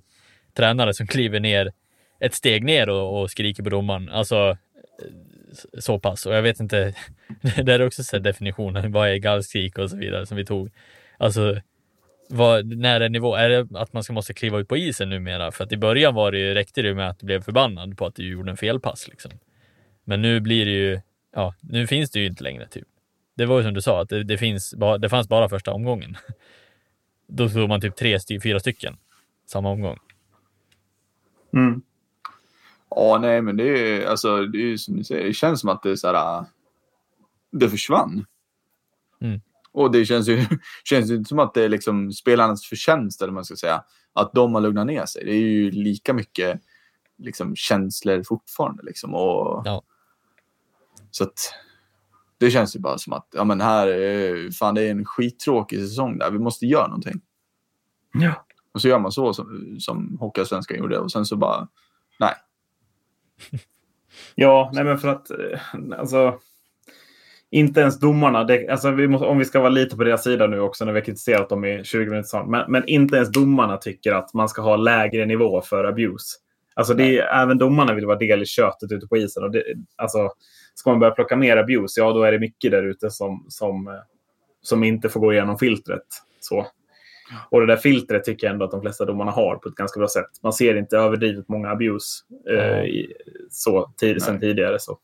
tränare 0.56 0.94
som 0.94 1.08
kliver 1.08 1.40
ner 1.40 1.72
ett 2.20 2.34
steg 2.34 2.64
ner 2.64 2.90
och, 2.90 3.22
och 3.22 3.32
skriker 3.32 3.64
på 3.64 3.70
domaren. 3.70 4.10
Alltså, 4.10 4.58
eh, 5.02 5.80
så 5.80 6.00
pass. 6.00 6.26
Och 6.26 6.34
jag 6.34 6.42
vet 6.42 6.60
inte, 6.60 6.94
det 7.64 7.74
är 7.74 7.86
också 7.86 8.04
så 8.04 8.20
definitionen, 8.20 8.92
vad 8.92 9.10
är 9.10 9.16
gallskrik 9.16 9.78
och 9.78 9.90
så 9.90 9.98
vidare 9.98 10.26
som 10.26 10.38
vi 10.38 10.46
tog. 10.46 10.72
Alltså, 11.18 11.62
vad, 12.30 12.66
när 12.66 13.02
är 13.02 13.10
nivå? 13.10 13.36
Är 13.36 13.50
det 13.50 13.80
att 13.80 13.94
man 13.94 14.04
ska 14.04 14.14
måste 14.14 14.34
kliva 14.34 14.60
ut 14.60 14.68
på 14.68 14.78
isen 14.78 15.10
numera? 15.10 15.52
För 15.52 15.64
att 15.64 15.72
i 15.72 15.78
början 15.78 16.16
var 16.16 16.32
det 16.32 16.40
ju, 16.40 16.54
räckte 16.54 16.82
det 16.82 16.94
med 16.94 17.10
att 17.10 17.20
du 17.20 17.26
blev 17.26 17.42
förbannad 17.42 17.98
på 17.98 18.06
att 18.06 18.16
du 18.16 18.30
gjorde 18.30 18.52
en 18.52 18.58
felpass. 18.58 19.08
Liksom. 19.08 19.32
Men 20.04 20.22
nu 20.22 20.40
blir 20.40 20.66
det 20.66 20.72
ju, 20.72 21.02
ja, 21.36 21.56
nu 21.62 21.88
finns 21.88 22.12
det 22.12 22.20
ju 22.20 22.26
inte 22.26 22.44
längre 22.44 22.68
typ. 22.68 22.88
Det 23.38 23.46
var 23.46 23.58
ju 23.58 23.64
som 23.64 23.74
du 23.74 23.82
sa, 23.82 24.02
att 24.02 24.10
det, 24.10 24.24
det 24.24 24.38
finns, 24.38 24.74
det 25.00 25.10
fanns 25.10 25.30
bara 25.30 25.50
första 25.50 25.74
omgången. 25.74 26.18
Då 27.28 27.50
tog 27.50 27.70
man 27.70 27.82
typ 27.82 27.96
tre, 27.96 28.20
fyra 28.44 28.60
stycken 28.60 28.98
samma 29.46 29.70
omgång. 29.70 29.98
Mm. 31.54 31.82
Ja, 32.90 33.18
nej, 33.22 33.42
men 33.42 33.58
det 33.58 33.64
är 33.64 34.08
alltså, 34.08 34.46
det 34.46 34.58
är 34.58 34.78
som 34.78 34.96
ni 34.96 35.04
säger, 35.04 35.24
det 35.24 35.34
känns 35.34 35.62
som 35.62 35.70
att 35.70 35.84
det 35.84 35.92
är 35.92 35.96
så 35.96 36.08
här, 36.08 36.40
äh, 36.40 36.46
det 37.52 37.70
försvann. 37.70 38.26
Mm. 39.22 39.42
Och 39.72 39.92
det 39.92 40.06
känns 40.06 40.28
ju, 40.28 40.46
känns 40.84 41.12
ju 41.12 41.16
inte 41.16 41.28
som 41.28 41.40
att 41.40 41.54
det 41.54 41.64
är 41.64 41.70
liksom 41.70 42.12
spelarnas 42.12 42.66
förtjänst, 42.66 43.22
eller 43.22 43.34
man 43.34 43.46
ska 43.46 43.56
säga, 43.56 43.84
att 44.14 44.34
de 44.34 44.54
har 44.54 44.62
lugnat 44.62 44.88
ner 44.88 45.06
sig. 45.06 45.26
Det 45.26 45.32
är 45.32 45.40
ju 45.40 45.72
lika 45.72 46.14
mycket 46.14 46.62
liksom, 47.18 47.56
känslor 47.56 48.24
fortfarande. 48.24 48.84
Liksom, 48.84 49.14
och, 49.16 49.62
ja. 49.66 49.84
Så 51.12 51.24
att 51.24 51.54
det 52.46 52.52
känns 52.52 52.76
ju 52.76 52.80
bara 52.80 52.98
som 52.98 53.14
att 53.14 53.28
ja, 53.32 53.44
men 53.44 53.62
här 53.62 53.88
är, 53.88 54.52
fan, 54.52 54.76
det 54.76 54.82
är 54.82 54.92
en 54.92 55.06
skittråkig 55.06 55.80
säsong 55.80 56.18
där. 56.18 56.32
Vi 56.32 56.40
måste 56.40 56.66
göra 56.66 56.88
någonting. 56.88 57.22
Ja. 58.14 58.46
Och 58.74 58.82
så 58.82 58.88
gör 58.88 59.00
man 59.00 59.12
så 59.12 59.34
som, 59.34 59.76
som 59.80 60.18
Hockeyallsvenskan 60.20 60.78
gjorde 60.78 61.00
och 61.00 61.12
sen 61.12 61.26
så 61.26 61.36
bara, 61.36 61.68
nej, 62.20 62.34
ja, 64.36 64.72
nej 64.74 64.84
men 64.84 64.98
för 64.98 65.08
att 65.08 65.32
eh, 65.32 65.60
alltså, 66.00 66.40
inte 67.52 67.82
ens 67.82 68.00
domarna, 68.00 68.44
det, 68.44 68.70
alltså 68.70 68.92
vi 68.92 69.08
måste, 69.08 69.28
om 69.28 69.38
vi 69.38 69.46
ska 69.46 69.60
vara 69.60 69.70
lite 69.70 69.96
på 69.96 70.04
deras 70.04 70.24
sida 70.24 70.48
nu 70.48 70.60
också 70.60 70.86
när 70.86 70.92
vi 70.92 71.00
har 71.00 71.06
kritiserat 71.06 71.50
dem 71.50 71.66
i 71.66 71.84
20 71.84 72.10
minuter, 72.10 72.44
men, 72.44 72.72
men 72.72 72.88
inte 72.88 73.16
ens 73.16 73.32
domarna 73.32 73.78
tycker 73.78 74.14
att 74.14 74.34
man 74.34 74.50
ska 74.50 74.62
ha 74.62 74.76
lägre 74.76 75.26
nivå 75.26 75.62
för 75.62 75.84
abuse. 75.84 76.38
Alltså 76.74 76.94
det 76.94 77.20
är, 77.20 77.42
även 77.44 77.58
domarna 77.58 77.94
vill 77.94 78.06
vara 78.06 78.18
del 78.18 78.42
i 78.42 78.46
köttet 78.46 78.92
ute 78.92 79.08
på 79.08 79.18
isen. 79.18 79.44
Och 79.44 79.52
det, 79.52 79.64
alltså, 79.96 80.30
ska 80.76 80.90
man 80.90 81.00
börja 81.00 81.14
plocka 81.14 81.36
mer 81.36 81.58
abuse, 81.58 82.00
ja 82.00 82.14
då 82.14 82.24
är 82.24 82.32
det 82.32 82.40
mycket 82.40 82.72
där 82.72 82.84
ute 82.84 83.12
som, 83.12 83.46
som, 83.50 83.88
eh, 83.88 83.94
som 84.62 84.84
inte 84.84 85.10
får 85.10 85.20
gå 85.20 85.34
igenom 85.34 85.58
filtret. 85.58 86.06
Så. 86.40 86.68
Och 87.50 87.60
det 87.60 87.68
där 87.68 87.78
filtret 87.78 88.24
tycker 88.24 88.48
jag 88.48 88.54
ändå 88.54 88.66
att 88.66 88.72
de 88.72 88.82
flesta 88.82 89.06
domarna 89.06 89.32
har 89.32 89.56
på 89.56 89.70
ett 89.70 89.76
ganska 89.76 90.00
bra 90.00 90.08
sätt. 90.08 90.30
Man 90.44 90.54
ser 90.54 90.76
inte 90.76 90.98
överdrivet 90.98 91.50
många 91.50 91.70
abuse 91.70 92.24
eh, 92.50 92.84
i, 92.84 93.14
så 93.50 93.94
tid, 93.98 94.22
sen 94.22 94.40
tidigare. 94.40 94.80
Så. 94.80 95.00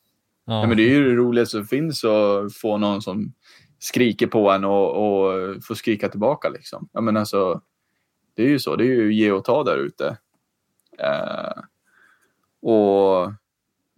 Ja. 0.45 0.61
ja. 0.61 0.67
men 0.67 0.77
det 0.77 0.83
är 0.83 0.89
ju 0.89 1.09
det 1.09 1.15
roligaste 1.15 1.57
som 1.57 1.65
finns 1.65 2.03
att 2.03 2.53
få 2.53 2.77
någon 2.77 3.01
som 3.01 3.33
skriker 3.79 4.27
på 4.27 4.51
en 4.51 4.65
och, 4.65 4.89
och 4.91 5.63
få 5.63 5.75
skrika 5.75 6.09
tillbaka. 6.09 6.49
Liksom. 6.49 6.89
Ja, 6.93 7.01
men 7.01 7.17
alltså, 7.17 7.61
det 8.35 8.43
är 8.43 8.47
ju 8.47 8.59
så. 8.59 8.75
Det 8.75 8.83
är 8.83 8.87
ju 8.87 9.13
ge 9.13 9.31
och 9.31 9.45
ta 9.45 9.63
där 9.63 9.77
ute. 9.77 10.17
Eh, 10.99 11.63
och 12.61 13.31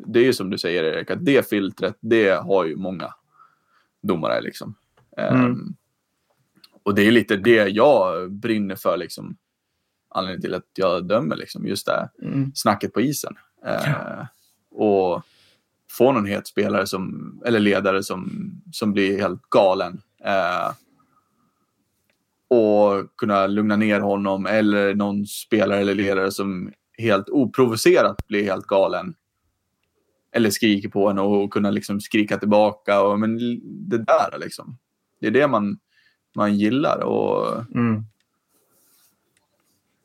det 0.06 0.20
är 0.20 0.24
ju 0.24 0.34
som 0.34 0.50
du 0.50 0.58
säger 0.58 0.84
Erik, 0.84 1.12
att 1.12 1.26
det 1.26 1.50
filtret, 1.50 1.98
det 2.00 2.30
har 2.30 2.66
ju 2.66 2.76
många 2.76 3.14
domare. 4.02 4.42
Liksom. 4.42 4.76
Mm 5.18 5.76
och 6.84 6.96
det 6.96 7.08
är 7.08 7.12
lite 7.12 7.36
det 7.36 7.68
jag 7.68 8.32
brinner 8.32 8.76
för, 8.76 8.98
liksom, 8.98 9.38
anledningen 10.10 10.42
till 10.42 10.54
att 10.54 10.70
jag 10.76 11.08
dömer, 11.08 11.36
liksom, 11.36 11.68
just 11.68 11.86
det 11.86 12.10
mm. 12.22 12.52
snacket 12.56 12.94
på 12.94 13.02
isen. 13.02 13.36
Eh, 13.66 14.26
och 14.72 15.22
få 15.92 16.12
någon 16.12 16.26
het 16.26 16.48
spelare 16.48 16.88
som, 16.88 17.34
eller 17.46 17.60
ledare 17.60 18.04
som, 18.04 18.52
som 18.72 18.94
blir 18.94 19.20
helt 19.20 19.42
galen. 19.50 20.02
Eh, 20.26 20.72
och 22.48 23.16
kunna 23.18 23.48
lugna 23.48 23.76
ner 23.76 24.00
honom 24.00 24.46
eller 24.46 24.96
någon 24.96 25.26
spelare 25.26 25.80
eller 25.80 25.96
ledare 25.96 26.32
som 26.32 26.72
helt 26.98 27.30
oprovocerat 27.30 28.28
blir 28.28 28.44
helt 28.44 28.68
galen. 28.68 29.16
Eller 30.36 30.50
skriker 30.50 30.90
på 30.90 31.10
en 31.10 31.20
och 31.20 31.54
kunna 31.54 31.72
liksom 31.72 32.02
skrika 32.02 32.38
tillbaka. 32.38 33.02
Och, 33.02 33.20
men 33.20 33.38
det 33.90 33.98
där 33.98 34.40
liksom. 34.40 34.78
Det 35.20 35.28
är 35.28 35.32
det 35.32 35.48
man 35.48 35.80
man 36.36 36.58
gillar. 36.58 37.04
Och, 37.04 37.58
mm. 37.76 38.06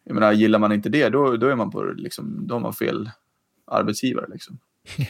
Jag 0.04 0.14
menar, 0.14 0.32
gillar 0.32 0.58
man 0.58 0.72
inte 0.72 0.88
det, 0.88 1.08
då, 1.08 1.36
då, 1.36 1.46
är 1.46 1.54
man 1.54 1.70
på, 1.70 1.82
liksom, 1.82 2.46
då 2.46 2.54
har 2.54 2.60
man 2.60 2.72
fel 2.72 3.10
arbetsgivare. 3.66 4.26
Liksom. 4.32 4.58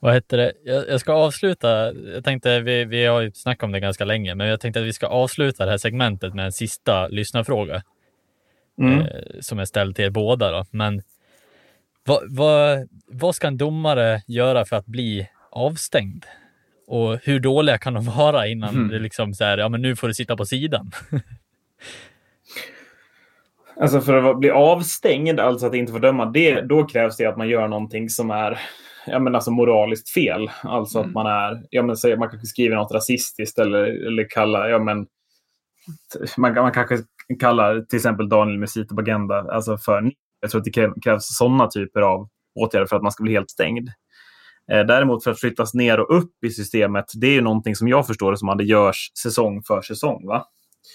Vad 0.00 0.14
heter 0.14 0.36
det? 0.36 0.52
Jag, 0.64 0.88
jag, 0.88 1.00
ska 1.00 1.12
avsluta. 1.12 1.92
Jag 1.94 2.24
tänkte, 2.24 2.60
vi, 2.60 2.84
vi 2.84 3.04
har 3.04 3.20
ju 3.20 3.32
snackat 3.32 3.62
om 3.62 3.72
det 3.72 3.80
ganska 3.80 4.04
länge, 4.04 4.34
men 4.34 4.46
jag 4.46 4.60
tänkte 4.60 4.80
att 4.80 4.86
vi 4.86 4.92
ska 4.92 5.06
avsluta 5.06 5.64
det 5.64 5.70
här 5.70 5.78
segmentet 5.78 6.34
med 6.34 6.44
en 6.44 6.52
sista 6.52 7.08
lyssnarfråga. 7.08 7.82
Mm. 8.78 9.00
Eh, 9.00 9.06
som 9.40 9.58
är 9.58 9.64
ställd 9.64 9.96
till 9.96 10.04
er 10.04 10.10
båda. 10.10 10.50
Då. 10.50 10.64
Men 10.70 11.02
vad, 12.08 12.36
vad, 12.36 12.88
vad 13.06 13.34
ska 13.34 13.46
en 13.46 13.56
domare 13.56 14.22
göra 14.26 14.64
för 14.64 14.76
att 14.76 14.86
bli 14.86 15.28
avstängd? 15.50 16.24
Och 16.86 17.18
hur 17.22 17.40
dåliga 17.40 17.78
kan 17.78 17.94
de 17.94 18.04
vara 18.04 18.46
innan 18.46 18.74
mm. 18.74 18.88
det 18.88 18.98
liksom 18.98 19.34
så 19.34 19.44
här, 19.44 19.58
ja 19.58 19.68
men 19.68 19.82
nu 19.82 19.96
får 19.96 20.08
du 20.08 20.14
sitta 20.14 20.36
på 20.36 20.44
sidan. 20.44 20.90
alltså 23.80 24.00
för 24.00 24.30
att 24.30 24.38
bli 24.38 24.50
avstängd, 24.50 25.40
alltså 25.40 25.66
att 25.66 25.74
inte 25.74 25.92
få 25.92 25.98
döma, 25.98 26.26
det, 26.26 26.60
då 26.60 26.86
krävs 26.86 27.16
det 27.16 27.26
att 27.26 27.36
man 27.36 27.48
gör 27.48 27.68
någonting 27.68 28.08
som 28.08 28.30
är 28.30 28.58
ja, 29.06 29.18
men 29.18 29.34
alltså 29.34 29.50
moraliskt 29.50 30.10
fel. 30.10 30.50
Alltså 30.62 30.98
mm. 30.98 31.08
att 31.08 31.14
man 31.14 31.26
är, 31.26 31.62
ja 31.70 31.82
men 31.82 31.96
säg, 31.96 32.16
man 32.16 32.30
kanske 32.30 32.46
skriver 32.46 32.76
något 32.76 32.92
rasistiskt 32.92 33.58
eller, 33.58 34.06
eller 34.06 34.30
kallar, 34.30 34.68
ja 34.68 34.78
men 34.78 35.06
man, 36.36 36.54
man 36.54 36.72
kanske 36.72 36.98
kallar 37.40 37.80
till 37.80 37.96
exempel 37.96 38.28
Daniel 38.28 38.58
Mesito 38.58 38.94
Bagenda 38.94 39.52
alltså 39.52 39.78
för 39.78 40.12
jag 40.40 40.50
tror 40.50 40.60
att 40.60 40.64
det 40.64 41.00
krävs 41.02 41.36
sådana 41.36 41.66
typer 41.66 42.00
av 42.00 42.28
åtgärder 42.60 42.86
för 42.86 42.96
att 42.96 43.02
man 43.02 43.12
ska 43.12 43.22
bli 43.22 43.32
helt 43.32 43.50
stängd. 43.50 43.88
Eh, 44.72 44.86
däremot 44.86 45.24
för 45.24 45.30
att 45.30 45.40
flyttas 45.40 45.74
ner 45.74 46.00
och 46.00 46.18
upp 46.18 46.44
i 46.46 46.50
systemet, 46.50 47.04
det 47.14 47.26
är 47.26 47.32
ju 47.32 47.40
någonting 47.40 47.76
som 47.76 47.88
jag 47.88 48.06
förstår 48.06 48.30
det 48.30 48.38
som 48.38 48.48
att 48.48 48.58
det 48.58 48.64
görs 48.64 49.10
säsong 49.22 49.62
för 49.62 49.82
säsong. 49.82 50.26
Va? 50.26 50.44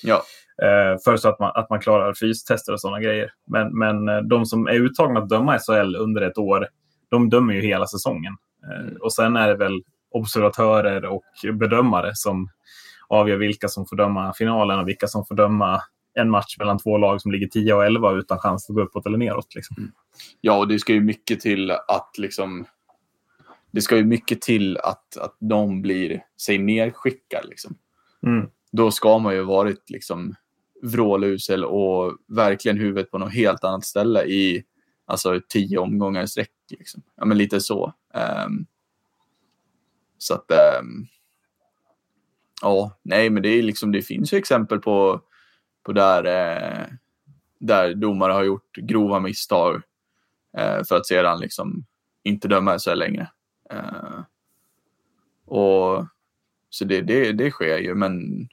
Ja. 0.03 0.23
Eh, 0.63 0.97
för 1.05 1.17
så 1.17 1.29
att 1.29 1.39
man, 1.39 1.51
att 1.55 1.69
man 1.69 1.79
klarar 1.79 2.13
fystester 2.13 2.73
och 2.73 2.81
sådana 2.81 2.99
grejer. 2.99 3.31
Men, 3.47 3.77
men 3.77 4.09
eh, 4.09 4.17
de 4.17 4.45
som 4.45 4.67
är 4.67 4.73
uttagna 4.73 5.19
att 5.19 5.29
döma 5.29 5.59
SHL 5.59 5.95
under 5.95 6.21
ett 6.21 6.37
år, 6.37 6.67
de 7.11 7.29
dömer 7.29 7.53
ju 7.53 7.61
hela 7.61 7.87
säsongen. 7.87 8.33
Mm. 8.71 8.97
Och 9.01 9.13
sen 9.13 9.35
är 9.35 9.47
det 9.47 9.55
väl 9.55 9.81
observatörer 10.11 11.05
och 11.05 11.23
bedömare 11.53 12.11
som 12.13 12.49
avgör 13.07 13.37
vilka 13.37 13.67
som 13.67 13.85
får 13.85 13.95
döma 13.95 14.33
finalen 14.33 14.79
och 14.79 14.87
vilka 14.87 15.07
som 15.07 15.25
får 15.25 15.35
döma 15.35 15.81
en 16.13 16.29
match 16.29 16.57
mellan 16.59 16.79
två 16.79 16.97
lag 16.97 17.21
som 17.21 17.31
ligger 17.31 17.47
10 17.47 17.73
och 17.73 17.85
11 17.85 18.11
utan 18.11 18.39
chans 18.39 18.69
att 18.69 18.75
gå 18.75 18.81
uppåt 18.81 19.05
eller 19.05 19.17
neråt. 19.17 19.55
Liksom. 19.55 19.75
Mm. 19.77 19.91
Ja, 20.41 20.57
och 20.57 20.67
det 20.67 20.79
ska 20.79 20.93
ju 20.93 21.01
mycket 21.01 21.39
till 21.39 21.71
att 21.71 22.17
liksom 22.17 22.65
det 23.71 23.81
ska 23.81 23.97
ju 23.97 24.05
mycket 24.05 24.41
till 24.41 24.77
att, 24.77 25.17
att 25.17 25.35
de 25.39 25.81
blir 25.81 26.23
sig 26.41 26.57
nerskickad. 26.57 27.45
Liksom. 27.45 27.77
Mm. 28.25 28.47
Då 28.71 28.91
ska 28.91 29.19
man 29.19 29.33
ju 29.33 29.43
varit 29.43 29.89
liksom 29.89 30.35
vrålusel 30.81 31.65
och 31.65 32.17
verkligen 32.27 32.77
huvudet 32.77 33.11
på 33.11 33.17
något 33.17 33.33
helt 33.33 33.63
annat 33.63 33.85
ställe 33.85 34.23
i 34.23 34.63
alltså 35.05 35.41
tio 35.49 35.77
omgångar 35.77 36.23
i 36.23 36.27
sträck. 36.27 36.51
Liksom. 36.69 37.01
Ja, 37.15 37.25
men 37.25 37.37
lite 37.37 37.61
så. 37.61 37.93
Um, 38.45 38.65
så 40.17 40.33
att 40.33 40.51
um, 40.81 41.07
ja, 42.61 42.99
nej, 43.03 43.29
men 43.29 43.43
det 43.43 43.49
är 43.49 43.63
liksom, 43.63 43.91
det 43.91 44.01
finns 44.01 44.33
ju 44.33 44.37
exempel 44.37 44.79
på, 44.79 45.21
på 45.83 45.93
där, 45.93 46.23
eh, 46.23 46.87
där 47.59 47.93
domare 47.93 48.33
har 48.33 48.43
gjort 48.43 48.75
grova 48.75 49.19
misstag 49.19 49.81
eh, 50.57 50.83
för 50.83 50.97
att 50.97 51.07
sedan 51.07 51.39
liksom 51.39 51.85
inte 52.23 52.47
döma 52.47 52.79
så 52.79 52.95
längre. 52.95 53.29
Eh, 53.69 54.19
och 55.45 56.05
så 56.69 56.85
det, 56.85 57.01
det, 57.01 57.31
det 57.31 57.51
sker 57.51 57.77
ju, 57.77 57.95
men 57.95 58.47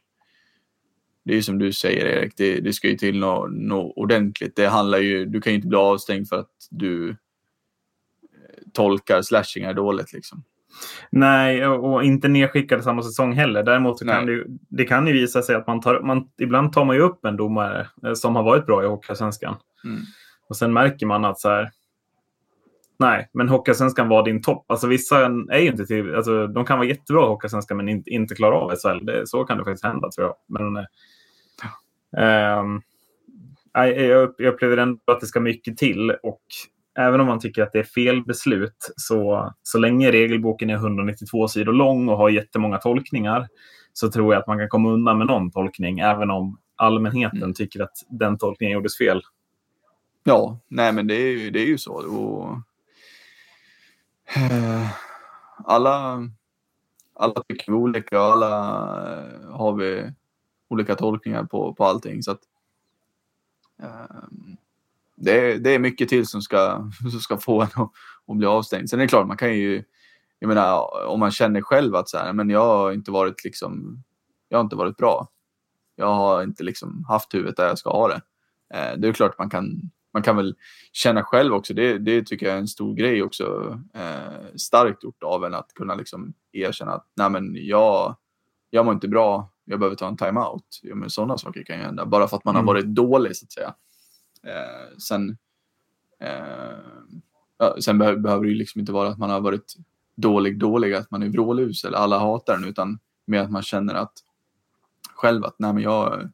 det 1.22 1.36
är 1.36 1.42
som 1.42 1.58
du 1.58 1.72
säger 1.72 2.06
Erik, 2.06 2.36
det, 2.36 2.60
det 2.60 2.72
ska 2.72 2.88
ju 2.88 2.96
till 2.96 3.18
något, 3.18 3.50
no 3.52 3.92
ordentligt. 3.96 4.56
Det 4.56 4.66
handlar 4.66 4.98
ju, 4.98 5.24
du 5.24 5.40
kan 5.40 5.52
ju 5.52 5.56
inte 5.56 5.68
bli 5.68 5.78
avstängd 5.78 6.28
för 6.28 6.36
att 6.36 6.68
du 6.70 7.10
eh, 7.10 7.14
tolkar 8.72 9.22
slashingar 9.22 9.74
dåligt 9.74 10.12
liksom. 10.12 10.44
Nej, 11.10 11.66
och 11.66 12.04
inte 12.04 12.28
nedskickade 12.28 12.82
samma 12.82 13.02
säsong 13.02 13.32
heller. 13.32 13.62
Däremot 13.62 14.06
kan 14.06 14.26
det, 14.26 14.44
det 14.68 14.84
kan 14.84 15.06
ju 15.06 15.12
visa 15.12 15.42
sig 15.42 15.56
att 15.56 15.66
man 15.66 15.80
tar, 15.80 16.00
man, 16.00 16.28
ibland 16.38 16.72
tar 16.72 16.84
man 16.84 16.96
ju 16.96 17.02
upp 17.02 17.24
en 17.24 17.36
domare 17.36 17.86
eh, 18.06 18.12
som 18.12 18.36
har 18.36 18.42
varit 18.42 18.66
bra 18.66 18.84
i 18.84 18.86
Hockeyallsvenskan. 18.86 19.56
Mm. 19.84 20.00
Och 20.48 20.56
sen 20.56 20.72
märker 20.72 21.06
man 21.06 21.24
att 21.24 21.40
så 21.40 21.48
här, 21.48 21.70
nej, 22.98 23.30
men 23.32 23.48
Hockeyallsvenskan 23.48 24.08
var 24.08 24.24
din 24.24 24.42
topp. 24.42 24.64
Alltså 24.68 24.86
vissa 24.86 25.24
är 25.50 25.58
ju 25.58 25.66
inte 25.66 25.86
till, 25.86 26.14
alltså, 26.14 26.46
de 26.46 26.64
kan 26.64 26.78
vara 26.78 26.88
jättebra 26.88 27.24
i 27.24 27.28
Hockeyallsvenskan 27.28 27.76
men 27.76 27.88
inte, 27.88 28.10
inte 28.10 28.34
klara 28.34 28.54
av 28.54 28.74
SHL. 28.76 29.04
Det, 29.04 29.26
så 29.26 29.44
kan 29.44 29.58
det 29.58 29.64
faktiskt 29.64 29.84
hända 29.84 30.10
tror 30.10 30.26
jag. 30.26 30.36
Men, 30.48 30.76
eh, 32.16 33.88
jag, 33.88 34.34
jag 34.38 34.54
upplever 34.54 34.76
ändå 34.76 35.00
att 35.06 35.20
det 35.20 35.26
ska 35.26 35.40
mycket 35.40 35.78
till 35.78 36.10
och 36.10 36.42
även 37.00 37.20
om 37.20 37.26
man 37.26 37.40
tycker 37.40 37.62
att 37.62 37.72
det 37.72 37.78
är 37.78 37.84
fel 37.84 38.24
beslut, 38.24 38.92
så, 38.96 39.52
så 39.62 39.78
länge 39.78 40.12
regelboken 40.12 40.70
är 40.70 40.74
192 40.74 41.48
sidor 41.48 41.72
lång 41.72 42.08
och 42.08 42.16
har 42.16 42.30
jättemånga 42.30 42.78
tolkningar, 42.78 43.48
så 43.92 44.10
tror 44.10 44.34
jag 44.34 44.40
att 44.40 44.46
man 44.46 44.58
kan 44.58 44.68
komma 44.68 44.90
undan 44.90 45.18
med 45.18 45.26
någon 45.26 45.50
tolkning, 45.50 45.98
även 45.98 46.30
om 46.30 46.58
allmänheten 46.76 47.42
mm. 47.42 47.54
tycker 47.54 47.82
att 47.82 48.06
den 48.08 48.38
tolkningen 48.38 48.74
gjordes 48.74 48.98
fel. 48.98 49.22
Ja, 50.24 50.60
nej 50.68 50.92
men 50.92 51.06
det 51.06 51.14
är 51.14 51.38
ju, 51.38 51.50
det 51.50 51.60
är 51.60 51.66
ju 51.66 51.78
så. 51.78 51.92
Och, 51.92 52.52
eh, 54.36 54.88
alla, 55.64 56.28
alla 57.14 57.42
tycker 57.48 57.72
olika 57.72 58.20
och 58.20 58.32
alla 58.32 58.48
eh, 59.12 59.50
har 59.50 59.72
vi 59.72 60.12
olika 60.68 60.94
tolkningar 60.94 61.44
på, 61.44 61.74
på 61.74 61.84
allting. 61.84 62.22
Så 62.22 62.30
att, 62.30 62.40
eh, 63.82 64.16
det, 65.20 65.58
det 65.58 65.74
är 65.74 65.78
mycket 65.78 66.08
till 66.08 66.26
som 66.26 66.42
ska, 66.42 66.90
som 67.10 67.20
ska 67.20 67.36
få 67.36 67.60
en 67.60 67.68
att, 67.74 67.90
att 68.28 68.36
bli 68.36 68.46
avstängd. 68.46 68.90
Sen 68.90 68.98
är 68.98 69.04
det 69.04 69.08
klart, 69.08 69.26
man 69.26 69.36
kan 69.36 69.56
ju, 69.56 69.84
jag 70.38 70.48
menar 70.48 70.86
om 71.06 71.20
man 71.20 71.30
känner 71.30 71.60
själv 71.62 71.94
att 71.94 72.08
så 72.08 72.18
här, 72.18 72.32
men 72.32 72.50
jag 72.50 72.64
har 72.64 72.92
inte 72.92 73.10
varit 73.10 73.44
liksom, 73.44 74.02
jag 74.48 74.58
har 74.58 74.64
inte 74.64 74.76
varit 74.76 74.96
bra. 74.96 75.28
Jag 75.96 76.14
har 76.14 76.42
inte 76.42 76.62
liksom 76.62 77.04
haft 77.08 77.34
huvudet 77.34 77.56
där 77.56 77.66
jag 77.66 77.78
ska 77.78 77.90
ha 77.90 78.08
det. 78.08 78.20
Eh, 78.74 78.98
det 78.98 79.08
är 79.08 79.12
klart 79.12 79.38
man 79.38 79.50
kan, 79.50 79.80
man 80.12 80.22
kan 80.22 80.36
väl 80.36 80.54
känna 80.92 81.22
själv 81.22 81.54
också. 81.54 81.74
Det, 81.74 81.98
det 81.98 82.26
tycker 82.26 82.46
jag 82.46 82.54
är 82.54 82.58
en 82.58 82.68
stor 82.68 82.94
grej 82.94 83.22
också. 83.22 83.78
Eh, 83.94 84.56
starkt 84.56 85.04
gjort 85.04 85.22
av 85.22 85.44
en 85.44 85.54
att 85.54 85.74
kunna 85.74 85.94
liksom 85.94 86.34
erkänna 86.52 86.92
att 86.92 87.06
nej 87.16 87.30
men 87.30 87.54
jag, 87.54 88.16
jag 88.70 88.84
mår 88.84 88.94
inte 88.94 89.08
bra. 89.08 89.52
Jag 89.64 89.78
behöver 89.78 89.96
ta 89.96 90.08
en 90.08 90.16
timeout. 90.16 90.80
Ja, 90.82 91.08
sådana 91.08 91.38
saker 91.38 91.62
kan 91.64 91.76
ju 91.76 91.82
hända. 91.82 92.06
Bara 92.06 92.28
för 92.28 92.36
att 92.36 92.44
man 92.44 92.56
mm. 92.56 92.66
har 92.66 92.74
varit 92.74 92.86
dålig 92.86 93.36
så 93.36 93.44
att 93.44 93.52
säga. 93.52 93.74
Eh, 94.46 94.98
sen 94.98 95.36
eh, 96.20 97.76
sen 97.80 97.98
be 97.98 98.16
behöver 98.16 98.44
det 98.44 98.50
ju 98.50 98.56
liksom 98.56 98.80
inte 98.80 98.92
vara 98.92 99.08
att 99.08 99.18
man 99.18 99.30
har 99.30 99.40
varit 99.40 99.74
dålig, 100.16 100.58
dålig, 100.58 100.94
att 100.94 101.10
man 101.10 101.22
är 101.22 101.28
vrålus 101.28 101.84
eller 101.84 101.98
alla 101.98 102.18
hatar 102.18 102.58
den, 102.58 102.68
utan 102.68 102.98
mer 103.26 103.40
att 103.40 103.50
man 103.50 103.62
känner 103.62 103.94
att 103.94 104.12
själv 105.14 105.44
att 105.44 105.54
nej 105.58 105.72
men 105.72 105.82
jag, 105.82 106.30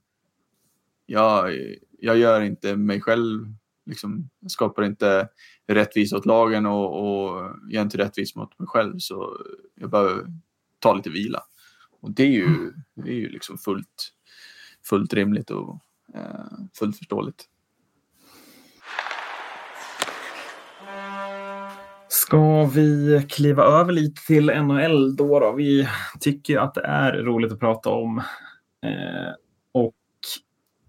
jag, 1.06 1.54
jag 1.98 2.18
gör 2.18 2.40
inte 2.40 2.76
mig 2.76 3.00
själv, 3.00 3.54
liksom, 3.86 4.30
skapar 4.48 4.82
inte 4.82 5.28
rättvisa 5.66 6.16
åt 6.16 6.26
lagen 6.26 6.66
och, 6.66 7.00
och 7.00 7.50
gör 7.70 7.82
inte 7.82 7.98
rättvis 7.98 8.36
mot 8.36 8.58
mig 8.58 8.68
själv 8.68 8.98
så 8.98 9.36
jag 9.74 9.90
behöver 9.90 10.26
ta 10.78 10.94
lite 10.94 11.10
vila. 11.10 11.42
Och 12.00 12.10
det 12.10 12.22
är 12.22 12.30
ju, 12.30 12.72
det 12.94 13.10
är 13.10 13.14
ju 13.14 13.28
liksom 13.28 13.58
fullt, 13.58 14.12
fullt 14.84 15.12
rimligt 15.12 15.50
och 15.50 15.80
eh, 16.14 16.46
fullt 16.78 16.98
förståeligt. 16.98 17.48
Ska 22.16 22.64
vi 22.64 23.22
kliva 23.28 23.62
över 23.62 23.92
lite 23.92 24.26
till 24.26 24.46
NHL 24.46 25.16
då? 25.16 25.40
då? 25.40 25.52
Vi 25.52 25.88
tycker 26.20 26.58
att 26.58 26.74
det 26.74 26.84
är 26.84 27.12
roligt 27.12 27.52
att 27.52 27.60
prata 27.60 27.90
om. 27.90 28.18
Eh, 28.86 29.32
och 29.72 29.94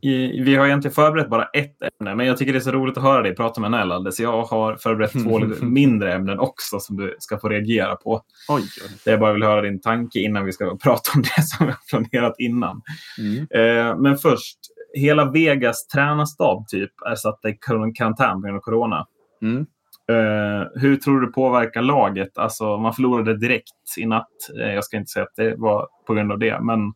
i, 0.01 0.41
vi 0.41 0.55
har 0.55 0.65
egentligen 0.65 0.95
förberett 0.95 1.29
bara 1.29 1.45
ett 1.45 1.77
ämne, 1.81 2.15
men 2.15 2.25
jag 2.25 2.37
tycker 2.37 2.53
det 2.53 2.59
är 2.59 2.61
så 2.61 2.71
roligt 2.71 2.97
att 2.97 3.03
höra 3.03 3.21
dig 3.21 3.35
prata 3.35 3.61
med 3.61 3.71
NHL 3.71 3.91
alldeles. 3.91 4.19
Jag 4.19 4.43
har 4.43 4.75
förberett 4.75 5.23
två 5.23 5.39
lite 5.39 5.65
mindre 5.65 6.13
ämnen 6.13 6.39
också 6.39 6.79
som 6.79 6.97
du 6.97 7.15
ska 7.19 7.39
få 7.39 7.49
reagera 7.49 7.95
på. 7.95 8.21
Oj. 8.49 8.63
Jag 9.03 9.19
bara 9.19 9.33
vill 9.33 9.43
höra 9.43 9.61
din 9.61 9.81
tanke 9.81 10.19
innan 10.19 10.45
vi 10.45 10.51
ska 10.51 10.77
prata 10.77 11.11
om 11.15 11.21
det 11.21 11.41
som 11.43 11.65
vi 11.65 11.71
har 11.71 11.79
planerat 11.89 12.35
innan. 12.37 12.81
Mm. 13.19 13.47
Eh, 13.51 13.97
men 13.97 14.17
först, 14.17 14.57
hela 14.93 15.31
Vegas 15.31 15.87
tränarstab 15.87 16.67
typ 16.67 16.91
är 17.09 17.15
satt 17.15 17.39
i 17.45 17.57
karantän 17.93 18.41
på 18.41 18.47
grund 18.47 18.57
av 18.57 18.61
corona. 18.61 19.07
Mm. 19.41 19.65
Uh, 20.11 20.67
hur 20.75 20.95
tror 20.95 21.21
du 21.21 21.27
påverkar 21.27 21.81
laget? 21.81 22.37
Alltså, 22.37 22.77
man 22.77 22.93
förlorade 22.93 23.37
direkt 23.37 23.97
i 23.97 24.05
natt. 24.05 24.27
Uh, 24.57 24.73
jag 24.73 24.83
ska 24.83 24.97
inte 24.97 25.11
säga 25.11 25.23
att 25.23 25.35
det 25.35 25.55
var 25.55 25.87
på 26.07 26.13
grund 26.13 26.31
av 26.31 26.39
det, 26.39 26.59
men 26.61 26.93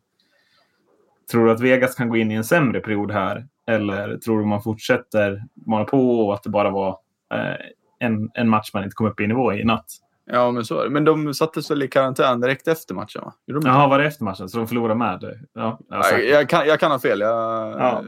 tror 1.30 1.46
du 1.46 1.52
att 1.52 1.60
Vegas 1.60 1.94
kan 1.94 2.08
gå 2.08 2.16
in 2.16 2.30
i 2.30 2.34
en 2.34 2.44
sämre 2.44 2.80
period 2.80 3.10
här? 3.10 3.46
Eller 3.66 4.16
tror 4.16 4.38
du 4.38 4.46
man 4.46 4.62
fortsätter 4.62 5.42
mana 5.66 5.84
på 5.84 6.26
och 6.26 6.34
att 6.34 6.42
det 6.42 6.50
bara 6.50 6.70
var 6.70 6.90
uh, 7.34 7.56
en, 7.98 8.30
en 8.34 8.48
match 8.48 8.70
man 8.74 8.84
inte 8.84 8.94
kom 8.94 9.06
upp 9.06 9.20
i 9.20 9.26
nivå 9.26 9.52
i 9.52 9.64
natt? 9.64 9.86
Ja, 10.24 10.50
men 10.50 10.64
så 10.64 10.80
är 10.80 10.84
det. 10.84 10.90
Men 10.90 11.04
de 11.04 11.34
sattes 11.34 11.70
väl 11.70 11.82
i 11.82 11.88
karantän 11.88 12.40
direkt 12.40 12.68
efter 12.68 12.94
matchen? 12.94 13.22
Va? 13.24 13.32
Jaha, 13.46 13.88
var 13.88 13.98
det 13.98 14.04
efter 14.04 14.24
matchen? 14.24 14.48
Så 14.48 14.58
de 14.58 14.68
förlorade 14.68 14.94
med? 14.94 15.46
Ja, 15.54 15.78
jag, 15.88 16.24
jag, 16.24 16.48
kan, 16.48 16.66
jag 16.66 16.80
kan 16.80 16.90
ha 16.90 16.98
fel. 16.98 17.20
Jag, 17.20 17.70
ja, 17.80 18.04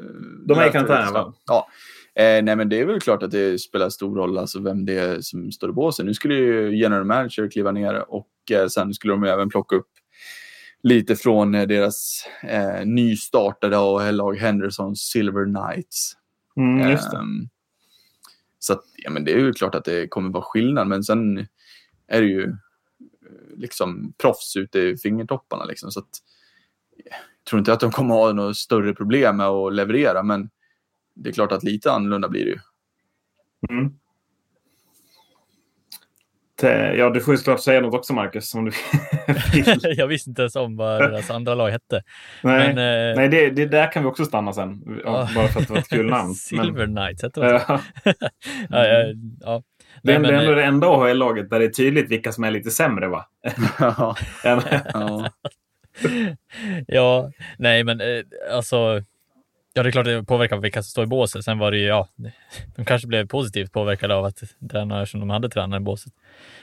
de 0.46 0.58
är 0.58 0.68
i 0.68 0.70
karantän, 0.70 1.12
va? 1.12 1.32
Ja. 1.46 1.66
Eh, 2.16 2.44
nej, 2.44 2.56
men 2.56 2.68
det 2.68 2.80
är 2.80 2.84
väl 2.84 3.00
klart 3.00 3.22
att 3.22 3.30
det 3.30 3.58
spelar 3.58 3.88
stor 3.90 4.16
roll 4.16 4.38
alltså 4.38 4.60
vem 4.60 4.84
det 4.84 4.98
är 4.98 5.20
som 5.20 5.52
står 5.52 5.70
i 5.70 5.72
båsen. 5.72 6.06
Nu 6.06 6.14
skulle 6.14 6.34
ju 6.34 6.76
general 6.76 7.04
manager 7.04 7.50
kliva 7.50 7.72
ner 7.72 8.10
och 8.10 8.28
eh, 8.50 8.66
sen 8.66 8.94
skulle 8.94 9.12
de 9.12 9.24
även 9.24 9.48
plocka 9.48 9.76
upp 9.76 9.90
lite 10.82 11.16
från 11.16 11.54
eh, 11.54 11.66
deras 11.66 12.26
eh, 12.42 12.86
nystartade 12.86 13.78
AHL-lag 13.78 14.34
Henderson 14.34 14.96
Silver 14.96 15.44
Knights. 15.44 16.16
Mm. 16.56 16.90
Um, 16.92 17.48
så 18.58 18.72
att, 18.72 18.84
ja, 18.96 19.10
men 19.10 19.24
det 19.24 19.32
är 19.32 19.38
ju 19.38 19.52
klart 19.52 19.74
att 19.74 19.84
det 19.84 20.08
kommer 20.08 20.30
vara 20.30 20.44
skillnad, 20.44 20.86
men 20.86 21.04
sen 21.04 21.38
är 22.06 22.20
det 22.20 22.26
ju 22.26 22.42
eh, 22.42 22.50
liksom 23.56 24.12
proffs 24.18 24.56
ute 24.56 24.78
i 24.78 24.96
fingertopparna. 24.96 25.64
Liksom, 25.64 25.90
så 25.90 26.00
att, 26.00 26.10
jag 26.96 27.44
tror 27.50 27.58
inte 27.58 27.72
att 27.72 27.80
de 27.80 27.90
kommer 27.90 28.14
ha 28.14 28.32
något 28.32 28.56
större 28.56 28.94
problem 28.94 29.36
med 29.36 29.46
att 29.46 29.74
leverera, 29.74 30.22
men 30.22 30.50
det 31.14 31.28
är 31.28 31.32
klart 31.32 31.52
att 31.52 31.62
lite 31.62 31.92
annorlunda 31.92 32.28
blir 32.28 32.44
det 32.44 32.50
ju. 32.50 32.58
Mm. 33.70 33.92
Ja, 36.96 37.10
du 37.10 37.20
får 37.20 37.34
ju 37.34 37.38
såklart 37.38 37.60
säga 37.60 37.80
något 37.80 37.94
också, 37.94 38.12
Marcus. 38.12 38.54
Om 38.54 38.64
du 38.64 38.72
jag 39.96 40.06
visste 40.06 40.30
inte 40.30 40.42
ens 40.42 40.56
om 40.56 40.76
vad 40.76 41.00
deras 41.00 41.30
andra 41.30 41.54
lag 41.54 41.70
hette. 41.70 42.02
Nej, 42.42 42.74
Men, 42.74 43.10
eh... 43.10 43.16
Nej 43.16 43.28
det, 43.28 43.50
det, 43.50 43.66
där 43.66 43.92
kan 43.92 44.02
vi 44.02 44.08
också 44.08 44.24
stanna 44.24 44.52
sen. 44.52 45.00
Bara 45.04 45.26
för 45.26 45.60
att 45.60 45.66
det 45.66 45.72
var 45.72 45.80
ett 45.80 45.88
kul 45.88 46.06
namn. 46.06 46.34
Silver 46.34 46.86
Men... 46.86 46.96
Knights 46.96 47.22
hette 47.22 47.40
det. 47.40 47.62
ja, 47.68 47.80
ja, 48.70 49.14
ja. 49.40 49.62
Det 50.02 50.12
är, 50.12 50.16
ändå 50.16 50.50
eh, 50.50 50.56
det 50.56 50.64
enda 50.64 50.86
AHL-laget 50.86 51.50
där 51.50 51.58
det 51.58 51.64
är 51.64 51.70
tydligt 51.70 52.10
vilka 52.10 52.32
som 52.32 52.44
är 52.44 52.50
lite 52.50 52.70
sämre, 52.70 53.08
va? 53.08 53.26
ja. 53.78 54.16
ja. 56.86 57.30
nej, 57.58 57.84
men 57.84 58.00
eh, 58.00 58.22
alltså 58.52 59.02
Ja, 59.76 59.82
det 59.82 59.88
är 59.88 59.90
klart 59.90 60.06
det 60.06 60.24
påverkar 60.24 60.56
vilka 60.56 60.82
som 60.82 60.90
står 60.90 61.04
i 61.04 61.06
båset. 61.06 61.44
Sen 61.44 61.58
var 61.58 61.70
det 61.70 61.78
ju, 61.78 61.86
ja, 61.86 62.08
de 62.76 62.84
kanske 62.84 63.08
blev 63.08 63.26
positivt 63.26 63.72
påverkade 63.72 64.14
av 64.14 64.24
att 64.24 64.42
tränare 64.70 65.06
som 65.06 65.20
de 65.20 65.30
hade 65.30 65.48
tränare 65.48 65.80
i 65.80 65.84
båset. 65.84 66.12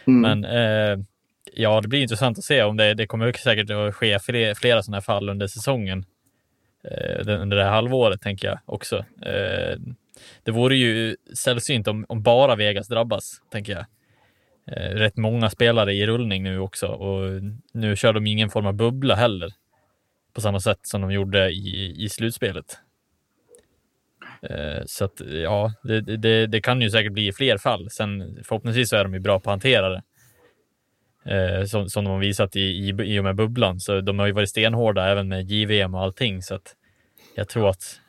Mm. 0.07 0.21
Men 0.21 0.45
eh, 0.45 1.05
ja, 1.53 1.81
det 1.81 1.87
blir 1.87 2.01
intressant 2.01 2.37
att 2.37 2.43
se 2.43 2.63
om 2.63 2.77
det, 2.77 2.93
det 2.93 3.07
kommer 3.07 3.33
säkert 3.33 3.69
att 3.69 3.95
ske 3.95 4.19
flera, 4.19 4.55
flera 4.55 4.83
sådana 4.83 4.95
här 4.95 5.01
fall 5.01 5.29
under 5.29 5.47
säsongen. 5.47 6.05
Eh, 6.83 7.41
under 7.41 7.57
det 7.57 7.63
här 7.63 7.71
halvåret 7.71 8.21
tänker 8.21 8.47
jag 8.47 8.59
också. 8.65 8.97
Eh, 9.21 9.79
det 10.43 10.51
vore 10.51 10.75
ju 10.75 11.15
sällsynt 11.37 11.87
om, 11.87 12.05
om 12.09 12.23
bara 12.23 12.55
Vegas 12.55 12.87
drabbas, 12.87 13.41
tänker 13.51 13.73
jag. 13.73 13.85
Eh, 14.67 14.95
rätt 14.95 15.17
många 15.17 15.49
spelare 15.49 15.93
i 15.93 16.07
rullning 16.07 16.43
nu 16.43 16.59
också 16.59 16.87
och 16.87 17.41
nu 17.73 17.95
kör 17.95 18.13
de 18.13 18.27
ingen 18.27 18.49
form 18.49 18.65
av 18.65 18.73
bubbla 18.73 19.15
heller 19.15 19.53
på 20.33 20.41
samma 20.41 20.59
sätt 20.59 20.79
som 20.81 21.01
de 21.01 21.11
gjorde 21.11 21.49
i, 21.49 21.95
i 22.03 22.09
slutspelet. 22.09 22.79
Eh, 24.49 24.83
så 24.85 25.05
att 25.05 25.21
ja, 25.43 25.73
det, 25.83 26.01
det, 26.01 26.47
det, 26.47 26.61
kan 26.61 26.81
ju 26.81 26.89
säkert 26.89 27.13
bli 27.13 27.31
fler 27.31 27.57
fall. 27.57 27.89
Sen 27.89 28.39
förhoppningsvis 28.43 28.89
så 28.89 28.95
är 28.95 29.03
de 29.03 29.13
ju 29.13 29.19
bra 29.19 29.39
på 29.39 29.49
att 29.49 29.53
hantera 29.53 29.89
det. 29.89 30.01
Eh, 31.25 31.65
som, 31.65 31.89
som 31.89 32.03
de 32.03 32.09
har 32.09 32.19
visat 32.19 32.55
i, 32.55 32.59
i, 32.59 32.89
i 33.03 33.19
och 33.19 33.23
med 33.23 33.35
bubblan. 33.35 33.79
Så 33.79 34.01
de 34.01 34.19
har 34.19 34.25
ju 34.25 34.31
varit 34.31 34.49
stenhårda 34.49 35.07
även 35.07 35.27
med 35.27 35.51
JVM 35.51 35.95
och 35.95 36.01
allting. 36.01 36.41
Så 36.41 36.55
att 36.55 36.75
jag 37.35 37.49
tror 37.49 37.69
att 37.69 37.99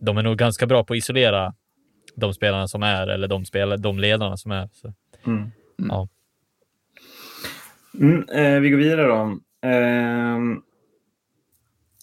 de 0.00 0.18
är 0.18 0.22
nog 0.22 0.38
ganska 0.38 0.66
bra 0.66 0.84
på 0.84 0.92
att 0.92 0.98
isolera 0.98 1.54
de 2.16 2.34
spelarna 2.34 2.68
som 2.68 2.82
är 2.82 3.06
eller 3.06 3.28
de, 3.28 3.44
spelare, 3.44 3.76
de 3.76 3.98
ledarna 3.98 4.36
som 4.36 4.50
är. 4.50 4.68
Så, 4.72 4.92
mm. 5.26 5.50
Ja. 5.76 6.08
Mm, 8.00 8.28
eh, 8.28 8.60
vi 8.60 8.70
går 8.70 8.78
vidare 8.78 9.06
då. 9.06 9.38
Eh, 9.68 10.38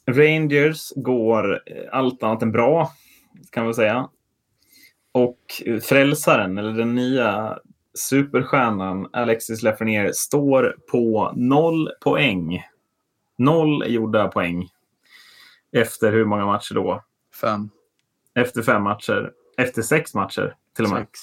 Rangers 0.10 0.92
går 0.96 1.62
allt 1.92 2.24
annat 2.24 2.42
än 2.42 2.52
bra, 2.52 2.92
kan 3.50 3.66
man 3.66 3.74
säga. 3.74 4.10
Och 5.12 5.40
frälsaren, 5.84 6.58
eller 6.58 6.72
den 6.72 6.96
nya 6.96 7.60
superstjärnan 7.94 9.10
Alexis 9.14 9.64
Lafreniere, 9.64 10.14
står 10.14 10.78
på 10.92 11.34
noll 11.36 11.90
poäng. 12.02 12.64
Noll 13.38 13.84
gjorda 13.88 14.28
poäng. 14.28 14.70
Efter 15.72 16.12
hur 16.12 16.26
många 16.26 16.46
matcher 16.46 16.76
då? 16.76 17.04
Fem. 17.42 17.70
Efter 18.36 18.62
fem 18.62 18.84
matcher. 18.84 19.32
Efter 19.58 19.82
sex 19.82 20.14
matcher 20.14 20.56
till 20.76 20.86
och 20.86 20.92
med. 20.92 21.00
Sex. 21.00 21.20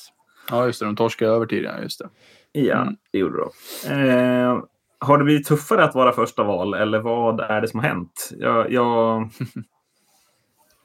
Ja, 0.50 0.66
just 0.66 0.80
det. 0.80 0.86
De 0.86 0.96
torskade 0.96 1.30
över 1.30 1.46
tidigare. 1.46 1.82
Just 1.82 1.98
det. 1.98 2.08
Ja, 2.52 2.82
mm. 2.82 2.96
det 3.10 3.18
gjorde 3.18 3.38
de. 3.38 3.50
Eh, 3.90 4.62
har 4.98 5.18
det 5.18 5.24
blivit 5.24 5.46
tuffare 5.46 5.84
att 5.84 5.94
vara 5.94 6.12
första 6.12 6.42
val 6.42 6.74
eller 6.74 6.98
vad 6.98 7.40
är 7.40 7.60
det 7.60 7.68
som 7.68 7.80
har 7.80 7.88
hänt? 7.88 8.30
Jag, 8.38 8.72
jag, 8.72 9.30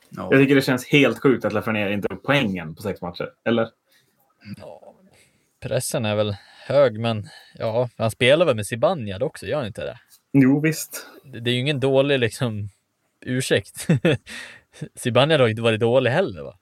no. 0.10 0.28
jag 0.32 0.42
tycker 0.42 0.56
det 0.56 0.62
känns 0.62 0.88
helt 0.88 1.20
sjukt 1.20 1.46
att 1.46 1.54
Lafreniere 1.54 1.94
inte 1.94 2.08
har 2.10 2.18
poängen 2.18 2.76
på 2.76 2.82
sex 2.82 3.02
matcher. 3.02 3.30
Eller? 3.46 3.70
Ja, 4.58 4.94
pressen 5.60 6.06
är 6.06 6.16
väl 6.16 6.36
hög, 6.68 7.00
men 7.00 7.28
ja, 7.58 7.90
han 7.98 8.12
spelar 8.12 8.46
väl 8.46 8.56
med 8.56 8.66
Zibanejad 8.66 9.24
också, 9.24 9.46
gör 9.46 9.58
han 9.58 9.68
inte 9.68 9.86
det? 9.86 9.98
Jo, 10.34 10.60
visst. 10.60 11.08
Det, 11.24 11.40
det 11.40 11.52
är 11.52 11.54
ju 11.54 11.60
ingen 11.60 11.80
dålig 11.80 12.20
liksom 12.20 12.70
ursäkt. 13.26 13.88
Zibanejad 14.96 15.42
har 15.42 15.48
inte 15.48 15.62
varit 15.62 15.80
dålig 15.80 16.12
heller, 16.12 16.44
va? 16.44 16.56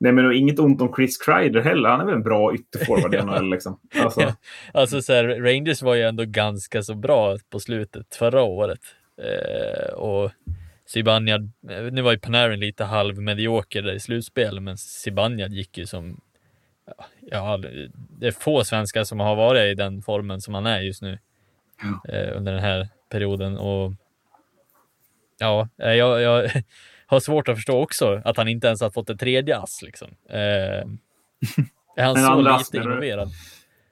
Nej, 0.00 0.12
men 0.12 0.32
inget 0.32 0.58
ont 0.58 0.80
om 0.80 0.94
Chris 0.96 1.18
Kreider 1.18 1.60
heller. 1.60 1.88
Han 1.88 2.00
är 2.00 2.04
väl 2.04 2.14
en 2.14 2.22
bra 2.22 2.54
ytterforward 2.54 3.14
i 3.14 3.18
NHL. 3.22 3.50
Liksom. 3.50 3.80
Alltså. 4.00 4.20
Ja. 4.20 4.34
alltså 4.72 5.02
så 5.02 5.12
här, 5.12 5.24
Rangers 5.24 5.82
var 5.82 5.94
ju 5.94 6.02
ändå 6.02 6.24
ganska 6.24 6.82
så 6.82 6.94
bra 6.94 7.38
på 7.50 7.60
slutet 7.60 8.14
förra 8.16 8.42
året. 8.42 8.80
Eh, 9.22 9.94
och 9.94 10.30
Zibanejad, 10.88 11.52
nu 11.92 12.02
var 12.02 12.12
ju 12.12 12.18
Panarin 12.18 12.60
lite 12.60 12.84
halvmedioker 12.84 13.82
där 13.82 13.92
i 13.92 14.00
slutspelet, 14.00 14.62
men 14.62 14.78
Zibanejad 14.78 15.52
gick 15.52 15.78
ju 15.78 15.86
som... 15.86 16.20
Ja, 17.20 17.60
det 17.92 18.26
är 18.26 18.32
få 18.32 18.64
svenskar 18.64 19.04
som 19.04 19.20
har 19.20 19.36
varit 19.36 19.72
i 19.72 19.74
den 19.74 20.02
formen 20.02 20.40
som 20.40 20.54
han 20.54 20.66
är 20.66 20.80
just 20.80 21.02
nu 21.02 21.18
ja. 21.82 22.12
eh, 22.12 22.36
under 22.36 22.52
den 22.52 22.62
här 22.62 22.88
perioden. 23.10 23.58
Och 23.58 23.92
ja, 25.38 25.68
jag, 25.76 26.22
jag 26.22 26.50
har 27.06 27.20
svårt 27.20 27.48
att 27.48 27.56
förstå 27.56 27.82
också 27.82 28.22
att 28.24 28.36
han 28.36 28.48
inte 28.48 28.66
ens 28.66 28.80
har 28.80 28.90
fått 28.90 29.10
ett 29.10 29.20
tredje 29.20 29.58
ass. 29.58 29.82
Liksom. 29.82 30.08
Eh, 30.28 30.38
är 31.96 32.04
han 32.04 32.16
så 32.16 32.58
lite 32.58 32.76
involverad? 32.76 33.30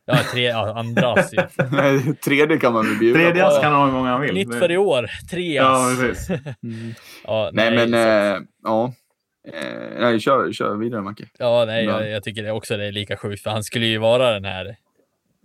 Ja, 0.09 0.19
tre, 0.33 0.43
ja, 0.43 0.73
andra 0.79 1.13
ass. 1.13 1.31
tredje 2.25 2.59
kan 2.59 2.73
man 2.73 2.87
väl 2.87 2.99
bjuda 2.99 3.19
Tredje 3.19 3.47
ass 3.47 3.61
kan 3.61 3.73
han 3.73 3.81
ha 3.81 3.87
hur 3.87 3.93
många 3.93 4.11
han 4.11 4.21
vill. 4.21 4.35
Nytt 4.35 4.55
för 4.55 4.71
i 4.71 4.77
år. 4.77 5.11
Tre. 5.31 5.55
Ja, 5.55 5.95
precis. 6.01 6.29
Mm. 6.63 6.95
ja, 7.25 7.51
nej, 7.53 7.71
nej, 7.71 7.89
men 7.89 8.35
äh, 8.35 8.43
ja. 8.63 8.93
Eh, 9.49 10.01
nej, 10.01 10.21
kör, 10.21 10.53
kör 10.53 10.77
vidare 10.77 11.03
Macke. 11.03 11.25
Ja, 11.39 11.65
nej, 11.67 11.85
jag, 11.85 12.09
jag, 12.11 12.23
tycker 12.23 12.43
det 12.43 12.53
också 12.53 12.77
det 12.77 12.85
är 12.85 12.93
lika 12.93 13.17
sjukt, 13.17 13.43
för 13.43 13.51
han 13.51 13.63
skulle 13.63 13.87
ju 13.87 13.99
vara 13.99 14.33
den 14.33 14.45
här 14.45 14.77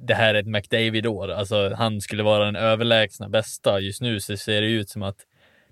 det 0.07 0.13
här 0.13 0.33
är 0.33 0.39
ett 0.39 0.47
McDavid-år. 0.47 1.31
Alltså, 1.31 1.73
han 1.73 2.01
skulle 2.01 2.23
vara 2.23 2.45
den 2.45 2.55
överlägsna 2.55 3.29
bästa. 3.29 3.79
Just 3.79 4.01
nu 4.01 4.19
så 4.19 4.37
ser 4.37 4.61
det 4.61 4.67
ut 4.67 4.89
som 4.89 5.03
att 5.03 5.17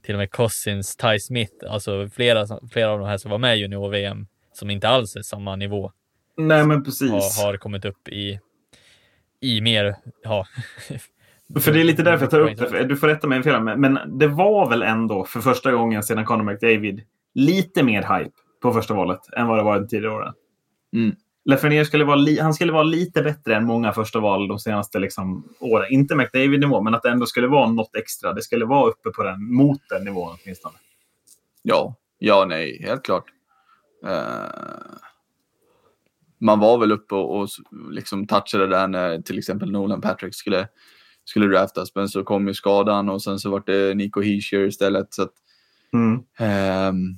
till 0.04 0.16
och 0.16 0.20
med 0.20 0.32
Cousins, 0.32 0.96
Ty 0.96 1.20
Smith, 1.20 1.54
alltså 1.70 2.10
flera, 2.10 2.46
flera 2.72 2.92
av 2.92 3.00
de 3.00 3.08
här 3.08 3.18
som 3.18 3.32
var 3.32 3.38
med 3.38 3.58
i 3.58 3.60
junior-VM 3.60 4.28
som 4.54 4.70
inte 4.70 4.90
alls 4.90 5.16
är 5.16 5.22
samma 5.22 5.56
nivå. 5.56 5.92
Nej, 6.38 6.66
men 6.66 6.84
precis. 6.84 7.12
Har, 7.12 7.46
har 7.46 7.58
kommit 7.58 7.86
upp 7.86 8.08
i, 8.08 8.40
i 9.42 9.62
mer, 9.62 9.96
ja. 10.24 10.46
För 11.60 11.72
det 11.72 11.80
är 11.80 11.84
lite 11.84 12.04
därför 12.04 12.24
jag 12.24 12.32
tar 12.32 12.40
upp 12.40 12.72
det. 12.72 12.84
Du 12.84 12.98
får 12.98 13.08
rätta 13.08 13.28
mig 13.28 13.38
om 13.38 13.44
fel, 13.44 13.62
men 13.62 14.00
det 14.20 14.28
var 14.28 14.70
väl 14.70 14.82
ändå 14.82 15.26
för 15.26 15.40
första 15.40 15.72
gången 15.72 16.04
sedan 16.04 16.26
Conor 16.26 16.44
McDavid 16.44 17.02
lite 17.34 17.84
mer 17.84 18.18
hype 18.18 18.36
på 18.62 18.74
första 18.74 18.94
valet 18.94 19.20
än 19.38 19.48
vad 19.48 19.60
det 19.60 19.64
var 19.64 19.80
de 19.80 19.88
tidigare 19.88 20.16
åren. 20.16 20.34
Mm. 20.96 21.16
Lafreniere 21.46 21.86
skulle 21.86 22.04
vara, 22.04 22.16
li, 22.16 22.40
han 22.40 22.54
skulle 22.54 22.72
vara 22.72 22.84
lite 22.84 23.22
bättre 23.22 23.56
än 23.56 23.66
många 23.66 23.94
första 23.94 24.20
val 24.20 24.48
de 24.48 24.60
senaste 24.60 25.00
liksom, 25.00 25.54
åren. 25.60 25.88
Inte 25.90 26.16
McDavid-nivå, 26.16 26.82
men 26.82 26.96
att 26.96 27.04
det 27.04 27.10
ändå 27.10 27.26
skulle 27.26 27.48
vara 27.48 27.72
något 27.72 27.96
extra. 27.96 28.34
Det 28.34 28.42
skulle 28.42 28.66
vara 28.66 28.90
uppe 28.90 29.10
på 29.10 29.24
den, 29.24 29.54
mot 29.54 29.82
den 29.90 30.04
nivån 30.04 30.38
åtminstone. 30.44 30.76
Ja, 31.62 31.96
ja, 32.18 32.46
nej, 32.46 32.82
helt 32.86 33.06
klart. 33.06 33.26
Uh, 34.06 34.12
man 36.40 36.60
var 36.60 36.78
väl 36.78 36.92
uppe 36.92 37.16
och, 37.16 37.40
och 37.40 37.50
liksom 37.92 38.28
touchade 38.28 38.68
där 38.68 38.88
när 38.88 39.22
till 39.22 39.38
exempel 39.38 39.72
Nolan 39.72 40.02
Patrick 40.02 40.36
skulle, 40.36 40.68
skulle 41.26 41.48
draftas, 41.48 41.96
men 41.96 42.10
så 42.10 42.24
kom 42.24 42.48
ju 42.48 42.54
skadan 42.54 43.10
och 43.10 43.24
sen 43.24 43.40
så 43.40 43.50
var 43.50 43.64
det 43.66 43.96
Nico 43.96 44.22
Hischier 44.22 44.68
istället. 44.68 45.14
Så 45.14 45.24
att, 45.24 45.34
mm. 45.94 46.14
um, 46.90 47.18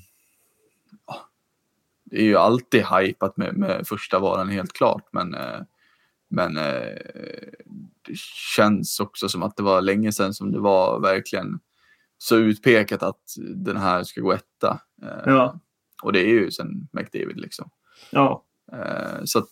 det 2.12 2.18
är 2.18 2.26
ju 2.26 2.38
alltid 2.38 2.84
hypat 2.86 3.38
med, 3.38 3.58
med 3.58 3.88
första 3.88 4.20
varan 4.20 4.50
helt 4.50 4.74
klart, 4.74 5.08
men, 5.12 5.34
eh, 5.34 5.60
men 6.30 6.58
eh, 6.58 6.98
det 8.02 8.18
känns 8.56 9.00
också 9.00 9.30
som 9.30 9.44
att 9.44 9.58
det 9.58 9.64
var 9.64 9.82
länge 9.82 10.12
sedan 10.12 10.34
som 10.34 10.52
det 10.52 10.60
var 10.60 11.00
verkligen 11.00 11.60
så 12.18 12.38
utpekat 12.38 13.04
att 13.04 13.22
den 13.56 13.78
här 13.78 14.04
ska 14.04 14.22
gå 14.22 14.34
etta. 14.34 14.80
Eh, 15.04 15.24
ja. 15.26 15.60
Och 16.04 16.14
det 16.14 16.20
är 16.20 16.28
ju 16.28 16.52
sen 16.52 16.88
McDavid 16.94 17.40
liksom. 17.40 17.70
Ja. 18.10 18.46
Eh, 18.74 19.24
så 19.24 19.40
att, 19.40 19.46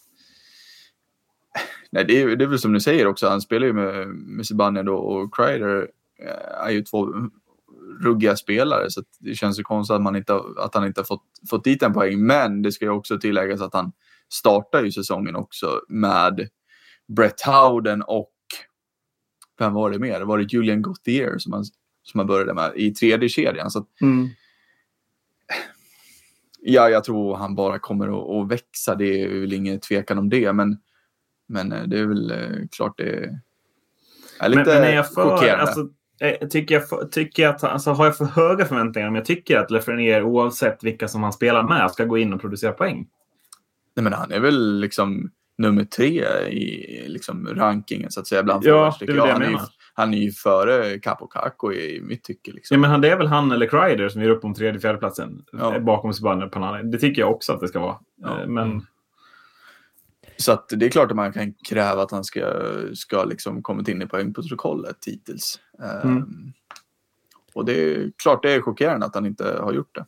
nej, 1.92 2.06
det, 2.08 2.22
är, 2.22 2.36
det 2.36 2.46
är 2.46 2.48
väl 2.48 2.60
som 2.60 2.74
du 2.74 2.80
säger 2.80 3.08
också, 3.08 3.28
han 3.28 3.42
spelar 3.42 3.68
ju 3.68 3.74
med, 3.74 4.08
med 4.08 4.46
Zibanejad 4.46 4.90
och 4.90 5.36
Kreider 5.36 5.88
eh, 6.20 6.66
är 6.66 6.70
ju 6.70 6.82
två 6.82 7.14
ruggiga 8.02 8.36
spelare 8.36 8.90
så 8.90 9.04
det 9.20 9.36
känns 9.36 9.60
ju 9.60 9.64
konstigt 9.64 9.96
att, 9.96 10.02
man 10.02 10.16
inte, 10.16 10.40
att 10.58 10.76
han 10.76 10.86
inte 10.86 11.02
har 11.02 11.06
fått, 11.06 11.24
fått 11.50 11.64
dit 11.64 11.84
en 11.84 11.94
poäng. 11.94 12.26
Men 12.26 12.62
det 12.62 12.72
ska 12.72 12.86
ju 12.86 12.92
också 12.92 13.20
tilläggas 13.20 13.62
att 13.62 13.74
han 13.74 13.92
startar 14.30 14.84
ju 14.84 14.92
säsongen 14.92 15.36
också 15.36 15.82
med 15.88 16.50
Brett 17.08 17.42
Howden 17.42 18.02
och 18.02 18.34
vem 19.60 19.74
var 19.74 19.90
det 19.90 20.00
mer? 20.00 20.22
Var 20.22 20.38
det 20.38 20.54
Julian 20.54 20.82
Gauthier 20.82 21.38
som 21.38 21.54
han, 21.54 21.66
som 22.04 22.20
han 22.20 22.28
började 22.28 22.54
med 22.54 22.72
i 22.76 22.92
tredje 22.92 23.30
kedjan? 23.30 23.72
Så 23.72 23.80
att, 23.80 24.02
mm. 24.02 24.30
Ja, 26.62 26.90
jag 26.90 27.04
tror 27.04 27.36
han 27.36 27.56
bara 27.56 27.80
kommer 27.80 28.08
att, 28.08 28.30
att, 28.30 28.52
växa. 28.52 28.96
Det 28.96 29.24
är 29.24 29.40
väl 29.40 29.54
ingen 29.54 29.80
tvekan 29.80 30.18
om 30.18 30.30
det. 30.30 30.54
Men, 30.54 30.78
men 31.48 31.72
eh, 31.72 31.84
det 31.84 32.00
är 32.00 32.06
väl 32.06 32.32
eh, 32.32 32.68
klart 32.72 32.98
det 32.98 33.04
är 34.40 34.50
lite 34.50 34.64
men, 34.64 34.74
men 34.74 34.84
är 34.84 34.96
jag 34.96 35.14
för, 35.14 35.24
chockerande. 35.24 35.62
Alltså, 35.62 35.90
Eh, 36.22 36.48
tycker 36.48 36.76
jag, 36.76 37.12
tycker 37.12 37.44
jag 37.44 37.56
att, 37.56 37.64
alltså, 37.64 37.92
har 37.92 38.06
jag 38.06 38.18
för 38.18 38.26
höga 38.26 38.66
förväntningar 38.66 39.08
om 39.08 39.16
jag 39.16 39.26
tycker 39.26 39.58
att 39.58 39.72
Lefrenier 39.72 40.24
oavsett 40.24 40.84
vilka 40.84 41.08
som 41.08 41.24
han 41.24 41.34
spelar 41.34 41.64
med 41.64 41.92
ska 41.92 42.06
gå 42.06 42.18
in 42.18 42.34
och 42.34 42.42
producera 42.42 42.72
poäng? 42.72 43.08
Nej, 43.96 44.04
men 44.04 44.14
han 44.14 44.32
är 44.32 44.40
väl 44.40 44.80
liksom 44.80 45.32
nummer 45.58 45.84
tre 45.84 46.26
i 46.50 47.06
liksom, 47.08 47.48
rankingen 47.48 48.12
så 48.12 48.20
att 48.20 48.28
säga 48.28 48.44
bland 48.44 48.66
ja, 48.66 48.98
det 49.00 49.12
är 49.12 49.16
jag. 49.16 49.28
Han, 49.28 49.42
är 49.42 49.50
ju, 49.50 49.58
han 50.00 50.14
är 50.14 50.18
ju 50.18 50.32
före 50.32 51.00
Capo 51.00 51.74
i 51.74 52.02
mitt 52.02 52.24
tycke. 52.24 52.52
Liksom. 52.52 52.76
Ja, 52.76 52.82
men 52.82 52.92
han, 52.92 53.02
det 53.02 53.10
är 53.10 53.18
väl 53.18 53.28
han 53.28 53.52
eller 53.52 53.68
Kreider 53.68 54.10
som 54.10 54.22
gör 54.22 54.30
upp 54.30 54.44
om 54.44 54.54
tredje 54.54 54.80
fjärde 54.80 54.98
platsen 54.98 55.46
ja. 55.52 55.80
bakom 55.80 56.14
Subban 56.14 56.50
Panani. 56.50 56.92
Det 56.92 56.98
tycker 56.98 57.22
jag 57.22 57.32
också 57.32 57.54
att 57.54 57.60
det 57.60 57.68
ska 57.68 57.80
vara. 57.80 58.00
Ja. 58.16 58.42
Eh, 58.42 58.48
men... 58.48 58.72
Mm. 58.72 58.86
Så 60.38 60.52
att 60.52 60.70
det 60.70 60.86
är 60.86 60.90
klart 60.90 61.12
att 61.12 61.16
man 61.16 61.34
kan 61.34 61.54
kräva 61.54 62.02
att 62.02 62.12
han 62.12 62.24
ska, 62.24 62.42
ska 62.94 63.24
liksom 63.24 63.64
kommit 63.64 63.88
in 63.88 64.02
i 64.02 64.06
poängprotokollet 64.06 64.98
hittills. 65.06 65.60
Mm. 66.04 66.18
Um, 66.18 66.54
och 67.54 67.66
det 67.66 67.74
är 67.74 68.12
klart 68.24 68.44
det 68.44 68.52
är 68.52 68.62
chockerande 68.62 69.06
att 69.06 69.16
han 69.16 69.26
inte 69.26 69.58
har 69.60 69.74
gjort 69.74 69.96
det. 69.96 70.06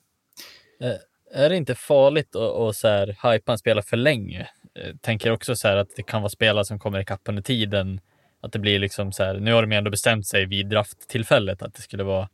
Eh, 0.88 1.44
är 1.44 1.50
det 1.50 1.56
inte 1.56 1.76
farligt 1.76 2.36
att, 2.36 2.56
att 2.56 2.76
så 2.76 2.88
här, 2.88 3.32
hypa 3.32 3.52
en 3.52 3.58
spelare 3.58 3.84
för 3.84 3.98
länge? 3.98 4.50
Jag 4.74 4.88
eh, 4.88 4.96
tänker 4.96 5.32
också 5.32 5.56
så 5.56 5.68
här 5.68 5.78
att 5.78 5.96
det 5.96 6.04
kan 6.04 6.22
vara 6.22 6.30
spelare 6.30 6.66
som 6.66 6.80
kommer 6.80 7.00
ikapp 7.00 7.22
under 7.26 7.42
tiden. 7.42 8.02
Att 8.42 8.52
det 8.52 8.60
blir 8.60 8.80
liksom 8.80 9.12
så 9.12 9.24
här, 9.24 9.39
nu 9.39 9.54
har 9.54 9.62
de 9.62 9.76
ändå 9.76 9.92
bestämt 9.92 10.28
sig 10.28 10.46
vid 10.46 10.68
drafttillfället 10.68 11.62
att 11.62 11.74
det 11.74 11.82
skulle 11.82 12.04
vara 12.04 12.30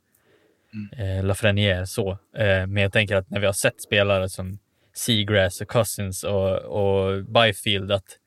mm. 0.74 1.18
eh, 1.18 1.26
Lafreniere 1.26 1.88
så. 1.88 2.12
Eh, 2.12 2.68
men 2.68 2.78
jag 2.78 2.94
tänker 2.94 3.16
att 3.16 3.30
när 3.30 3.40
vi 3.40 3.46
har 3.46 3.54
sett 3.54 3.82
spelare 3.82 4.30
som 4.30 4.60
Seagrass 4.94 5.62
och 5.62 5.68
Cousins 5.68 6.24
och, 6.24 6.58
och 6.58 7.26
Byfield 7.26 7.92
att, 7.92 8.18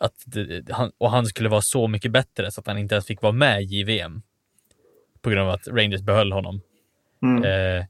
att 0.00 0.14
det, 0.26 0.72
han, 0.72 0.92
och 0.98 1.10
han 1.10 1.26
skulle 1.26 1.48
vara 1.48 1.60
så 1.60 1.88
mycket 1.88 2.12
bättre 2.12 2.50
så 2.50 2.60
att 2.60 2.66
han 2.66 2.78
inte 2.78 2.94
ens 2.94 3.06
fick 3.06 3.22
vara 3.22 3.32
med 3.32 3.62
i 3.62 3.64
JVM. 3.64 4.22
På 5.22 5.30
grund 5.30 5.48
av 5.48 5.54
att 5.54 5.68
Rangers 5.68 6.02
behöll 6.02 6.32
honom. 6.32 6.60
Mm. 7.22 7.44
Eh, 7.44 7.84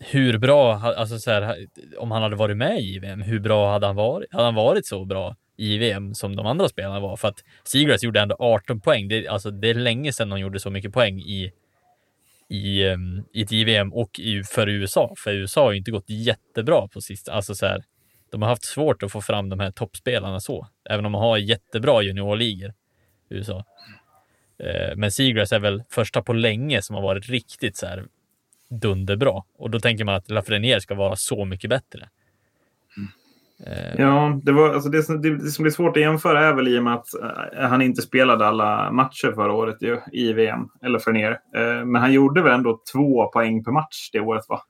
hur 0.00 0.38
bra, 0.38 0.74
alltså 0.74 1.18
så 1.18 1.30
här, 1.30 1.66
om 1.98 2.10
han 2.10 2.22
hade 2.22 2.36
varit 2.36 2.56
med 2.56 2.80
i 2.80 2.98
VM, 2.98 3.22
hur 3.22 3.40
bra 3.40 3.72
hade 3.72 3.86
han 3.86 3.96
varit? 3.96 4.32
Hade 4.32 4.44
han 4.44 4.54
varit 4.54 4.86
så 4.86 5.04
bra 5.04 5.36
i 5.56 5.78
VM 5.78 6.14
som 6.14 6.36
de 6.36 6.46
andra 6.46 6.68
spelarna 6.68 7.00
var? 7.00 7.16
För 7.16 7.28
att 7.28 7.44
Seagrass 7.64 8.02
gjorde 8.02 8.20
ändå 8.20 8.36
18 8.38 8.80
poäng. 8.80 9.08
Det, 9.08 9.28
alltså, 9.28 9.50
det 9.50 9.70
är 9.70 9.74
länge 9.74 10.12
sedan 10.12 10.28
de 10.28 10.40
gjorde 10.40 10.60
så 10.60 10.70
mycket 10.70 10.92
poäng 10.92 11.20
i, 11.20 11.52
i, 12.48 12.84
um, 12.84 13.24
i 13.32 13.42
ett 13.42 13.52
JVM 13.52 13.92
och 13.92 14.18
i, 14.18 14.42
för 14.42 14.68
USA. 14.68 15.14
För 15.18 15.32
USA 15.32 15.64
har 15.64 15.72
ju 15.72 15.78
inte 15.78 15.90
gått 15.90 16.10
jättebra 16.10 16.88
på 16.88 17.00
sista, 17.00 17.32
alltså 17.32 17.54
så 17.54 17.66
här, 17.66 17.82
de 18.30 18.42
har 18.42 18.48
haft 18.48 18.64
svårt 18.64 19.02
att 19.02 19.12
få 19.12 19.20
fram 19.20 19.48
de 19.48 19.60
här 19.60 19.70
toppspelarna 19.70 20.40
så, 20.40 20.66
även 20.90 21.06
om 21.06 21.12
de 21.12 21.18
har 21.18 21.38
jättebra 21.38 22.02
juniorligor 22.02 22.74
i 23.30 23.34
USA. 23.34 23.64
Eh, 24.58 24.96
men 24.96 25.12
Seagrass 25.12 25.52
är 25.52 25.58
väl 25.58 25.82
första 25.90 26.22
på 26.22 26.32
länge 26.32 26.82
som 26.82 26.96
har 26.96 27.02
varit 27.02 27.28
riktigt 27.28 27.76
så 27.76 27.86
här 27.86 28.04
dunderbra. 28.68 29.42
Och 29.58 29.70
då 29.70 29.80
tänker 29.80 30.04
man 30.04 30.14
att 30.14 30.30
Lafreniere 30.30 30.80
ska 30.80 30.94
vara 30.94 31.16
så 31.16 31.44
mycket 31.44 31.70
bättre. 31.70 32.08
Mm. 33.66 34.02
Ja, 34.02 34.40
det, 34.42 34.52
var, 34.52 34.74
alltså 34.74 34.88
det, 34.88 35.02
som, 35.02 35.22
det, 35.22 35.50
som 35.50 35.62
blir 35.62 35.72
svårt 35.72 35.96
att 35.96 36.02
jämföra 36.02 36.44
är 36.44 36.54
väl 36.54 36.68
i 36.68 36.78
och 36.78 36.82
med 36.82 36.94
att 36.94 37.06
uh, 37.22 37.68
han 37.68 37.82
inte 37.82 38.02
spelade 38.02 38.46
alla 38.46 38.92
matcher 38.92 39.32
förra 39.32 39.52
året 39.52 39.76
ju, 39.80 40.00
i 40.12 40.32
VM, 40.32 40.68
eller 40.82 40.98
Frenier. 40.98 41.30
Uh, 41.30 41.84
men 41.84 42.02
han 42.02 42.12
gjorde 42.12 42.42
väl 42.42 42.52
ändå 42.52 42.82
två 42.92 43.26
poäng 43.26 43.64
per 43.64 43.72
match 43.72 44.10
det 44.12 44.20
året, 44.20 44.44
va? 44.48 44.60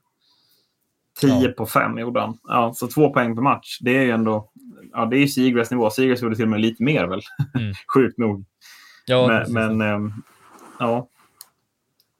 Tio 1.21 1.47
ja. 1.47 1.51
på 1.57 1.65
fem 1.65 1.97
gjorde 1.97 2.19
han. 2.19 2.37
Ja, 2.43 2.73
så 2.75 2.87
två 2.87 3.13
poäng 3.13 3.35
per 3.35 3.41
match. 3.41 3.77
Det 3.81 3.97
är 3.97 4.03
ju 4.03 4.11
ändå... 4.11 4.49
Ja, 4.91 5.05
det 5.05 5.17
är 5.17 5.39
ju 5.39 5.65
nivå. 5.71 5.89
Seagrass 5.89 6.21
gjorde 6.21 6.35
till 6.35 6.45
och 6.45 6.51
med 6.51 6.61
lite 6.61 6.83
mer 6.83 7.07
väl. 7.07 7.21
Mm. 7.55 7.73
Sjukt 7.93 8.17
nog. 8.17 8.45
Ja, 9.05 9.27
men, 9.27 9.77
men 9.77 9.93
um, 9.95 10.23
ja. 10.79 11.07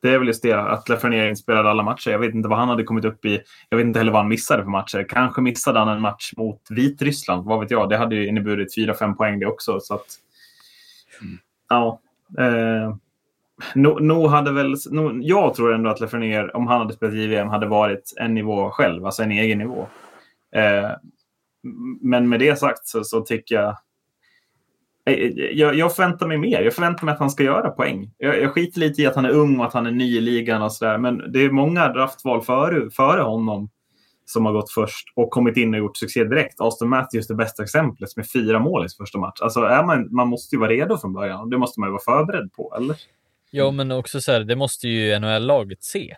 Det 0.04 0.10
är 0.10 0.20
väl 0.20 0.28
just 0.28 0.44
det 0.44 0.54
att 0.54 0.90
Lafreniere 0.90 1.36
spelade 1.36 1.70
alla 1.70 1.84
matcher. 1.84 2.12
Jag 2.12 2.20
vet 2.20 2.36
inte 2.36 2.50
vad 2.50 2.60
han 2.60 2.70
hade 2.70 2.84
kommit 2.84 3.06
upp 3.06 3.26
i. 3.26 3.42
Jag 3.70 3.78
vet 3.78 3.86
inte 3.86 4.00
heller 4.00 4.12
vad 4.12 4.22
han 4.22 4.30
missade 4.30 4.64
för 4.64 4.70
matcher. 4.70 5.06
Kanske 5.10 5.42
missade 5.42 5.80
han 5.80 5.88
en 5.88 6.02
match 6.02 6.34
mot 6.38 6.62
Vitryssland. 6.70 7.46
Vad 7.46 7.60
vet 7.60 7.72
jag? 7.72 7.90
Det 7.90 7.98
hade 7.98 8.16
ju 8.16 8.28
inneburit 8.28 8.78
4-5 8.78 9.14
poäng 9.14 9.40
det 9.40 9.46
också. 9.46 9.80
Så 9.80 9.94
att, 9.94 10.06
mm. 11.22 11.38
ja. 11.70 12.00
Eh, 12.38 12.96
no, 13.76 14.00
no 14.00 14.28
hade 14.28 14.52
väl, 14.52 14.76
no, 14.92 15.20
jag 15.22 15.54
tror 15.54 15.74
ändå 15.74 15.90
att 15.90 16.00
Lafreniere, 16.00 16.52
om 16.52 16.68
han 16.68 16.80
hade 16.80 16.94
spelat 16.94 17.16
JVM, 17.16 17.48
hade 17.48 17.68
varit 17.68 18.14
en 18.18 18.34
nivå 18.34 18.70
själv. 18.70 19.06
Alltså 19.06 19.24
en 19.24 19.32
egen 19.32 19.58
nivå. 19.58 19.88
Eh, 20.56 20.92
men 22.02 22.30
med 22.30 22.40
det 22.40 22.60
sagt 22.60 22.88
så, 22.88 23.04
så 23.04 23.22
tycker 23.22 23.56
jag 23.56 23.78
jag, 25.54 25.76
jag 25.76 25.96
förväntar 25.96 26.28
mig 26.28 26.38
mer. 26.38 26.62
Jag 26.62 26.74
förväntar 26.74 27.06
mig 27.06 27.14
att 27.14 27.20
han 27.20 27.30
ska 27.30 27.44
göra 27.44 27.70
poäng. 27.70 28.12
Jag, 28.18 28.42
jag 28.42 28.52
skiter 28.52 28.80
lite 28.80 29.02
i 29.02 29.06
att 29.06 29.16
han 29.16 29.26
är 29.26 29.30
ung 29.30 29.60
och 29.60 29.66
att 29.66 29.74
han 29.74 29.86
är 29.86 29.92
ny 29.92 30.18
i 30.18 30.22
ligan 30.22 30.62
och 30.62 30.72
sådär. 30.72 30.98
Men 30.98 31.32
det 31.32 31.40
är 31.40 31.50
många 31.50 31.88
draftval 31.94 32.42
före, 32.42 32.90
före 32.90 33.22
honom 33.22 33.70
som 34.26 34.46
har 34.46 34.54
gått 34.54 34.72
först 34.72 35.06
och 35.16 35.30
kommit 35.30 35.58
in 35.58 35.74
och 35.74 35.80
gjort 35.80 35.98
succé 35.98 36.24
direkt. 36.24 36.62
Aston 36.62 36.90
Matthews 36.90 37.30
är 37.30 37.34
det 37.34 37.38
bästa 37.38 37.64
exemplet 37.64 38.18
med 38.18 38.32
fyra 38.32 38.60
mål 38.60 38.86
i 38.86 38.90
sin 38.90 39.04
första 39.04 39.18
match. 39.18 39.42
Alltså 39.42 39.60
är 39.60 39.84
man, 39.84 40.16
man 40.16 40.28
måste 40.28 40.56
ju 40.56 40.60
vara 40.60 40.70
redo 40.70 40.98
från 40.98 41.14
början 41.14 41.40
och 41.40 41.50
det 41.50 41.58
måste 41.58 41.80
man 41.80 41.90
ju 41.90 41.92
vara 41.92 42.04
förberedd 42.04 42.54
på, 42.54 42.74
eller? 42.78 42.96
Ja, 43.52 43.72
men 43.72 43.92
också 43.92 44.22
så 44.22 44.32
här, 44.32 44.40
det 44.40 44.56
måste 44.56 44.88
ju 44.88 45.20
NHL-laget 45.20 45.84
se. 45.84 46.16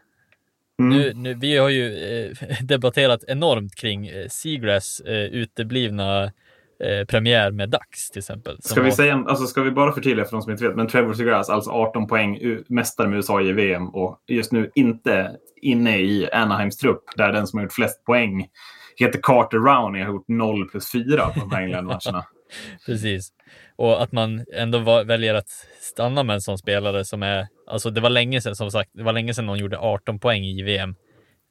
Mm. 0.79 0.97
Nu, 0.97 1.13
nu, 1.13 1.33
vi 1.33 1.57
har 1.57 1.69
ju 1.69 1.97
eh, 1.97 2.37
debatterat 2.61 3.23
enormt 3.27 3.75
kring 3.75 4.07
eh, 4.07 4.27
Seagrass 4.27 4.99
eh, 4.99 5.23
uteblivna 5.23 6.31
eh, 6.79 7.05
premiär 7.05 7.51
med 7.51 7.69
Dax 7.69 8.09
till 8.09 8.19
exempel. 8.19 8.57
Ska 8.61 8.81
vi, 8.81 8.89
var... 8.89 8.95
säga, 8.95 9.23
alltså, 9.27 9.47
ska 9.47 9.61
vi 9.61 9.71
bara 9.71 9.91
förtydliga 9.91 10.25
för 10.25 10.31
de 10.31 10.41
som 10.41 10.51
inte 10.51 10.67
vet, 10.67 10.75
men 10.75 10.87
Trevor 10.87 11.13
Segras 11.13 11.49
alltså 11.49 11.71
18 11.71 12.07
poäng, 12.07 12.39
mästare 12.67 13.07
med 13.07 13.15
USA 13.15 13.41
i 13.41 13.51
VM 13.51 13.89
och 13.89 14.19
just 14.27 14.51
nu 14.51 14.71
inte 14.75 15.31
inne 15.61 15.97
i 15.97 16.29
Anaheims 16.31 16.77
trupp 16.77 17.03
där 17.15 17.33
den 17.33 17.47
som 17.47 17.57
har 17.59 17.63
gjort 17.63 17.73
flest 17.73 18.05
poäng 18.05 18.47
heter 18.95 19.19
Carter 19.23 19.57
Rowney 19.57 20.01
och 20.01 20.07
har 20.07 20.13
gjort 20.13 20.27
0 20.27 20.69
plus 20.69 20.91
4 20.91 21.29
på 21.29 21.39
de 21.39 21.51
här 21.51 21.61
England-matcherna. 21.61 22.25
Precis. 22.85 23.31
Och 23.75 24.03
att 24.03 24.11
man 24.11 24.45
ändå 24.53 24.79
var, 24.79 25.03
väljer 25.03 25.33
att 25.33 25.49
stanna 25.81 26.23
med 26.23 26.33
en 26.33 26.41
sån 26.41 26.57
spelare 26.57 27.05
som 27.05 27.23
är, 27.23 27.47
alltså 27.67 27.89
det 27.89 28.01
var 28.01 28.09
länge 28.09 28.41
sedan 28.41 28.55
som 28.55 28.71
sagt, 28.71 28.89
det 28.93 29.03
var 29.03 29.13
länge 29.13 29.33
sedan 29.33 29.45
någon 29.45 29.57
gjorde 29.57 29.77
18 29.77 30.19
poäng 30.19 30.43
i 30.43 30.61
VM 30.61 30.95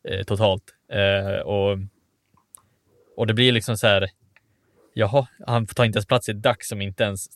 eh, 0.09 0.23
totalt. 0.23 0.63
Eh, 0.93 1.41
och, 1.41 1.79
och 3.17 3.27
det 3.27 3.35
blir 3.35 3.53
liksom 3.53 3.77
så 3.77 3.87
här, 3.87 4.09
jaha, 4.95 5.27
han 5.47 5.67
tar 5.67 5.85
inte 5.85 5.97
ens 5.97 6.07
plats 6.07 6.29
i 6.29 6.33
ett 6.33 6.43
DAX 6.43 6.69
som 6.69 6.83
inte 6.83 7.05
ens 7.05 7.27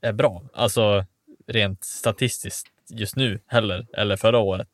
är 0.00 0.12
bra. 0.12 0.42
Alltså 0.54 1.04
rent 1.46 1.84
statistiskt 1.84 2.68
just 2.90 3.16
nu 3.16 3.40
heller, 3.46 3.86
eller 3.92 4.16
förra 4.16 4.38
året. 4.38 4.68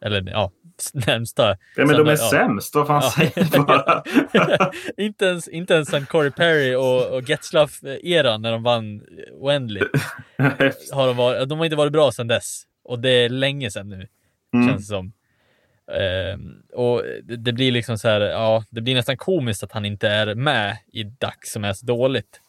Eller 0.00 0.30
ja, 0.30 0.50
närmsta. 0.92 1.56
Ja, 1.76 1.86
men 1.86 1.96
de 1.96 2.06
är 2.06 2.10
ja. 2.10 2.30
sämst, 2.30 2.74
vad 2.74 2.86
fan 2.86 3.02
ja. 3.04 3.10
säger 3.10 3.66
bara? 3.66 4.02
inte, 4.96 5.24
ens, 5.24 5.48
inte 5.48 5.74
ens 5.74 5.88
sen 5.88 6.06
Corey 6.06 6.30
Perry 6.30 6.74
och, 6.74 7.16
och 7.16 7.22
Getzlaff-eran 7.22 8.42
när 8.42 8.52
de 8.52 8.62
vann 8.62 9.02
oändligt. 9.32 9.90
har 10.92 11.06
de, 11.06 11.16
varit, 11.16 11.48
de 11.48 11.58
har 11.58 11.64
inte 11.66 11.76
varit 11.76 11.92
bra 11.92 12.12
sedan 12.12 12.28
dess. 12.28 12.62
Och 12.84 12.98
det 12.98 13.10
är 13.10 13.28
länge 13.28 13.70
sedan 13.70 13.88
nu, 13.88 14.08
mm. 14.54 14.68
känns 14.68 14.80
det 14.80 14.94
som. 14.94 15.12
Um, 15.88 16.62
och 16.72 17.02
det, 17.38 17.52
blir 17.52 17.72
liksom 17.72 17.98
så 17.98 18.08
här, 18.08 18.20
ja, 18.20 18.64
det 18.70 18.80
blir 18.80 18.94
nästan 18.94 19.16
komiskt 19.16 19.62
att 19.62 19.72
han 19.72 19.84
inte 19.84 20.08
är 20.08 20.34
med 20.34 20.76
i 20.92 21.02
DAX 21.02 21.52
som 21.52 21.64
är 21.64 21.72
så 21.72 21.86
dåligt. 21.86 22.40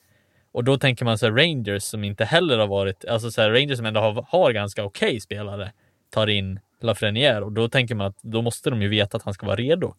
Och 0.51 0.63
då 0.63 0.77
tänker 0.77 1.05
man 1.05 1.17
så 1.17 1.25
här, 1.25 1.33
Rangers 1.33 1.83
som 1.83 2.03
inte 2.03 2.25
heller 2.25 2.57
har 2.57 2.67
varit, 2.67 3.05
alltså 3.05 3.31
så 3.31 3.41
här, 3.41 3.51
Rangers 3.51 3.77
som 3.77 3.85
ändå 3.85 3.99
har, 3.99 4.25
har 4.29 4.51
ganska 4.51 4.83
okej 4.83 5.07
okay 5.07 5.19
spelare, 5.19 5.71
tar 6.09 6.27
in 6.27 6.59
Lafreniere 6.81 7.41
och 7.41 7.51
då 7.51 7.69
tänker 7.69 7.95
man 7.95 8.07
att 8.07 8.17
då 8.21 8.41
måste 8.41 8.69
de 8.69 8.81
ju 8.81 8.87
veta 8.87 9.17
att 9.17 9.23
han 9.23 9.33
ska 9.33 9.45
vara 9.45 9.55
redo. 9.55 9.93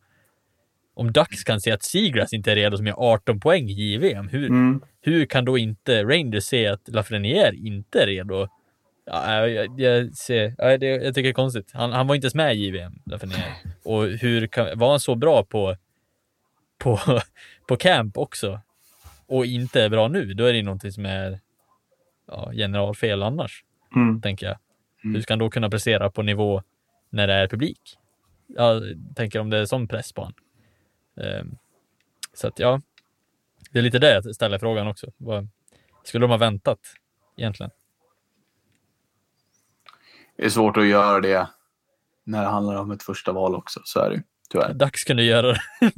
Om 0.95 1.13
Ducks 1.13 1.45
kan 1.45 1.61
se 1.61 1.71
att 1.71 1.83
Seagrass 1.83 2.33
inte 2.33 2.53
är 2.53 2.57
redo 2.57 2.77
som 2.77 2.87
gör 2.87 2.97
18 2.99 3.41
poäng 3.41 3.69
i 3.69 3.73
JVM, 3.73 4.29
hur, 4.29 4.47
mm. 4.47 4.81
hur 5.01 5.27
kan 5.27 5.45
då 5.45 5.59
inte 5.59 6.05
Rangers 6.05 6.45
se 6.45 6.67
att 6.67 6.89
Lafreniere 6.89 7.57
inte 7.57 8.03
är 8.03 8.07
redo 8.07 8.49
Ja, 9.11 9.49
jag, 9.49 9.81
jag, 9.81 10.15
ser, 10.15 10.55
ja, 10.59 10.79
det, 10.79 10.87
jag 10.87 11.15
tycker 11.15 11.23
det 11.23 11.29
är 11.29 11.33
konstigt. 11.33 11.71
Han, 11.73 11.93
han 11.93 12.07
var 12.07 12.15
inte 12.15 12.25
ens 12.25 12.35
med 12.35 12.57
i 12.57 12.67
JVM. 12.67 12.99
Och 13.85 14.05
hur 14.05 14.47
kan, 14.47 14.79
var 14.79 14.91
han 14.91 15.01
så 15.01 15.15
bra 15.15 15.45
på, 15.45 15.77
på, 16.79 17.01
på 17.69 17.77
camp 17.77 18.19
också 18.19 18.61
och 19.27 19.47
inte 19.47 19.83
är 19.83 19.89
bra 19.89 20.09
nu, 20.09 20.35
då 20.35 20.45
är 20.45 20.53
det 20.53 20.63
någonting 20.63 20.93
som 20.93 21.07
är 21.07 21.41
ja, 22.27 22.53
generalfel 22.53 23.23
annars, 23.23 23.65
mm. 23.95 24.21
tänker 24.21 24.47
jag. 24.47 24.59
Mm. 25.05 25.15
Hur 25.15 25.23
ska 25.23 25.33
han 25.33 25.39
då 25.39 25.51
kunna 25.51 25.71
prestera 25.71 26.11
på 26.11 26.23
nivå 26.23 26.63
när 27.11 27.27
det 27.27 27.35
är 27.35 27.49
publik? 27.49 27.99
Jag 28.47 28.83
tänker 29.15 29.41
om 29.41 29.51
det 29.51 29.59
är 29.59 29.65
sån 29.65 29.89
press 29.89 30.13
på 30.13 30.21
honom. 30.21 30.35
Um, 31.15 31.57
så 32.35 32.49
att 32.49 32.59
ja, 32.59 32.81
det 33.71 33.79
är 33.79 33.83
lite 33.83 33.99
det 33.99 34.13
jag 34.13 34.35
ställer 34.35 34.59
frågan 34.59 34.89
också. 34.89 35.13
Vad, 35.17 35.49
skulle 36.05 36.25
de 36.25 36.31
ha 36.31 36.39
väntat 36.39 36.81
egentligen? 37.37 37.71
Det 40.39 40.45
är 40.45 40.51
svårt 40.51 40.77
att 40.77 40.87
göra 40.87 41.21
det 41.21 41.49
när 42.25 42.43
det 42.43 42.49
handlar 42.49 42.77
om 42.77 42.91
ett 42.91 43.03
första 43.03 43.33
val 43.33 43.55
också. 43.55 43.81
Så 43.85 44.01
är 44.01 44.11
det 44.11 44.23
tyvärr. 44.51 44.75
Dags 44.75 45.05
kunde 45.05 45.23
göra 45.23 45.47
det. 45.47 45.61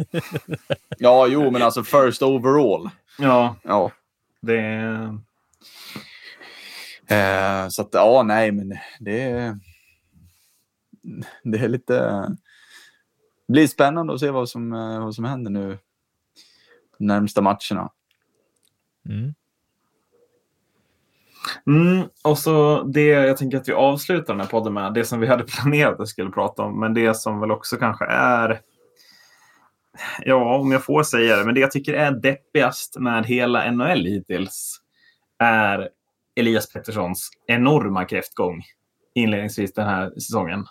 ja, 0.98 1.26
jo, 1.26 1.50
men 1.50 1.62
alltså 1.62 1.82
first 1.82 2.22
overall. 2.22 2.90
Ja. 3.18 3.56
Ja. 3.62 3.92
Det 4.40 4.58
eh, 7.10 7.68
så 7.68 7.82
att, 7.82 7.88
ja, 7.92 8.22
nej, 8.22 8.52
men 8.52 8.78
det 9.00 9.22
är... 9.22 9.58
Det 11.42 11.58
är 11.58 11.68
lite... 11.68 11.94
Det 13.46 13.52
blir 13.52 13.66
spännande 13.66 14.14
att 14.14 14.20
se 14.20 14.30
vad 14.30 14.48
som, 14.48 14.72
eh, 14.72 15.04
vad 15.04 15.14
som 15.14 15.24
händer 15.24 15.50
nu 15.50 15.78
närmsta 16.98 17.40
matcherna. 17.40 17.90
Mm. 19.08 19.34
Mm, 21.66 22.06
och 22.24 22.38
så 22.38 22.82
det 22.82 23.06
jag 23.06 23.36
tänker 23.36 23.58
att 23.58 23.68
vi 23.68 23.72
avslutar 23.72 24.34
den 24.34 24.40
här 24.40 24.48
podden 24.48 24.74
med, 24.74 24.94
det 24.94 25.04
som 25.04 25.20
vi 25.20 25.26
hade 25.26 25.44
planerat 25.62 26.00
att 26.00 26.08
skulle 26.08 26.30
prata 26.30 26.62
om, 26.62 26.80
men 26.80 26.94
det 26.94 27.14
som 27.14 27.40
väl 27.40 27.50
också 27.50 27.76
kanske 27.76 28.04
är 28.04 28.60
Ja, 30.24 30.58
om 30.58 30.72
jag 30.72 30.84
får 30.84 31.02
säga 31.02 31.36
det, 31.36 31.44
men 31.44 31.54
det 31.54 31.60
jag 31.60 31.70
tycker 31.70 31.94
är 31.94 32.10
deppigast 32.10 32.96
med 32.98 33.26
hela 33.26 33.70
NHL 33.70 34.04
hittills 34.04 34.80
är 35.38 35.88
Elias 36.36 36.72
Petterssons 36.72 37.30
enorma 37.46 38.04
kräftgång 38.04 38.62
inledningsvis 39.14 39.72
den 39.72 39.86
här 39.86 40.10
säsongen. 40.10 40.64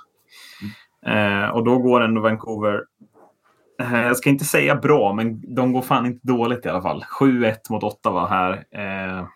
Mm. 1.06 1.44
Eh, 1.44 1.50
och 1.50 1.66
då 1.66 1.78
går 1.78 2.02
ändå 2.02 2.22
Vancouver, 2.22 2.84
eh, 3.82 4.02
jag 4.02 4.18
ska 4.18 4.30
inte 4.30 4.46
säga 4.46 4.76
bra, 4.76 5.14
men 5.14 5.56
de 5.56 5.74
går 5.74 5.82
fan 5.82 6.06
inte 6.06 6.28
dåligt 6.28 6.66
i 6.66 6.70
alla 6.70 6.82
fall. 6.82 7.06
7-1 7.20 7.56
mot 7.70 7.84
Ottawa 7.84 8.28
här. 8.28 8.66
Eh, 8.72 9.28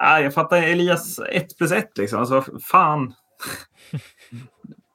Ah, 0.00 0.18
jag 0.18 0.34
fattar 0.34 0.62
Elias 0.62 1.18
1 1.18 1.58
plus 1.58 1.72
1 1.72 1.98
liksom. 1.98 2.20
Alltså, 2.20 2.44
fan. 2.70 3.14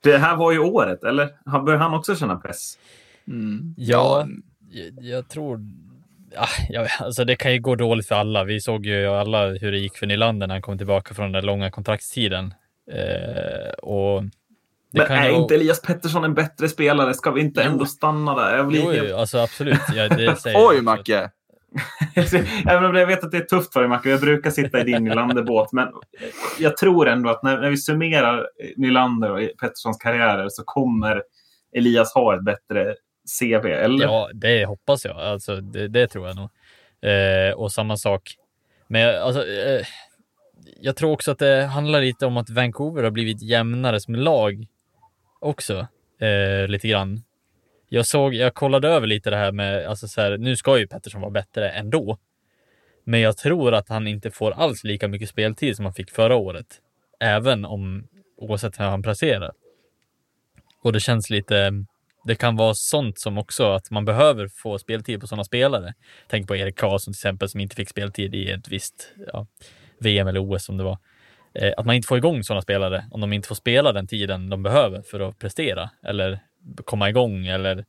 Det 0.03 0.17
här 0.17 0.35
var 0.35 0.51
ju 0.51 0.59
året, 0.59 1.03
eller? 1.03 1.59
Börjar 1.65 1.79
han 1.79 1.93
också 1.93 2.15
känna 2.15 2.35
press? 2.35 2.77
Mm. 3.27 3.73
Ja, 3.77 4.27
jag, 4.69 4.93
jag 5.01 5.29
tror... 5.29 5.59
Ja, 6.31 6.47
jag, 6.69 6.87
alltså 6.99 7.25
det 7.25 7.35
kan 7.35 7.53
ju 7.53 7.59
gå 7.59 7.75
dåligt 7.75 8.07
för 8.07 8.15
alla. 8.15 8.43
Vi 8.43 8.61
såg 8.61 8.85
ju 8.85 9.07
alla 9.07 9.47
hur 9.47 9.71
det 9.71 9.77
gick 9.77 9.97
för 9.97 10.07
Nylander 10.07 10.47
när 10.47 10.55
han 10.55 10.61
kom 10.61 10.77
tillbaka 10.77 11.13
från 11.13 11.25
den 11.25 11.31
där 11.31 11.41
långa 11.41 11.71
kontraktstiden. 11.71 12.53
Eh, 12.91 13.71
och 13.71 14.23
men 14.91 15.11
är 15.11 15.29
inte 15.29 15.55
Elias 15.55 15.81
Pettersson 15.81 16.23
en 16.23 16.33
bättre 16.33 16.69
spelare? 16.69 17.13
Ska 17.13 17.31
vi 17.31 17.41
inte 17.41 17.61
jo. 17.65 17.71
ändå 17.71 17.85
stanna 17.85 18.35
där? 18.35 18.57
Jag 18.57 18.67
blir 18.67 18.83
jo, 18.83 18.91
helt... 18.91 19.13
alltså 19.13 19.37
absolut. 19.37 19.79
Ja, 19.95 20.09
Oj, 20.55 20.81
Macke! 20.81 21.29
Även 22.67 22.85
om 22.85 22.95
jag 22.95 23.07
vet 23.07 23.23
att 23.23 23.31
det 23.31 23.37
är 23.37 23.41
tufft 23.41 23.73
för 23.73 23.79
dig, 23.79 23.89
Macke. 23.89 24.09
Jag 24.09 24.21
brukar 24.21 24.51
sitta 24.51 24.79
i 24.79 24.83
din 24.83 25.03
Nylander-båt. 25.03 25.71
Men 25.71 25.87
jag 26.59 26.77
tror 26.77 27.07
ändå 27.07 27.29
att 27.29 27.43
när, 27.43 27.61
när 27.61 27.69
vi 27.69 27.77
summerar 27.77 28.47
Nylander 28.77 29.31
och 29.31 29.39
Petterssons 29.61 29.97
karriärer 29.97 30.49
så 30.49 30.63
kommer 30.63 31.23
Elias 31.75 32.13
ha 32.13 32.35
ett 32.35 32.43
bättre 32.43 32.95
CV, 33.39 33.65
eller? 33.65 34.05
Ja, 34.05 34.29
det 34.33 34.65
hoppas 34.65 35.05
jag. 35.05 35.17
Alltså, 35.17 35.55
det, 35.55 35.87
det 35.87 36.07
tror 36.07 36.27
jag 36.27 36.35
nog. 36.35 36.49
Eh, 37.11 37.53
och 37.53 37.71
samma 37.71 37.97
sak. 37.97 38.35
Men 38.87 39.21
alltså, 39.21 39.47
eh, 39.47 39.85
jag 40.81 40.95
tror 40.95 41.11
också 41.11 41.31
att 41.31 41.39
det 41.39 41.63
handlar 41.63 42.01
lite 42.01 42.25
om 42.25 42.37
att 42.37 42.49
Vancouver 42.49 43.03
har 43.03 43.11
blivit 43.11 43.41
jämnare 43.41 43.99
som 43.99 44.15
lag 44.15 44.65
också. 45.39 45.87
Eh, 46.19 46.67
lite 46.67 46.87
grann. 46.87 47.23
Jag 47.89 48.05
såg, 48.05 48.33
jag 48.33 48.53
kollade 48.53 48.87
över 48.87 49.07
lite 49.07 49.29
det 49.29 49.35
här 49.35 49.51
med, 49.51 49.85
alltså 49.85 50.07
så 50.07 50.21
här, 50.21 50.37
nu 50.37 50.55
ska 50.55 50.79
ju 50.79 50.87
Pettersson 50.87 51.21
vara 51.21 51.31
bättre 51.31 51.69
ändå. 51.69 52.17
Men 53.03 53.19
jag 53.19 53.37
tror 53.37 53.73
att 53.73 53.89
han 53.89 54.07
inte 54.07 54.31
får 54.31 54.51
alls 54.51 54.83
lika 54.83 55.07
mycket 55.07 55.29
speltid 55.29 55.75
som 55.75 55.85
han 55.85 55.93
fick 55.93 56.11
förra 56.11 56.35
året. 56.35 56.67
Även 57.19 57.65
om, 57.65 58.07
oavsett 58.37 58.79
hur 58.79 58.85
han 58.85 59.01
placerar. 59.01 59.51
Och 60.83 60.93
det 60.93 60.99
känns 60.99 61.29
lite, 61.29 61.71
det 62.25 62.35
kan 62.35 62.55
vara 62.55 62.73
sånt 62.73 63.19
som 63.19 63.37
också 63.37 63.71
att 63.71 63.91
man 63.91 64.05
behöver 64.05 64.47
få 64.47 64.79
speltid 64.79 65.21
på 65.21 65.27
sådana 65.27 65.43
spelare. 65.43 65.93
Tänk 66.27 66.47
på 66.47 66.55
Erik 66.55 66.77
Karlsson 66.77 67.13
till 67.13 67.17
exempel 67.17 67.49
som 67.49 67.59
inte 67.59 67.75
fick 67.75 67.89
speltid 67.89 68.35
i 68.35 68.51
ett 68.51 68.67
visst 68.67 69.13
ja, 69.33 69.47
VM 69.99 70.27
eller 70.27 70.53
OS 70.53 70.65
som 70.65 70.77
det 70.77 70.83
var. 70.83 70.97
Eh, 71.53 71.73
att 71.77 71.85
man 71.85 71.95
inte 71.95 72.07
får 72.07 72.17
igång 72.17 72.43
sådana 72.43 72.61
spelare 72.61 73.05
om 73.11 73.21
de 73.21 73.33
inte 73.33 73.47
får 73.47 73.55
spela 73.55 73.91
den 73.91 74.07
tiden 74.07 74.49
de 74.49 74.63
behöver 74.63 75.01
för 75.01 75.19
att 75.19 75.39
prestera 75.39 75.89
eller 76.03 76.39
komma 76.85 77.09
igång 77.09 77.45
eller 77.45 77.85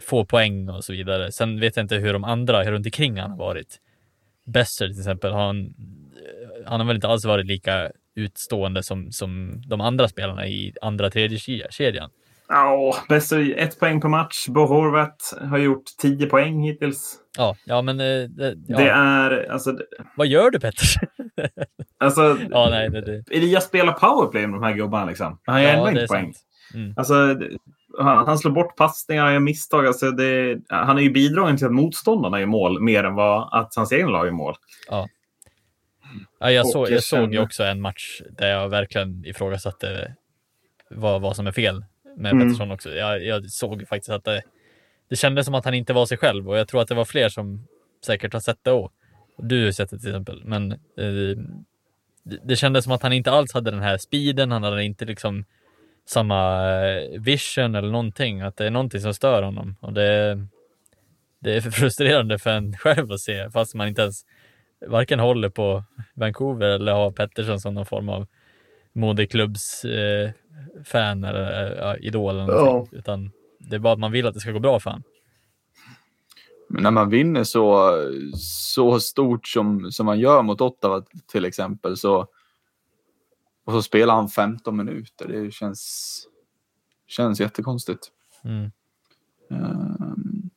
få 0.00 0.24
poäng 0.24 0.68
och 0.68 0.84
så 0.84 0.92
vidare. 0.92 1.32
Sen 1.32 1.60
vet 1.60 1.76
jag 1.76 1.84
inte 1.84 1.96
hur 1.96 2.12
de 2.12 2.24
andra 2.24 2.64
runt 2.64 2.86
omkring 2.86 3.20
han 3.20 3.30
har 3.30 3.38
varit. 3.38 3.80
Besser 4.44 4.88
till 4.88 4.98
exempel, 4.98 5.32
han, 5.32 5.74
han 6.66 6.80
har 6.80 6.86
väl 6.86 6.96
inte 6.96 7.08
alls 7.08 7.24
varit 7.24 7.46
lika 7.46 7.90
utstående 8.14 8.82
som, 8.82 9.12
som 9.12 9.62
de 9.66 9.80
andra 9.80 10.08
spelarna 10.08 10.46
i 10.46 10.74
andra 10.80 11.10
tredje 11.10 11.38
kedjan. 11.70 12.10
Ja, 12.48 12.96
Besser 13.08 13.54
ett 13.58 13.80
poäng 13.80 14.00
per 14.00 14.08
match. 14.08 14.46
Bo 14.48 14.66
Horvat 14.66 15.38
har 15.50 15.58
gjort 15.58 15.84
tio 15.98 16.26
poäng 16.26 16.62
hittills. 16.62 17.16
Ja, 17.38 17.56
ja 17.64 17.82
men 17.82 18.00
eh, 18.00 18.28
det, 18.28 18.54
ja. 18.66 18.78
det 18.78 18.88
är 18.88 19.50
alltså. 19.50 19.78
Vad 20.16 20.26
gör 20.26 20.50
du 20.50 20.60
Petter? 20.60 20.86
alltså, 21.98 22.38
ja, 22.50 22.68
nej, 22.70 22.90
det, 22.90 23.00
det. 23.00 23.36
Elias 23.36 23.64
spelar 23.64 23.92
powerplay 23.92 24.46
med 24.46 24.60
de 24.60 24.62
här 24.62 24.74
gubbarna 24.74 25.04
liksom. 25.04 25.38
Han 25.44 25.62
gör 25.62 25.70
ja, 25.70 25.76
ändå 25.76 25.90
inte 25.90 26.06
poäng. 26.06 26.32
Mm. 26.74 26.94
Alltså, 26.96 27.14
han, 27.98 28.26
han 28.26 28.38
slår 28.38 28.52
bort 28.52 28.76
passningar, 28.76 29.24
han 29.24 29.32
gör 29.32 29.40
misstag. 29.40 29.86
Alltså 29.86 30.10
det, 30.10 30.58
han 30.68 30.98
är 30.98 31.02
ju 31.02 31.10
bidragande 31.10 31.58
till 31.58 31.66
att 31.66 31.72
motståndarna 31.72 32.40
gör 32.40 32.46
mål 32.46 32.80
mer 32.80 33.04
än 33.04 33.14
vad 33.14 33.48
att 33.52 33.74
hans 33.76 33.92
egen 33.92 34.08
lag 34.08 34.26
gör 34.26 34.32
mål. 34.32 34.54
Ja. 34.88 35.08
Ja, 36.38 36.50
jag, 36.50 36.66
så, 36.66 36.86
jag 36.90 37.02
såg 37.02 37.34
ju 37.34 37.40
också 37.40 37.64
en 37.64 37.80
match 37.80 38.20
där 38.30 38.48
jag 38.48 38.68
verkligen 38.68 39.24
ifrågasatte 39.24 40.14
vad, 40.90 41.22
vad 41.22 41.36
som 41.36 41.46
är 41.46 41.52
fel 41.52 41.84
med 42.16 42.32
mm. 42.32 42.48
Pettersson 42.48 42.70
också. 42.70 42.90
Jag, 42.90 43.24
jag 43.24 43.50
såg 43.50 43.88
faktiskt 43.88 44.10
att 44.10 44.24
det, 44.24 44.42
det 45.10 45.16
kändes 45.16 45.46
som 45.46 45.54
att 45.54 45.64
han 45.64 45.74
inte 45.74 45.92
var 45.92 46.06
sig 46.06 46.18
själv 46.18 46.48
och 46.48 46.58
jag 46.58 46.68
tror 46.68 46.80
att 46.80 46.88
det 46.88 46.94
var 46.94 47.04
fler 47.04 47.28
som 47.28 47.66
säkert 48.06 48.32
har 48.32 48.40
sett 48.40 48.64
det 48.64 48.70
och 48.70 48.92
du 49.38 49.64
har 49.64 49.72
sett 49.72 49.90
det 49.90 49.98
till 49.98 50.08
exempel. 50.08 50.42
Men 50.44 50.72
eh, 50.72 51.38
det, 52.22 52.40
det 52.44 52.56
kändes 52.56 52.84
som 52.84 52.92
att 52.92 53.02
han 53.02 53.12
inte 53.12 53.30
alls 53.30 53.54
hade 53.54 53.70
den 53.70 53.82
här 53.82 53.98
speeden. 53.98 54.52
Han 54.52 54.62
hade 54.62 54.84
inte 54.84 55.04
liksom 55.04 55.44
samma 56.06 56.70
eh, 56.70 57.20
vision 57.20 57.74
eller 57.74 57.90
någonting. 57.90 58.40
Att 58.40 58.56
det 58.56 58.66
är 58.66 58.70
någonting 58.70 59.00
som 59.00 59.14
stör 59.14 59.42
honom 59.42 59.76
och 59.80 59.92
det, 59.92 60.38
det 61.40 61.56
är 61.56 61.60
frustrerande 61.70 62.38
för 62.38 62.50
en 62.50 62.76
själv 62.76 63.12
att 63.12 63.20
se 63.20 63.50
fast 63.50 63.74
man 63.74 63.88
inte 63.88 64.02
ens 64.02 64.24
varken 64.86 65.20
håller 65.20 65.48
på 65.48 65.84
Vancouver 66.14 66.66
eller 66.66 66.92
har 66.92 67.10
Pettersson 67.10 67.60
som 67.60 67.74
någon 67.74 67.86
form 67.86 68.08
av 68.08 68.26
modeklubbs 68.92 69.84
eh, 69.84 70.30
eller 70.94 71.94
äh, 71.94 72.06
idol. 72.06 72.40
Eller 72.40 72.52
ja. 72.54 72.86
Utan 72.92 73.30
det 73.58 73.76
är 73.76 73.80
bara 73.80 73.92
att 73.92 73.98
man 73.98 74.12
vill 74.12 74.26
att 74.26 74.34
det 74.34 74.40
ska 74.40 74.50
gå 74.50 74.58
bra 74.58 74.80
för 74.80 74.90
honom. 74.90 75.02
Men 76.68 76.82
när 76.82 76.90
man 76.90 77.10
vinner 77.10 77.44
så, 77.44 77.92
så 78.36 79.00
stort 79.00 79.48
som, 79.48 79.92
som 79.92 80.06
man 80.06 80.20
gör 80.20 80.42
mot 80.42 80.60
Ottawa 80.60 81.02
till 81.32 81.44
exempel 81.44 81.96
så 81.96 82.26
och 83.66 83.72
så 83.72 83.82
spelar 83.82 84.14
han 84.14 84.28
15 84.28 84.76
minuter. 84.76 85.28
Det 85.28 85.50
känns, 85.50 86.28
känns 87.06 87.40
jättekonstigt. 87.40 88.10
Mm. 88.44 88.70
Um, 89.50 90.50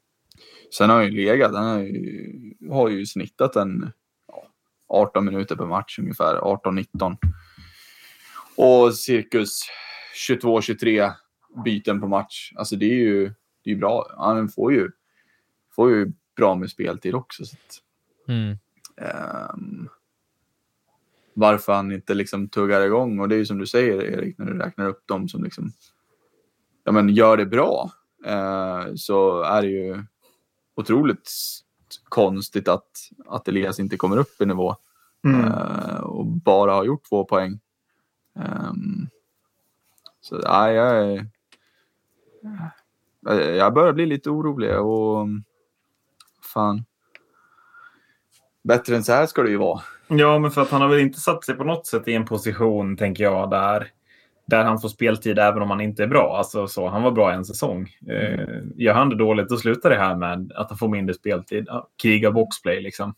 sen 0.77 0.89
har 0.89 0.97
han 0.97 1.05
ju 1.05 1.11
legat. 1.11 1.55
Han 1.55 1.65
har 1.65 1.79
ju, 1.79 2.53
har 2.71 2.89
ju 2.89 3.05
snittat 3.05 3.55
en 3.55 3.91
ja, 4.27 4.43
18 4.87 5.25
minuter 5.25 5.55
per 5.55 5.65
match 5.65 5.99
ungefär. 5.99 6.35
18-19. 6.35 7.17
Och 8.55 8.95
cirkus 8.95 9.61
22-23 10.29 11.11
byten 11.65 12.01
på 12.01 12.07
match. 12.07 12.53
Alltså 12.55 12.75
det 12.75 12.85
är 12.85 12.99
ju, 12.99 13.33
det 13.63 13.71
är 13.71 13.75
bra. 13.75 14.11
Han 14.17 14.49
får 14.49 14.73
ju, 14.73 14.91
får 15.75 15.91
ju 15.91 16.11
bra 16.35 16.55
med 16.55 16.69
speltid 16.69 17.15
också. 17.15 17.45
Så 17.45 17.55
att, 17.55 17.81
mm. 18.27 18.57
um, 19.53 19.89
varför 21.39 21.73
han 21.73 21.91
inte 21.91 22.13
liksom 22.13 22.47
tuggar 22.47 22.81
igång. 22.81 23.19
Och 23.19 23.29
det 23.29 23.35
är 23.35 23.37
ju 23.37 23.45
som 23.45 23.57
du 23.57 23.67
säger 23.67 24.01
Erik, 24.03 24.37
när 24.37 24.45
du 24.45 24.57
räknar 24.57 24.87
upp 24.87 25.07
dem 25.07 25.29
som 25.29 25.43
liksom, 25.43 25.71
ja, 26.83 26.91
men 26.91 27.09
gör 27.09 27.37
det 27.37 27.45
bra. 27.45 27.91
Uh, 28.27 28.95
så 28.95 29.41
är 29.41 29.61
det 29.61 29.67
ju 29.67 30.03
otroligt 30.75 31.31
konstigt 32.03 32.67
att, 32.67 32.89
att 33.25 33.47
Elias 33.47 33.79
inte 33.79 33.97
kommer 33.97 34.17
upp 34.17 34.41
i 34.41 34.45
nivå. 34.45 34.75
Mm. 35.23 35.45
Uh, 35.45 35.99
och 35.99 36.25
bara 36.25 36.73
har 36.73 36.83
gjort 36.83 37.09
två 37.09 37.25
poäng. 37.25 37.59
Um, 38.33 39.09
så 40.21 40.39
ja, 40.43 40.71
jag, 40.71 41.25
jag 43.57 43.73
börjar 43.73 43.93
bli 43.93 44.05
lite 44.05 44.29
orolig 44.29 44.79
och 44.79 45.27
fan. 46.53 46.85
Bättre 48.63 48.95
än 48.95 49.03
så 49.03 49.13
här 49.13 49.25
ska 49.25 49.43
det 49.43 49.49
ju 49.49 49.57
vara. 49.57 49.81
Ja, 50.07 50.39
men 50.39 50.51
för 50.51 50.61
att 50.61 50.69
han 50.69 50.81
har 50.81 50.87
väl 50.87 50.99
inte 50.99 51.19
satt 51.19 51.45
sig 51.45 51.55
på 51.55 51.63
något 51.63 51.87
sätt 51.87 52.07
i 52.07 52.13
en 52.13 52.25
position, 52.25 52.97
tänker 52.97 53.23
jag, 53.23 53.49
där, 53.49 53.87
där 54.47 54.63
han 54.63 54.79
får 54.79 54.89
speltid 54.89 55.39
även 55.39 55.61
om 55.61 55.69
han 55.69 55.81
inte 55.81 56.03
är 56.03 56.07
bra. 56.07 56.37
Alltså, 56.37 56.67
så, 56.67 56.87
han 56.87 57.03
var 57.03 57.11
bra 57.11 57.31
en 57.31 57.45
säsong. 57.45 57.89
Mm. 58.07 58.39
Eh, 58.39 58.61
gör 58.75 58.93
han 58.93 59.09
det 59.09 59.15
dåligt, 59.15 59.49
då 59.49 59.57
slutar 59.57 59.89
det 59.89 59.95
här 59.95 60.15
med 60.15 60.51
att 60.55 60.69
han 60.69 60.77
får 60.77 60.87
mindre 60.87 61.13
speltid. 61.15 61.65
Ja, 61.67 61.89
kriga 62.01 62.31
boxplay 62.31 62.81
liksom. 62.81 63.15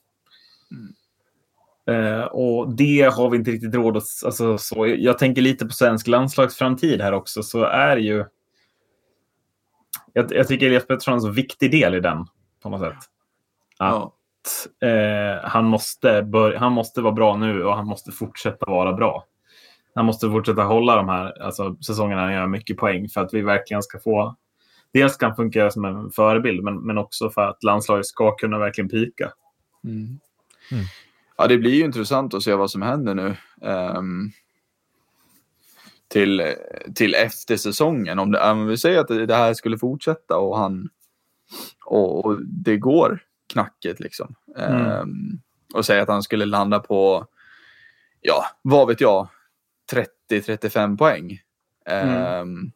Mm. 0.71 0.93
Eh, 1.85 2.23
och 2.23 2.75
det 2.75 3.13
har 3.13 3.29
vi 3.29 3.37
inte 3.37 3.51
riktigt 3.51 3.75
råd 3.75 3.97
att... 3.97 4.03
Alltså, 4.25 4.57
så, 4.57 4.87
jag 4.87 5.17
tänker 5.17 5.41
lite 5.41 5.65
på 5.65 5.71
svensk 5.71 6.07
landslagsframtid 6.07 7.01
här 7.01 7.13
också, 7.13 7.43
så 7.43 7.63
är 7.63 7.97
ju... 7.97 8.25
Jag, 10.13 10.31
jag 10.35 10.47
tycker 10.47 10.65
Elias 10.65 10.87
Pettersson 10.87 11.11
är 11.11 11.15
en 11.15 11.21
så 11.21 11.29
viktig 11.29 11.71
del 11.71 11.95
i 11.95 11.99
den, 11.99 12.25
på 12.63 12.69
något 12.69 12.81
sätt. 12.81 12.97
Att, 12.97 13.05
ja. 13.77 14.15
Eh, 14.81 15.49
han, 15.49 15.65
måste 15.65 16.23
bör, 16.23 16.53
han 16.53 16.71
måste 16.71 17.01
vara 17.01 17.13
bra 17.13 17.37
nu 17.37 17.63
och 17.63 17.75
han 17.75 17.87
måste 17.87 18.11
fortsätta 18.11 18.71
vara 18.71 18.93
bra. 18.93 19.25
Han 19.95 20.05
måste 20.05 20.29
fortsätta 20.29 20.63
hålla 20.63 20.95
de 20.95 21.09
här 21.09 21.41
alltså, 21.41 21.75
säsongerna 21.75 22.21
han 22.21 22.33
gör 22.33 22.47
mycket 22.47 22.77
poäng 22.77 23.09
för 23.09 23.21
att 23.21 23.33
vi 23.33 23.41
verkligen 23.41 23.83
ska 23.83 23.99
få... 23.99 24.35
Dels 24.93 25.17
kan 25.17 25.35
fungera 25.35 25.71
som 25.71 25.85
en 25.85 26.11
förebild, 26.11 26.63
men, 26.63 26.85
men 26.85 26.97
också 26.97 27.29
för 27.29 27.41
att 27.41 27.63
landslaget 27.63 28.05
ska 28.05 28.35
kunna 28.35 28.59
verkligen 28.59 28.89
pika. 28.89 29.31
Mm. 29.83 30.19
Mm. 30.71 30.83
Ja, 31.37 31.47
det 31.47 31.57
blir 31.57 31.73
ju 31.75 31.83
intressant 31.83 32.33
att 32.33 32.43
se 32.43 32.53
vad 32.53 32.71
som 32.71 32.81
händer 32.81 33.15
nu. 33.15 33.35
Um, 33.61 34.31
till, 36.07 36.53
till 36.95 37.15
efter 37.15 37.57
säsongen. 37.57 38.19
Om, 38.19 38.31
det, 38.31 38.51
om 38.51 38.67
vi 38.67 38.77
säger 38.77 38.99
att 38.99 39.07
det, 39.07 39.25
det 39.25 39.35
här 39.35 39.53
skulle 39.53 39.77
fortsätta 39.77 40.37
och 40.37 40.57
han 40.57 40.89
och, 41.85 42.25
och 42.25 42.37
det 42.45 42.77
går 42.77 43.19
knackigt 43.51 43.99
liksom. 43.99 44.35
Mm. 44.57 45.01
Um, 45.01 45.41
och 45.73 45.85
säga 45.85 46.03
att 46.03 46.09
han 46.09 46.23
skulle 46.23 46.45
landa 46.45 46.79
på, 46.79 47.27
ja, 48.21 48.45
vad 48.61 48.87
vet 48.87 49.01
jag, 49.01 49.27
30-35 50.29 50.97
poäng. 50.97 51.41
Mm. 51.85 52.41
Um, 52.41 52.71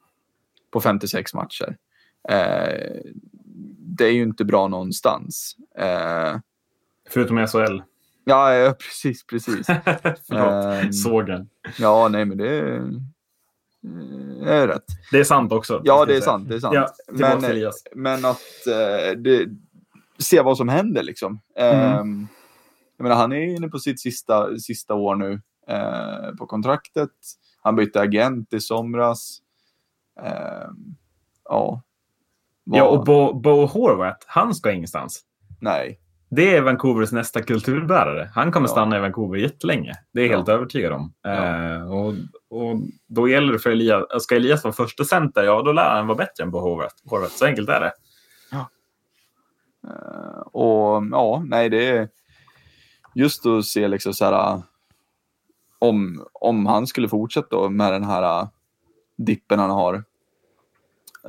på 0.72 0.82
56 0.82 1.34
matcher. 1.34 1.78
Uh, 2.32 3.02
det 3.78 4.06
är 4.06 4.12
ju 4.12 4.24
inte 4.24 4.46
bra 4.46 4.68
någonstans. 4.68 5.56
Uh, 5.80 6.40
Förutom 7.10 7.48
SHL. 7.48 7.82
Ja, 8.24 8.54
ja 8.54 8.74
precis, 8.74 9.26
precis. 9.26 9.68
Förlåt, 10.28 10.84
um, 10.86 10.94
sågen. 10.94 11.50
Ja, 11.78 12.08
nej 12.08 12.26
men 12.26 12.38
det 12.38 12.50
är, 12.50 12.92
det 14.44 14.54
är 14.54 14.68
rätt. 14.68 14.86
Det 15.12 15.20
är 15.20 15.24
sant 15.24 15.52
också. 15.52 15.82
Ja, 15.84 16.06
det 16.06 16.16
är 16.16 16.22
sant. 16.22 16.50
Det 16.50 16.56
är 16.56 16.60
sant. 16.60 16.76
Ja, 16.76 16.96
men, 17.12 17.72
men 17.96 18.26
att 18.26 18.42
uh, 18.68 19.22
det, 19.22 19.46
se 20.18 20.42
vad 20.42 20.58
som 20.58 20.70
händer 20.70 21.04
liksom. 21.04 21.40
Mm. 21.56 22.00
Um, 22.00 22.28
jag 22.98 23.04
menar, 23.04 23.16
han 23.16 23.34
är 23.34 23.56
inne 23.56 23.68
på 23.68 23.80
sitt 23.80 24.00
sista, 24.00 24.58
sista 24.58 24.94
år 24.94 25.16
nu 25.16 25.32
uh, 25.72 26.36
på 26.38 26.46
kontraktet. 26.46 27.12
Han 27.62 27.76
bytte 27.76 28.02
agent 28.02 28.54
i 28.54 28.60
somras. 28.60 29.42
Eh, 30.22 30.70
ja. 31.50 31.82
Ja, 32.64 32.84
och 32.84 33.06
Bo, 33.06 33.34
Bo 33.34 33.66
Horvath, 33.66 34.26
han 34.28 34.56
ska 34.56 34.72
ingenstans. 34.72 35.22
Nej. 35.62 36.00
Det 36.30 36.56
är 36.56 36.62
Vancouvers 36.62 37.12
nästa 37.12 37.42
kulturbärare. 37.42 38.30
Han 38.34 38.52
kommer 38.52 38.68
ja. 38.68 38.72
stanna 38.72 38.98
i 38.98 39.00
Vancouver 39.00 39.38
jättelänge. 39.38 39.94
Det 40.14 40.22
är 40.22 40.26
jag 40.26 40.32
ja. 40.32 40.38
helt 40.38 40.50
övertygad 40.50 40.94
om. 40.94 41.14
Ja. 41.22 41.30
Eh, 41.32 41.92
och, 41.92 42.14
och 42.50 42.78
då 43.08 43.30
gäller 43.30 43.54
det 43.54 43.60
för 43.60 43.70
Elias. 43.70 44.24
Ska 44.24 44.36
Elias 44.36 44.64
vara 44.64 44.74
första 44.74 45.04
center, 45.04 45.44
ja 45.44 45.62
då 45.62 45.72
lär 45.72 45.96
han 45.96 46.08
vara 46.08 46.18
bättre 46.18 46.44
än 46.44 46.52
Bo. 46.52 46.60
Horvath. 46.60 47.36
Så 47.36 47.46
enkelt 47.46 47.70
är 47.70 47.80
det. 47.80 47.92
Uh, 49.88 50.40
och 50.40 51.04
ja, 51.12 51.44
nej 51.46 51.70
det 51.70 51.88
är 51.88 52.10
just 53.16 53.46
att 53.46 53.66
se 53.66 53.88
liksom 53.88 54.14
så 54.14 54.26
här 54.26 54.62
om, 55.80 56.26
om 56.34 56.66
han 56.66 56.88
skulle 56.88 57.10
fortsätta 57.10 57.70
med 57.70 57.94
den 57.94 58.04
här 58.04 58.48
dippen 59.18 59.60
han 59.60 59.70
har. 59.70 60.04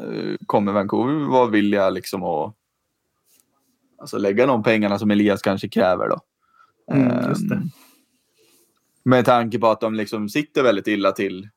Uh, 0.00 0.36
kommer 0.46 0.72
Vancouver 0.72 1.26
vara 1.26 1.46
villiga 1.46 1.90
liksom 1.90 2.22
att 2.22 2.54
alltså 3.98 4.18
lägga 4.18 4.46
de 4.46 4.62
pengarna 4.62 4.98
som 4.98 5.10
Elias 5.10 5.42
kanske 5.42 5.68
kräver 5.68 6.08
då. 6.08 6.20
Mm, 6.92 7.28
just 7.28 7.48
det. 7.48 7.54
Um, 7.54 7.70
med 9.02 9.24
tanke 9.24 9.58
på 9.58 9.66
att 9.66 9.80
de 9.80 9.94
liksom 9.94 10.28
sitter 10.28 10.62
väldigt 10.62 10.86
illa 10.86 11.12
till 11.12 11.48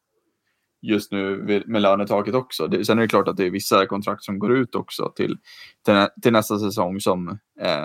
just 0.82 1.12
nu 1.12 1.64
med 1.66 1.82
lönetaket 1.82 2.36
också. 2.36 2.68
Det, 2.68 2.86
sen 2.86 2.98
är 2.98 3.02
det 3.02 3.08
klart 3.08 3.28
att 3.28 3.38
det 3.38 3.46
är 3.46 3.52
vissa 3.52 3.86
kontrakt 3.86 4.24
som 4.24 4.40
går 4.40 4.58
ut 4.58 4.76
också 4.76 5.14
till, 5.16 5.38
till, 5.86 6.08
till 6.22 6.34
nästa 6.34 6.60
säsong 6.60 7.00
som 7.00 7.28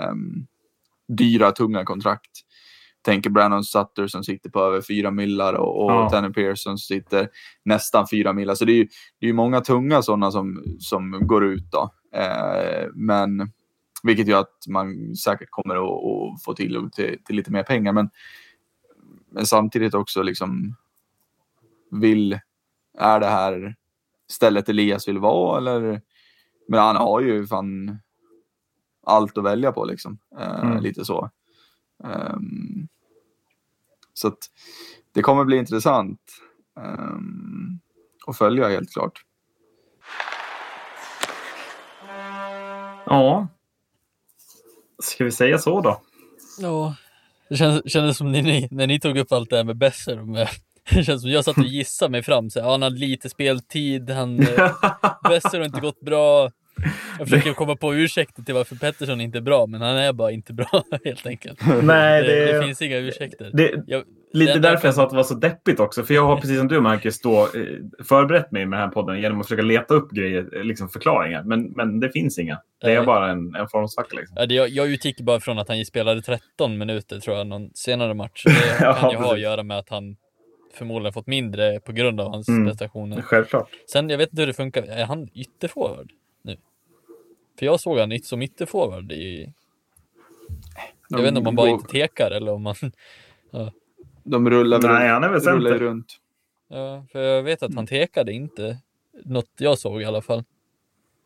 um, 0.09 0.47
dyra, 1.07 1.51
tunga 1.51 1.85
kontrakt. 1.85 2.31
Tänker 3.01 3.29
Brandon 3.29 3.63
Sutter 3.63 4.07
som 4.07 4.23
sitter 4.23 4.49
på 4.49 4.59
över 4.59 4.81
fyra 4.81 5.11
millar 5.11 5.53
och, 5.53 5.85
och 5.85 5.91
ja. 5.91 6.09
Tanner 6.09 6.29
Pearson 6.29 6.77
som 6.77 6.97
sitter 6.97 7.29
nästan 7.65 8.07
fyra 8.11 8.33
millar. 8.33 8.55
Så 8.55 8.65
det 8.65 8.71
är 8.71 8.77
ju 8.77 8.87
det 9.19 9.29
är 9.29 9.33
många 9.33 9.61
tunga 9.61 10.01
sådana 10.01 10.31
som, 10.31 10.63
som 10.79 11.27
går 11.27 11.45
ut 11.45 11.71
då. 11.71 11.91
Uh, 12.15 12.89
men 12.93 13.51
vilket 14.03 14.27
gör 14.27 14.39
att 14.39 14.67
man 14.67 15.15
säkert 15.15 15.49
kommer 15.51 15.75
att, 15.75 15.81
att 15.81 16.43
få 16.43 16.53
tillgång 16.53 16.89
till, 16.89 17.17
till, 17.25 17.35
lite 17.35 17.51
mer 17.51 17.63
pengar. 17.63 17.93
Men, 17.93 18.09
men 19.31 19.45
samtidigt 19.45 19.93
också 19.93 20.21
liksom 20.23 20.75
vill, 21.91 22.39
är 22.97 23.19
det 23.19 23.25
här 23.25 23.75
stället 24.31 24.69
Elias 24.69 25.07
vill 25.07 25.19
vara 25.19 25.57
eller? 25.57 26.01
Men 26.67 26.79
han 26.79 26.95
har 26.95 27.21
ju 27.21 27.47
fan 27.47 27.99
allt 29.05 29.37
att 29.37 29.43
välja 29.43 29.71
på 29.71 29.85
liksom. 29.85 30.17
Uh, 30.39 30.65
mm. 30.65 30.83
Lite 30.83 31.05
så. 31.05 31.29
Um, 32.03 32.87
så 34.13 34.27
att 34.27 34.39
det 35.11 35.21
kommer 35.21 35.45
bli 35.45 35.57
intressant 35.57 36.19
um, 36.75 37.79
att 38.27 38.37
följa 38.37 38.69
helt 38.69 38.93
klart. 38.93 39.25
Ja, 43.05 43.47
Ska 44.99 45.23
vi 45.23 45.31
säga 45.31 45.57
så 45.57 45.81
då? 45.81 46.01
Ja, 46.59 46.95
det 47.49 47.55
kändes, 47.55 47.91
kändes 47.91 48.17
som 48.17 48.31
när 48.31 48.41
ni, 48.41 48.67
när 48.71 48.87
ni 48.87 48.99
tog 48.99 49.17
upp 49.17 49.31
allt 49.31 49.49
det 49.49 49.57
här 49.57 49.63
med 49.63 49.77
Besser. 49.77 50.21
Med, 50.21 50.49
det 50.93 51.03
känns 51.03 51.21
som 51.21 51.31
jag 51.31 51.45
satt 51.45 51.57
och 51.57 51.65
gissade 51.65 52.11
mig 52.11 52.23
fram. 52.23 52.49
Så, 52.49 52.59
ja, 52.59 52.71
han 52.71 52.81
hade 52.81 52.97
lite 52.97 53.29
speltid, 53.29 54.09
han, 54.09 54.39
eh, 54.39 54.71
Besser 55.29 55.57
har 55.57 55.65
inte 55.65 55.81
gått 55.81 56.01
bra. 56.01 56.51
Jag 57.19 57.29
försöker 57.29 57.53
komma 57.53 57.75
på 57.75 57.95
ursäkter 57.95 58.43
till 58.43 58.53
varför 58.53 58.75
Pettersson 58.75 59.21
inte 59.21 59.37
är 59.37 59.41
bra, 59.41 59.65
men 59.67 59.81
han 59.81 59.97
är 59.97 60.13
bara 60.13 60.31
inte 60.31 60.53
bra 60.53 60.83
helt 61.05 61.25
enkelt. 61.25 61.59
Nej, 61.83 62.23
det, 62.23 62.45
det, 62.45 62.53
det 62.53 62.65
finns 62.65 62.81
inga 62.81 62.97
ursäkter. 62.97 63.49
Det, 63.53 63.83
jag, 63.87 64.03
lite 64.33 64.59
därför 64.59 64.87
jag 64.87 64.95
sa 64.95 65.03
att 65.03 65.09
det 65.09 65.15
var 65.15 65.23
så 65.23 65.33
deppigt 65.33 65.79
också. 65.79 66.03
För 66.03 66.13
jag 66.13 66.25
har 66.25 66.35
precis 66.35 66.57
som 66.57 66.67
du 66.67 66.81
Marcus 66.81 67.21
då 67.21 67.41
eh, 67.41 67.49
förberett 68.03 68.51
mig 68.51 68.65
med 68.65 68.79
den 68.79 68.87
här 68.87 68.93
podden 68.93 69.21
genom 69.21 69.39
att 69.39 69.45
försöka 69.45 69.61
leta 69.61 69.93
upp 69.93 70.11
grejer, 70.11 70.57
eh, 70.57 70.63
liksom 70.63 70.89
förklaringar. 70.89 71.43
Men, 71.43 71.71
men 71.71 71.99
det 71.99 72.11
finns 72.11 72.39
inga. 72.39 72.59
Det 72.81 72.93
är 72.93 73.03
bara 73.03 73.31
en, 73.31 73.55
en 73.55 73.67
formsvacka. 73.67 74.17
Liksom. 74.17 74.37
Ja, 74.39 74.45
jag, 74.45 74.69
jag 74.69 74.87
utgick 74.87 75.21
bara 75.21 75.39
från 75.39 75.59
att 75.59 75.67
han 75.67 75.85
spelade 75.85 76.21
13 76.21 76.77
minuter 76.77 77.19
tror 77.19 77.37
jag, 77.37 77.47
någon 77.47 77.69
senare 77.73 78.13
match. 78.13 78.43
Det 78.45 78.77
kan 78.79 78.95
ja, 79.01 79.11
ju 79.11 79.17
ha 79.17 79.33
att 79.33 79.39
göra 79.39 79.63
med 79.63 79.77
att 79.77 79.89
han 79.89 80.15
förmodligen 80.75 81.13
fått 81.13 81.27
mindre 81.27 81.79
på 81.79 81.91
grund 81.91 82.21
av 82.21 82.31
hans 82.31 82.49
mm, 82.49 82.65
prestationer. 82.65 83.21
Självklart. 83.21 83.69
Sen, 83.91 84.09
jag 84.09 84.17
vet 84.17 84.29
inte 84.29 84.41
hur 84.41 84.47
det 84.47 84.53
funkar. 84.53 84.83
Är 84.83 85.05
han 85.05 85.29
ytterforward? 85.33 86.11
För 87.59 87.65
jag 87.65 87.79
såg 87.79 87.99
han 87.99 88.11
inte 88.11 88.27
som 88.27 88.41
ytterforward 88.41 89.11
i... 89.11 89.53
Jag 91.09 91.17
vet 91.17 91.27
inte 91.27 91.37
om 91.37 91.43
man 91.43 91.55
bara 91.55 91.69
inte 91.69 91.87
tekar 91.87 92.31
eller 92.31 92.51
om 92.51 92.63
man... 92.63 92.75
Ja. 93.51 93.71
De 94.23 94.49
rullar, 94.49 94.81
Nej, 94.81 95.09
han 95.09 95.23
är 95.23 95.29
väl 95.29 95.41
rullar 95.41 95.79
runt. 95.79 96.19
Ja, 96.67 97.05
för 97.11 97.19
jag 97.19 97.43
vet 97.43 97.63
att 97.63 97.75
han 97.75 97.87
tekade 97.87 98.33
inte. 98.33 98.77
Något 99.23 99.51
jag 99.57 99.79
såg 99.79 100.01
i 100.01 100.05
alla 100.05 100.21
fall. 100.21 100.43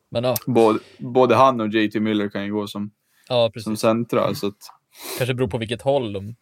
Men 0.09 0.23
ja. 0.23 0.35
Både, 0.45 0.79
både 0.97 1.35
han 1.35 1.61
och 1.61 1.67
JT 1.67 1.95
Miller 1.95 2.29
kan 2.29 2.45
ju 2.45 2.53
gå 2.53 2.67
som, 2.67 2.91
ja, 3.29 3.51
som 3.55 3.77
centra. 3.77 4.35
Så 4.35 4.47
att... 4.47 4.71
Kanske 5.17 5.33
beror 5.33 5.47
på 5.47 5.57
vilket 5.57 5.81
håll 5.81 6.13
de 6.13 6.35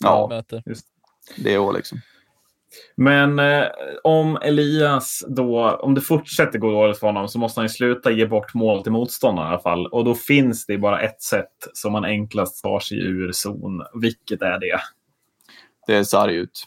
ja, 0.00 0.26
möter. 0.30 0.62
Just. 0.66 0.86
Det 1.36 1.54
är 1.54 1.72
liksom. 1.72 2.00
Men 2.96 3.38
eh, 3.38 3.66
om 4.04 4.36
Elias 4.36 5.24
då, 5.28 5.70
om 5.70 5.94
det 5.94 6.00
fortsätter 6.00 6.58
gå 6.58 6.72
dåligt 6.72 6.98
för 6.98 7.06
honom 7.06 7.28
så 7.28 7.38
måste 7.38 7.60
han 7.60 7.64
ju 7.64 7.68
sluta 7.68 8.10
ge 8.10 8.26
bort 8.26 8.54
mål 8.54 8.82
till 8.82 8.92
motståndaren 8.92 9.48
i 9.48 9.52
alla 9.52 9.62
fall. 9.62 9.86
Och 9.86 10.04
då 10.04 10.14
finns 10.14 10.66
det 10.66 10.78
bara 10.78 11.00
ett 11.00 11.22
sätt 11.22 11.56
som 11.72 11.92
man 11.92 12.04
enklast 12.04 12.62
tar 12.62 12.80
sig 12.80 12.98
ur 12.98 13.32
zon. 13.32 13.82
Vilket 14.00 14.42
är 14.42 14.58
det? 14.58 14.80
Det 15.86 15.94
är 15.94 16.04
sarg 16.04 16.36
ut. 16.36 16.66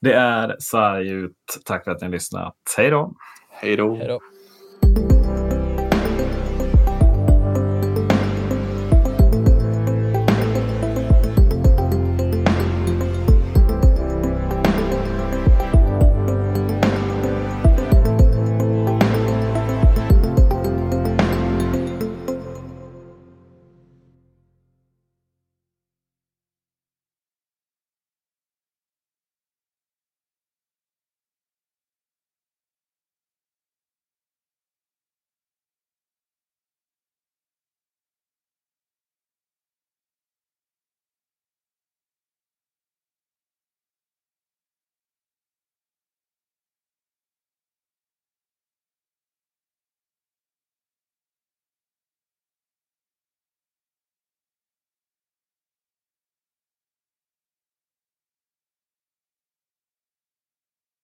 Det 0.00 0.12
är 0.12 0.56
sarg 0.58 1.08
ut. 1.08 1.36
Tack 1.64 1.84
för 1.84 1.90
att 1.90 2.00
ni 2.00 2.06
har 2.06 2.12
lyssnat. 2.12 2.56
Hej 2.76 2.90
då! 2.90 3.14
Hej 3.50 3.76
då! 3.76 4.20